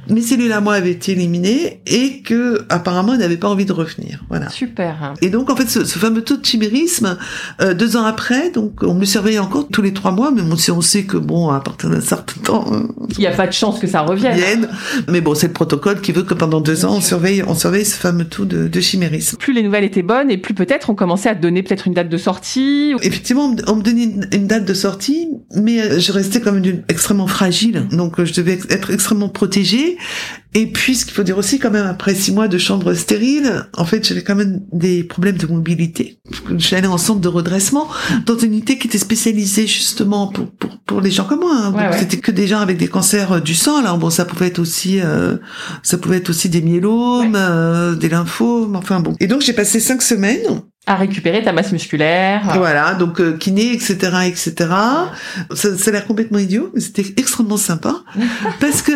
mes 0.10 0.22
cellules 0.22 0.52
à 0.52 0.62
moi 0.62 0.74
avaient 0.76 0.92
été 0.92 1.14
éliminées 1.14 1.82
et 1.86 2.22
que 2.22 2.66
apparemment 2.70 3.14
elles 3.14 3.20
n'avaient 3.20 3.38
pas 3.38 3.50
envie 3.50 3.66
de 3.66 3.74
revenir. 3.74 4.24
Voilà. 4.30 4.50
Super. 4.50 5.14
Et 5.22 5.30
donc 5.30 5.50
en 5.50 5.56
fait 5.56 5.70
ce, 5.70 5.84
fameux 5.84 6.22
taux 6.22 6.38
de 6.38 6.46
chimérisme, 6.46 7.18
euh, 7.62 7.74
deux 7.74 7.98
ans 7.98 8.04
après, 8.04 8.50
donc 8.52 8.84
on 8.84 8.94
me 8.94 9.06
surveille 9.06 9.40
encore 9.40 9.68
tous 9.72 9.82
les 9.82 9.94
trois 9.94 10.12
mois, 10.12 10.32
mais 10.32 10.42
bon, 10.42 10.56
si 10.56 10.72
on 10.72 10.82
sait 10.82 11.04
que 11.04 11.18
bon 11.18 11.50
à 11.50 11.60
partir 11.60 11.90
d'un 11.90 12.02
certain 12.02 12.42
temps, 12.42 12.66
euh, 12.72 12.88
il 13.18 13.20
n'y 13.20 13.28
a 13.28 13.32
pas 13.32 13.48
de 13.48 13.54
chance 13.54 13.80
que 13.80 13.88
ça 13.88 14.02
revienne. 14.02 14.68
Mais 15.08 15.22
bon, 15.22 15.36
c'est 15.36 15.48
le 15.48 15.54
protocole 15.54 16.02
qui 16.02 16.12
veut 16.12 16.24
que 16.24 16.34
pendant 16.34 16.62
deux 16.62 16.86
ans 16.86 16.96
on 16.96 17.02
surveille, 17.02 17.44
on 17.48 17.56
surveille 17.56 17.86
ce 17.86 17.98
fameux 17.98 18.26
taux 18.26 18.46
de, 18.46 18.68
de 18.68 18.82
chimérisme. 18.82 19.38
Plus 19.38 19.54
les 19.54 19.64
nouvelles 19.64 19.84
étaient 19.84 20.02
bonnes 20.02 20.32
et 20.32 20.38
plus 20.38 20.54
peut-être 20.54 20.90
on 20.90 20.96
commençait 20.96 21.30
à 21.30 21.36
te 21.36 21.42
donner 21.42 21.64
peut-être 21.64 21.88
une 21.88 21.94
date 21.94 22.10
de 22.10 22.18
sortie. 22.18 22.94
Effectivement, 23.02 23.56
on 23.68 23.76
me 23.76 23.82
donnait 23.82 24.10
une, 24.32 24.48
date 24.48 24.66
de 24.66 24.74
sortie, 24.74 25.28
mais 25.56 25.82
euh, 25.82 26.00
je 26.00 26.12
restais 26.12 26.42
comme 26.42 26.58
une, 26.58 26.84
extrêmement 26.90 27.28
fragile, 27.28 27.88
donc 27.92 28.24
je 28.24 28.34
devais 28.34 28.60
être 28.70 28.92
extrêmement 28.92 29.30
protégée. 29.30 29.95
Et 30.54 30.68
puis, 30.68 30.96
ce 30.96 31.06
qu'il 31.06 31.14
faut 31.14 31.24
dire 31.24 31.38
aussi, 31.38 31.60
quand 31.60 31.72
même, 31.72 31.86
après 31.86 32.16
six 32.16 32.32
mois 32.32 32.48
de 32.48 32.58
chambre 32.58 32.94
stérile, 32.94 33.66
en 33.76 33.84
fait, 33.84 34.08
j'avais 34.08 34.24
quand 34.24 34.36
même 34.36 34.62
des 34.72 35.04
problèmes 35.04 35.38
de 35.38 35.48
mobilité. 35.48 36.18
J'allais 36.58 36.88
en 36.88 36.98
centre 36.98 37.20
de 37.20 37.28
redressement 37.28 37.90
dans 38.26 38.38
une 38.38 38.54
unité 38.54 38.78
qui 38.78 38.88
était 38.88 38.98
spécialisée 38.98 39.68
justement 39.68 40.28
pour 40.28 40.50
pour, 40.52 40.80
pour 40.86 41.02
les 41.02 41.12
gens 41.12 41.26
comme 41.26 41.42
moi. 41.42 41.56
Hein. 41.56 41.72
Donc, 41.72 42.00
c'était 42.00 42.18
que 42.18 42.32
des 42.32 42.48
gens 42.48 42.60
avec 42.60 42.78
des 42.78 42.88
cancers 42.88 43.34
euh, 43.34 43.40
du 43.42 43.54
sang. 43.54 43.78
Alors 43.78 43.98
bon, 43.98 44.10
ça 44.10 44.24
pouvait 44.26 44.48
être 44.48 44.60
aussi 44.60 45.02
euh, 45.02 45.36
ça 45.84 45.98
pouvait 45.98 46.18
être 46.18 46.30
aussi 46.30 46.50
des 46.50 46.62
myélomes, 46.62 47.36
euh, 47.36 47.96
des 47.96 48.10
lymphomes. 48.10 48.76
Enfin 48.76 49.02
bon. 49.02 49.14
Et 49.20 49.28
donc, 49.28 49.42
j'ai 49.42 49.54
passé 49.54 49.80
cinq 49.80 50.02
semaines 50.02 50.62
à 50.88 50.96
récupérer 50.96 51.44
ta 51.44 51.52
masse 51.52 51.72
musculaire. 51.72 52.44
Voilà, 52.56 52.94
donc 52.94 53.20
euh, 53.20 53.38
kiné, 53.38 53.74
etc., 53.74 53.96
etc. 54.28 54.54
Ça, 55.54 55.78
ça 55.78 55.90
a 55.90 55.92
l'air 55.92 56.06
complètement 56.06 56.38
idiot, 56.38 56.72
mais 56.74 56.82
c'était 56.82 57.14
extrêmement 57.18 57.58
sympa 57.58 58.04
parce 58.60 58.82
que 58.82 58.92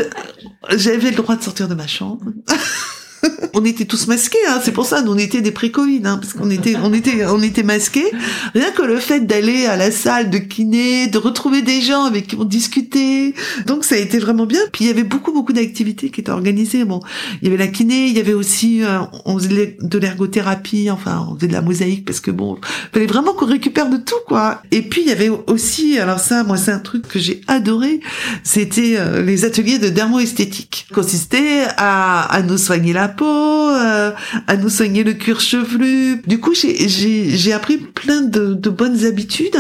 j'avais 0.76 1.12
le 1.12 1.16
droit 1.16 1.36
de 1.36 1.44
sortir 1.44 1.68
de 1.68 1.76
ma 1.76 1.88
chambre. 1.88 2.26
on 3.54 3.66
était 3.66 3.86
tous 3.86 4.08
masqués, 4.08 4.38
hein, 4.48 4.60
c'est 4.64 4.72
pour 4.72 4.86
ça, 4.86 5.02
nous 5.02 5.12
on 5.12 5.18
était 5.18 5.42
des 5.42 5.52
pré-Covid, 5.52 6.02
hein, 6.06 6.18
parce 6.18 6.34
qu'on 6.34 6.50
était, 6.50 6.76
on 6.82 6.94
était, 6.94 7.26
on 7.26 7.42
était 7.42 7.64
masqués. 7.64 8.12
Rien 8.54 8.72
que 8.72 8.82
le 8.82 8.98
fait 8.98 9.22
d'aller 9.22 9.66
à 9.66 9.76
la 9.76 9.92
salle 9.92 10.30
de 10.30 10.38
kiné, 10.38 11.08
de 11.08 11.18
retrouver 11.18 11.62
des 11.62 11.82
gens 11.82 12.04
avec 12.04 12.28
qui 12.28 12.36
on 12.36 12.44
discutait, 12.44 13.34
donc 13.66 13.84
ça 13.84 13.96
a 13.96 13.98
été 13.98 14.20
vraiment 14.20 14.46
bien. 14.46 14.62
Puis 14.72 14.86
il 14.86 14.88
y 14.88 14.92
avait 14.92 15.04
beaucoup, 15.04 15.32
beaucoup 15.32 15.54
d'activités 15.54 16.10
qui 16.10 16.22
étaient 16.22 16.32
organisées. 16.32 16.86
Bon, 16.86 17.02
il 17.42 17.48
y 17.48 17.52
avait 17.52 17.58
la 17.58 17.68
kiné, 17.68 18.08
il 18.08 18.18
y 18.18 18.20
avait 18.20 18.34
aussi, 18.34 18.84
euh, 18.84 19.00
on 19.26 19.38
faisait 19.38 19.78
de 19.80 20.00
l'ergothérapie, 20.00 20.90
enfin, 20.92 21.28
on 21.30 21.36
faisait 21.36 21.48
de 21.48 21.54
la 21.54 21.62
mosaïque 21.62 22.06
parce 22.06 22.20
que 22.20 22.32
bon, 22.32 22.58
fallait 22.94 23.06
vraiment 23.06 23.34
qu'on 23.34 23.48
récupère 23.48 23.90
de 23.90 23.98
tout, 23.98 24.16
quoi. 24.28 24.62
Et 24.72 24.82
puis 24.82 25.02
il 25.02 25.08
y 25.08 25.12
avait 25.12 25.30
aussi, 25.48 26.00
alors 26.00 26.20
ça, 26.20 26.44
moi 26.44 26.58
c'est 26.58 26.72
un 26.72 26.80
truc 26.80 27.08
que 27.08 27.20
j'ai 27.20 27.42
adoré, 27.48 28.00
c'était 28.44 28.96
euh, 28.98 29.24
les 29.24 29.46
ateliers 29.46 29.80
de 29.80 29.90
dermoesthétique. 29.90 30.88
Consistait 30.94 31.66
à, 31.78 32.24
à 32.24 32.42
nous 32.42 32.58
soigner 32.58 32.94
la 32.94 33.09
peau, 33.10 33.70
euh, 33.70 34.12
à 34.48 34.58
nous 34.58 34.70
soigner 34.70 35.04
le 35.04 35.14
cuir 35.14 35.40
chevelu. 35.40 36.22
Du 36.28 36.40
coup, 36.40 36.54
j'ai 36.54 37.54
appris 37.54 37.78
plein 37.78 38.22
de, 38.22 38.54
de 38.54 38.70
bonnes 38.70 39.06
habitudes. 39.06 39.58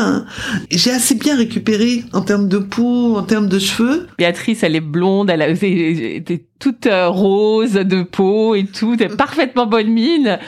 J'ai 0.71 0.91
assez 0.91 1.15
bien 1.15 1.35
récupéré 1.35 2.03
en 2.13 2.21
termes 2.21 2.47
de 2.47 2.57
peau, 2.57 3.17
en 3.17 3.23
termes 3.23 3.47
de 3.47 3.59
cheveux. 3.59 4.07
Béatrice, 4.17 4.63
elle 4.63 4.75
est 4.75 4.81
blonde, 4.81 5.29
elle 5.29 5.41
a 5.41 5.49
été 5.49 6.45
toute 6.59 6.87
euh, 6.87 7.07
rose 7.07 7.73
de 7.73 8.03
peau 8.03 8.55
et 8.55 8.65
tout, 8.65 8.97
parfaitement 9.17 9.65
bonne 9.65 9.89
mine 9.89 10.39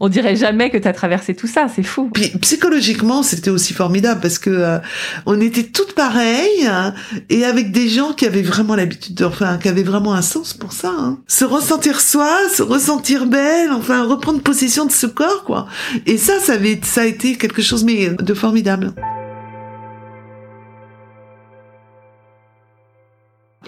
on 0.00 0.08
dirait 0.08 0.36
jamais 0.36 0.70
que 0.70 0.78
tu 0.78 0.88
as 0.88 0.92
traversé 0.92 1.34
tout 1.34 1.46
ça, 1.46 1.66
c'est 1.74 1.82
fou. 1.82 2.10
Puis 2.12 2.28
psychologiquement, 2.40 3.22
c'était 3.22 3.50
aussi 3.50 3.72
formidable 3.72 4.20
parce 4.20 4.38
que 4.38 4.50
euh, 4.50 4.78
on 5.26 5.40
était 5.40 5.64
toutes 5.64 5.94
pareilles 5.94 6.66
hein, 6.66 6.94
et 7.28 7.44
avec 7.44 7.72
des 7.72 7.88
gens 7.88 8.12
qui 8.12 8.26
avaient 8.26 8.42
vraiment 8.42 8.74
l'habitude 8.74 9.14
de 9.14 9.24
enfin 9.24 9.58
qui 9.58 9.68
avaient 9.68 9.82
vraiment 9.82 10.14
un 10.14 10.22
sens 10.22 10.54
pour 10.54 10.72
ça. 10.72 10.92
Hein. 10.96 11.18
Se 11.26 11.44
ressentir 11.44 12.00
soi, 12.00 12.30
se 12.52 12.62
ressentir 12.62 13.26
belle, 13.26 13.70
enfin 13.72 14.04
reprendre 14.04 14.40
possession 14.40 14.86
de 14.86 14.92
ce 14.92 15.06
corps 15.06 15.44
quoi. 15.44 15.66
Et 16.06 16.18
ça 16.18 16.40
ça 16.40 16.54
avait 16.54 16.80
ça 16.82 17.02
a 17.02 17.06
été 17.06 17.36
quelque 17.36 17.62
chose 17.62 17.84
mais 17.84 18.10
de 18.10 18.34
formidable. 18.34 18.92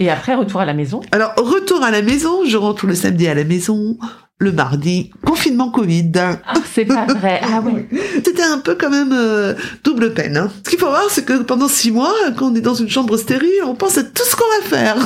Et 0.00 0.10
après, 0.10 0.34
retour 0.36 0.60
à 0.60 0.64
la 0.64 0.74
maison? 0.74 1.00
Alors, 1.10 1.34
retour 1.36 1.82
à 1.82 1.90
la 1.90 2.02
maison, 2.02 2.44
je 2.44 2.56
rentre 2.56 2.86
le 2.86 2.94
samedi 2.94 3.26
à 3.26 3.34
la 3.34 3.42
maison, 3.42 3.98
le 4.40 4.52
mardi, 4.52 5.10
confinement 5.26 5.70
Covid. 5.70 6.12
Ah, 6.16 6.54
c'est 6.72 6.84
pas 6.84 7.06
vrai. 7.06 7.40
Ah 7.42 7.60
ouais. 7.60 7.88
C'était 8.24 8.42
un 8.42 8.58
peu 8.58 8.76
quand 8.76 8.90
même 8.90 9.12
euh, 9.12 9.54
double 9.82 10.14
peine. 10.14 10.36
Hein. 10.36 10.50
Ce 10.64 10.70
qu'il 10.70 10.78
faut 10.78 10.88
voir, 10.88 11.06
c'est 11.10 11.24
que 11.24 11.42
pendant 11.42 11.68
six 11.68 11.90
mois, 11.90 12.14
quand 12.36 12.52
on 12.52 12.54
est 12.54 12.60
dans 12.60 12.74
une 12.74 12.88
chambre 12.88 13.16
stérile, 13.16 13.64
on 13.64 13.74
pense 13.74 13.98
à 13.98 14.04
tout 14.04 14.22
ce 14.24 14.36
qu'on 14.36 14.60
va 14.60 14.76
faire. 14.76 14.96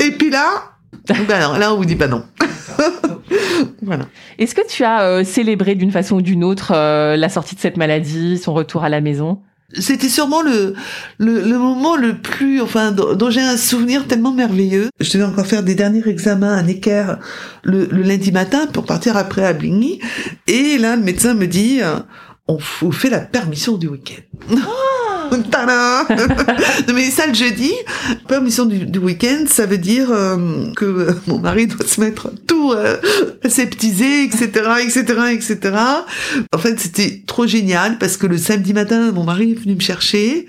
Et 0.00 0.10
puis 0.10 0.30
là, 0.30 0.72
ben 1.08 1.58
là, 1.58 1.72
on 1.72 1.78
vous 1.78 1.86
dit 1.86 1.96
pas 1.96 2.06
non. 2.06 2.22
voilà. 3.82 4.04
Est-ce 4.38 4.54
que 4.54 4.66
tu 4.68 4.84
as 4.84 5.02
euh, 5.02 5.24
célébré 5.24 5.74
d'une 5.74 5.90
façon 5.90 6.16
ou 6.16 6.22
d'une 6.22 6.44
autre 6.44 6.72
euh, 6.74 7.16
la 7.16 7.30
sortie 7.30 7.54
de 7.54 7.60
cette 7.60 7.78
maladie, 7.78 8.36
son 8.36 8.52
retour 8.52 8.84
à 8.84 8.90
la 8.90 9.00
maison? 9.00 9.40
C'était 9.74 10.08
sûrement 10.08 10.40
le, 10.40 10.74
le, 11.18 11.42
le, 11.42 11.58
moment 11.58 11.96
le 11.96 12.16
plus, 12.16 12.60
enfin, 12.62 12.90
dont, 12.90 13.30
j'ai 13.30 13.42
un 13.42 13.56
souvenir 13.56 14.06
tellement 14.06 14.32
merveilleux. 14.32 14.88
Je 14.98 15.12
devais 15.12 15.24
encore 15.24 15.46
faire 15.46 15.62
des 15.62 15.74
derniers 15.74 16.06
examens 16.08 16.56
à 16.56 16.62
Necker 16.62 17.16
le, 17.64 17.86
le 17.86 18.02
lundi 18.02 18.32
matin 18.32 18.66
pour 18.66 18.86
partir 18.86 19.16
après 19.16 19.44
à 19.44 19.52
Bligny. 19.52 20.00
Et 20.46 20.78
là, 20.78 20.96
le 20.96 21.02
médecin 21.02 21.34
me 21.34 21.46
dit, 21.46 21.80
euh, 21.82 21.96
on 22.46 22.58
vous 22.80 22.92
fait 22.92 23.10
la 23.10 23.20
permission 23.20 23.76
du 23.76 23.88
week-end. 23.88 24.56
Non 26.88 26.94
mais 26.94 27.10
ça 27.10 27.26
le 27.26 27.34
jeudi, 27.34 27.72
permission 28.26 28.64
du, 28.66 28.86
du 28.86 28.98
week-end, 28.98 29.44
ça 29.46 29.66
veut 29.66 29.78
dire 29.78 30.08
euh, 30.10 30.72
que 30.74 31.08
mon 31.26 31.38
mari 31.38 31.66
doit 31.66 31.86
se 31.86 32.00
mettre 32.00 32.30
tout 32.46 32.72
euh, 32.72 32.96
aseptisé, 33.44 34.24
etc., 34.24 34.48
etc., 34.82 35.04
etc. 35.32 35.76
En 36.52 36.58
fait, 36.58 36.78
c'était 36.80 37.22
trop 37.26 37.46
génial 37.46 37.98
parce 37.98 38.16
que 38.16 38.26
le 38.26 38.38
samedi 38.38 38.72
matin, 38.72 39.12
mon 39.12 39.24
mari 39.24 39.52
est 39.52 39.60
venu 39.60 39.74
me 39.74 39.80
chercher. 39.80 40.46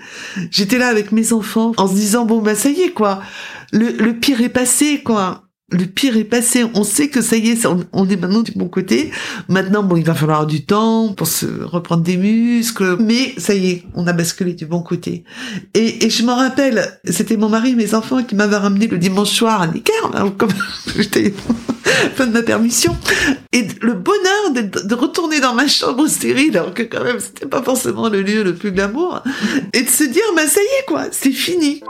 J'étais 0.50 0.78
là 0.78 0.88
avec 0.88 1.12
mes 1.12 1.32
enfants 1.32 1.72
en 1.76 1.86
se 1.86 1.94
disant 1.94 2.24
bon 2.24 2.40
bah 2.40 2.54
ça 2.54 2.70
y 2.70 2.82
est 2.82 2.90
quoi, 2.90 3.22
le, 3.72 3.90
le 3.90 4.14
pire 4.14 4.40
est 4.40 4.48
passé 4.48 5.02
quoi 5.04 5.49
le 5.70 5.86
pire 5.86 6.16
est 6.16 6.24
passé. 6.24 6.64
On 6.74 6.84
sait 6.84 7.08
que 7.08 7.20
ça 7.20 7.36
y 7.36 7.50
est, 7.50 7.66
on 7.92 8.08
est 8.08 8.16
maintenant 8.16 8.42
du 8.42 8.52
bon 8.52 8.68
côté. 8.68 9.10
Maintenant, 9.48 9.82
bon, 9.82 9.96
il 9.96 10.04
va 10.04 10.14
falloir 10.14 10.46
du 10.46 10.64
temps 10.64 11.12
pour 11.12 11.26
se 11.26 11.46
reprendre 11.62 12.02
des 12.02 12.16
muscles, 12.16 12.96
mais 13.00 13.34
ça 13.38 13.54
y 13.54 13.70
est, 13.70 13.84
on 13.94 14.06
a 14.06 14.12
basculé 14.12 14.54
du 14.54 14.66
bon 14.66 14.82
côté. 14.82 15.24
Et, 15.74 16.04
et 16.04 16.10
je 16.10 16.24
m'en 16.24 16.36
rappelle, 16.36 16.98
c'était 17.04 17.36
mon 17.36 17.48
mari 17.48 17.70
et 17.70 17.76
mes 17.76 17.94
enfants 17.94 18.22
qui 18.22 18.34
m'avaient 18.34 18.56
ramené 18.56 18.86
le 18.86 18.98
dimanche 18.98 19.30
soir 19.30 19.62
à 19.62 19.66
Necker, 19.66 19.92
comme 20.36 20.50
j'étais 20.96 21.32
fin 22.14 22.26
de 22.26 22.32
ma 22.32 22.42
permission. 22.42 22.96
Et 23.52 23.66
le 23.80 23.94
bonheur 23.94 24.52
de, 24.54 24.86
de 24.86 24.94
retourner 24.94 25.40
dans 25.40 25.54
ma 25.54 25.68
chambre 25.68 26.06
stérile, 26.08 26.56
alors 26.56 26.74
que 26.74 26.82
quand 26.82 27.04
même, 27.04 27.20
c'était 27.20 27.46
pas 27.46 27.62
forcément 27.62 28.08
le 28.08 28.22
lieu 28.22 28.42
le 28.42 28.54
plus 28.54 28.72
glamour, 28.72 29.22
et 29.72 29.82
de 29.82 29.88
se 29.88 30.04
dire, 30.04 30.22
bah 30.34 30.46
ça 30.46 30.60
y 30.60 30.80
est, 30.80 30.86
quoi, 30.86 31.06
c'est 31.10 31.32
fini. 31.32 31.82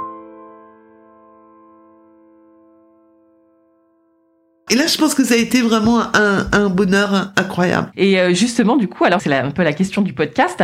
Et 4.71 4.77
là, 4.77 4.87
je 4.87 4.97
pense 4.97 5.15
que 5.15 5.25
ça 5.25 5.35
a 5.35 5.37
été 5.37 5.61
vraiment 5.63 6.01
un, 6.15 6.47
un 6.53 6.69
bonheur 6.71 7.33
incroyable. 7.37 7.91
Et 7.97 8.21
euh, 8.21 8.33
justement, 8.33 8.77
du 8.77 8.87
coup, 8.89 9.05
alors 9.05 9.21
c'est 9.21 9.33
un 9.35 9.51
peu 9.51 9.65
la 9.65 9.73
question 9.73 10.01
du 10.01 10.13
podcast. 10.13 10.63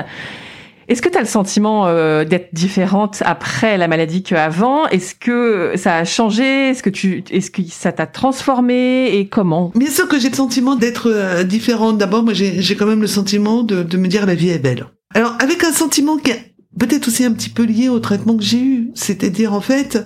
Est-ce 0.88 1.02
que 1.02 1.08
tu 1.08 1.18
as 1.18 1.20
le 1.20 1.26
sentiment 1.26 1.88
euh, 1.88 2.24
d'être 2.24 2.54
différente 2.54 3.20
après 3.26 3.76
la 3.76 3.88
maladie 3.88 4.22
qu'avant? 4.22 4.86
Est-ce 4.86 5.16
que 5.16 5.72
ça 5.74 5.96
a 5.96 6.04
changé? 6.04 6.70
Est-ce 6.70 6.84
que 6.84 6.90
tu, 6.90 7.24
est-ce 7.32 7.50
que 7.50 7.62
ça 7.68 7.90
t'a 7.90 8.06
transformé? 8.06 9.08
Et 9.18 9.26
comment? 9.26 9.72
Bien 9.74 9.90
sûr 9.90 10.06
que 10.06 10.20
j'ai 10.20 10.30
le 10.30 10.36
sentiment 10.36 10.76
d'être 10.76 11.10
euh, 11.10 11.42
différente. 11.42 11.98
D'abord, 11.98 12.22
moi, 12.22 12.34
j'ai, 12.34 12.62
j'ai 12.62 12.76
quand 12.76 12.86
même 12.86 13.00
le 13.00 13.08
sentiment 13.08 13.64
de, 13.64 13.82
de 13.82 13.96
me 13.96 14.06
dire 14.06 14.26
la 14.26 14.36
vie 14.36 14.50
est 14.50 14.60
belle. 14.60 14.86
Alors, 15.12 15.34
avec 15.40 15.64
un 15.64 15.72
sentiment 15.72 16.18
qui 16.18 16.30
est 16.30 16.54
peut-être 16.78 17.08
aussi 17.08 17.24
un 17.24 17.32
petit 17.32 17.50
peu 17.50 17.64
lié 17.64 17.88
au 17.88 17.98
traitement 17.98 18.36
que 18.36 18.44
j'ai 18.44 18.60
eu, 18.60 18.90
c'est-à-dire 18.94 19.52
en 19.54 19.60
fait, 19.60 20.04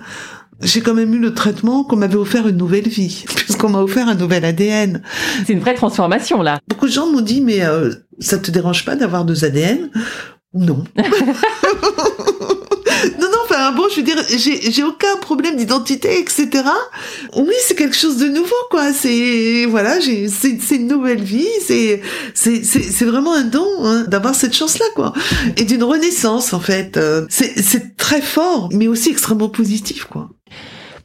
j'ai 0.63 0.81
quand 0.81 0.93
même 0.93 1.13
eu 1.13 1.19
le 1.19 1.33
traitement 1.33 1.83
qu'on 1.83 1.95
m'avait 1.95 2.15
offert 2.15 2.47
une 2.47 2.57
nouvelle 2.57 2.87
vie, 2.87 3.25
puisqu'on 3.35 3.69
m'a 3.69 3.79
offert 3.79 4.07
un 4.07 4.15
nouvel 4.15 4.45
ADN. 4.45 5.01
C'est 5.45 5.53
une 5.53 5.59
vraie 5.59 5.75
transformation 5.75 6.41
là. 6.41 6.59
Beaucoup 6.67 6.87
de 6.87 6.91
gens 6.91 7.07
m'ont 7.07 7.21
dit 7.21 7.41
mais 7.41 7.63
euh, 7.63 7.93
ça 8.19 8.37
te 8.37 8.51
dérange 8.51 8.85
pas 8.85 8.95
d'avoir 8.95 9.25
deux 9.25 9.45
ADN 9.45 9.89
Non. 10.53 10.83
non, 13.19 13.29
non, 13.31 13.37
enfin 13.45 13.71
bon, 13.71 13.83
je 13.89 13.97
veux 13.97 14.03
dire, 14.03 14.21
j'ai, 14.29 14.71
j'ai 14.71 14.83
aucun 14.83 15.17
problème 15.17 15.55
d'identité, 15.55 16.19
etc. 16.19 16.49
Oui, 17.35 17.53
c'est 17.65 17.75
quelque 17.75 17.95
chose 17.95 18.17
de 18.17 18.27
nouveau, 18.27 18.55
quoi. 18.69 18.93
C'est 18.93 19.65
voilà, 19.65 19.99
c'est, 20.01 20.75
une 20.75 20.87
nouvelle 20.87 21.23
vie. 21.23 21.47
C'est, 21.65 22.01
c'est, 22.33 23.05
vraiment 23.05 23.33
un 23.33 23.43
don 23.43 23.67
hein, 23.83 24.05
d'avoir 24.07 24.35
cette 24.35 24.55
chance-là, 24.55 24.85
quoi, 24.95 25.13
et 25.57 25.63
d'une 25.63 25.83
renaissance 25.83 26.53
en 26.53 26.59
fait. 26.59 26.97
Euh, 26.97 27.25
c'est, 27.29 27.59
c'est 27.61 27.97
très 27.97 28.21
fort, 28.21 28.69
mais 28.71 28.87
aussi 28.87 29.09
extrêmement 29.09 29.49
positif, 29.49 30.05
quoi 30.05 30.29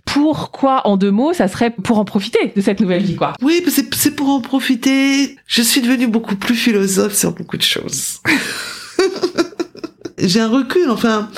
pourquoi, 0.07 0.87
en 0.87 0.97
deux 0.97 1.11
mots, 1.11 1.35
ça 1.35 1.47
serait 1.49 1.71
pour 1.71 1.99
en 1.99 2.07
profiter 2.07 2.53
de 2.57 2.61
cette 2.62 2.81
nouvelle 2.81 3.03
vie, 3.03 3.16
quoi. 3.16 3.35
Oui, 3.42 3.62
c'est 3.92 4.16
pour 4.16 4.31
en 4.31 4.40
profiter. 4.40 5.37
Je 5.47 5.61
suis 5.61 5.83
devenue 5.83 6.07
beaucoup 6.07 6.37
plus 6.37 6.55
philosophe 6.55 7.14
sur 7.14 7.33
beaucoup 7.33 7.59
de 7.59 7.62
choses. 7.62 8.21
J'ai 10.19 10.40
un 10.40 10.49
recul, 10.49 10.88
enfin, 10.88 11.29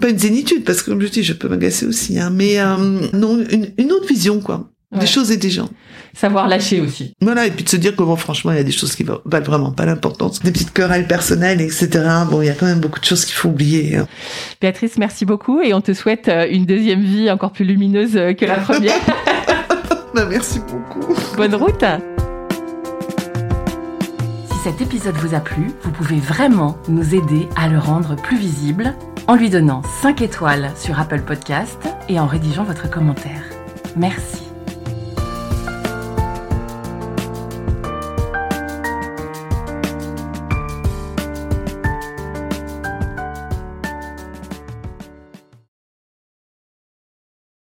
pas 0.00 0.08
une 0.08 0.18
zénitude, 0.18 0.64
parce 0.64 0.82
que 0.82 0.90
comme 0.90 1.00
je 1.00 1.06
dis, 1.06 1.22
je 1.22 1.34
peux 1.34 1.48
m'agacer 1.48 1.86
aussi, 1.86 2.18
hein, 2.18 2.30
mais 2.30 2.58
euh, 2.58 2.76
non, 3.12 3.38
une, 3.48 3.72
une 3.78 3.92
autre 3.92 4.08
vision, 4.08 4.40
quoi 4.40 4.68
des 4.96 5.06
choses 5.06 5.30
et 5.30 5.36
des 5.36 5.50
gens. 5.50 5.68
Savoir 6.14 6.48
lâcher 6.48 6.80
aussi. 6.80 7.12
Voilà, 7.20 7.46
et 7.46 7.50
puis 7.50 7.62
de 7.62 7.68
se 7.68 7.76
dire 7.76 7.94
que 7.94 8.02
bon, 8.02 8.16
franchement, 8.16 8.52
il 8.52 8.56
y 8.56 8.60
a 8.60 8.64
des 8.64 8.72
choses 8.72 8.94
qui 8.94 9.04
valent 9.04 9.44
vraiment 9.44 9.70
pas 9.70 9.84
l'importance. 9.84 10.40
Des 10.40 10.50
petites 10.50 10.72
querelles 10.72 11.06
personnelles, 11.06 11.60
etc. 11.60 11.88
Bon, 12.30 12.40
il 12.40 12.46
y 12.46 12.50
a 12.50 12.54
quand 12.54 12.66
même 12.66 12.80
beaucoup 12.80 13.00
de 13.00 13.04
choses 13.04 13.26
qu'il 13.26 13.34
faut 13.34 13.50
oublier. 13.50 13.96
Hein. 13.96 14.06
Béatrice, 14.60 14.96
merci 14.96 15.26
beaucoup 15.26 15.60
et 15.60 15.74
on 15.74 15.82
te 15.82 15.92
souhaite 15.92 16.28
euh, 16.28 16.46
une 16.50 16.64
deuxième 16.64 17.02
vie 17.02 17.30
encore 17.30 17.52
plus 17.52 17.66
lumineuse 17.66 18.16
euh, 18.16 18.32
que 18.32 18.44
la 18.44 18.56
première. 18.56 18.94
Ben, 20.14 20.24
merci 20.30 20.60
beaucoup. 20.60 21.14
Bonne 21.36 21.54
route. 21.54 21.84
Si 24.50 24.58
cet 24.64 24.80
épisode 24.80 25.14
vous 25.16 25.34
a 25.34 25.40
plu, 25.40 25.66
vous 25.82 25.90
pouvez 25.90 26.16
vraiment 26.16 26.78
nous 26.88 27.14
aider 27.14 27.46
à 27.54 27.68
le 27.68 27.78
rendre 27.78 28.16
plus 28.16 28.38
visible 28.38 28.94
en 29.28 29.34
lui 29.34 29.50
donnant 29.50 29.82
5 30.00 30.22
étoiles 30.22 30.70
sur 30.74 30.98
Apple 30.98 31.20
Podcast 31.20 31.78
et 32.08 32.18
en 32.18 32.26
rédigeant 32.26 32.64
votre 32.64 32.88
commentaire. 32.88 33.42
Merci. 33.94 34.45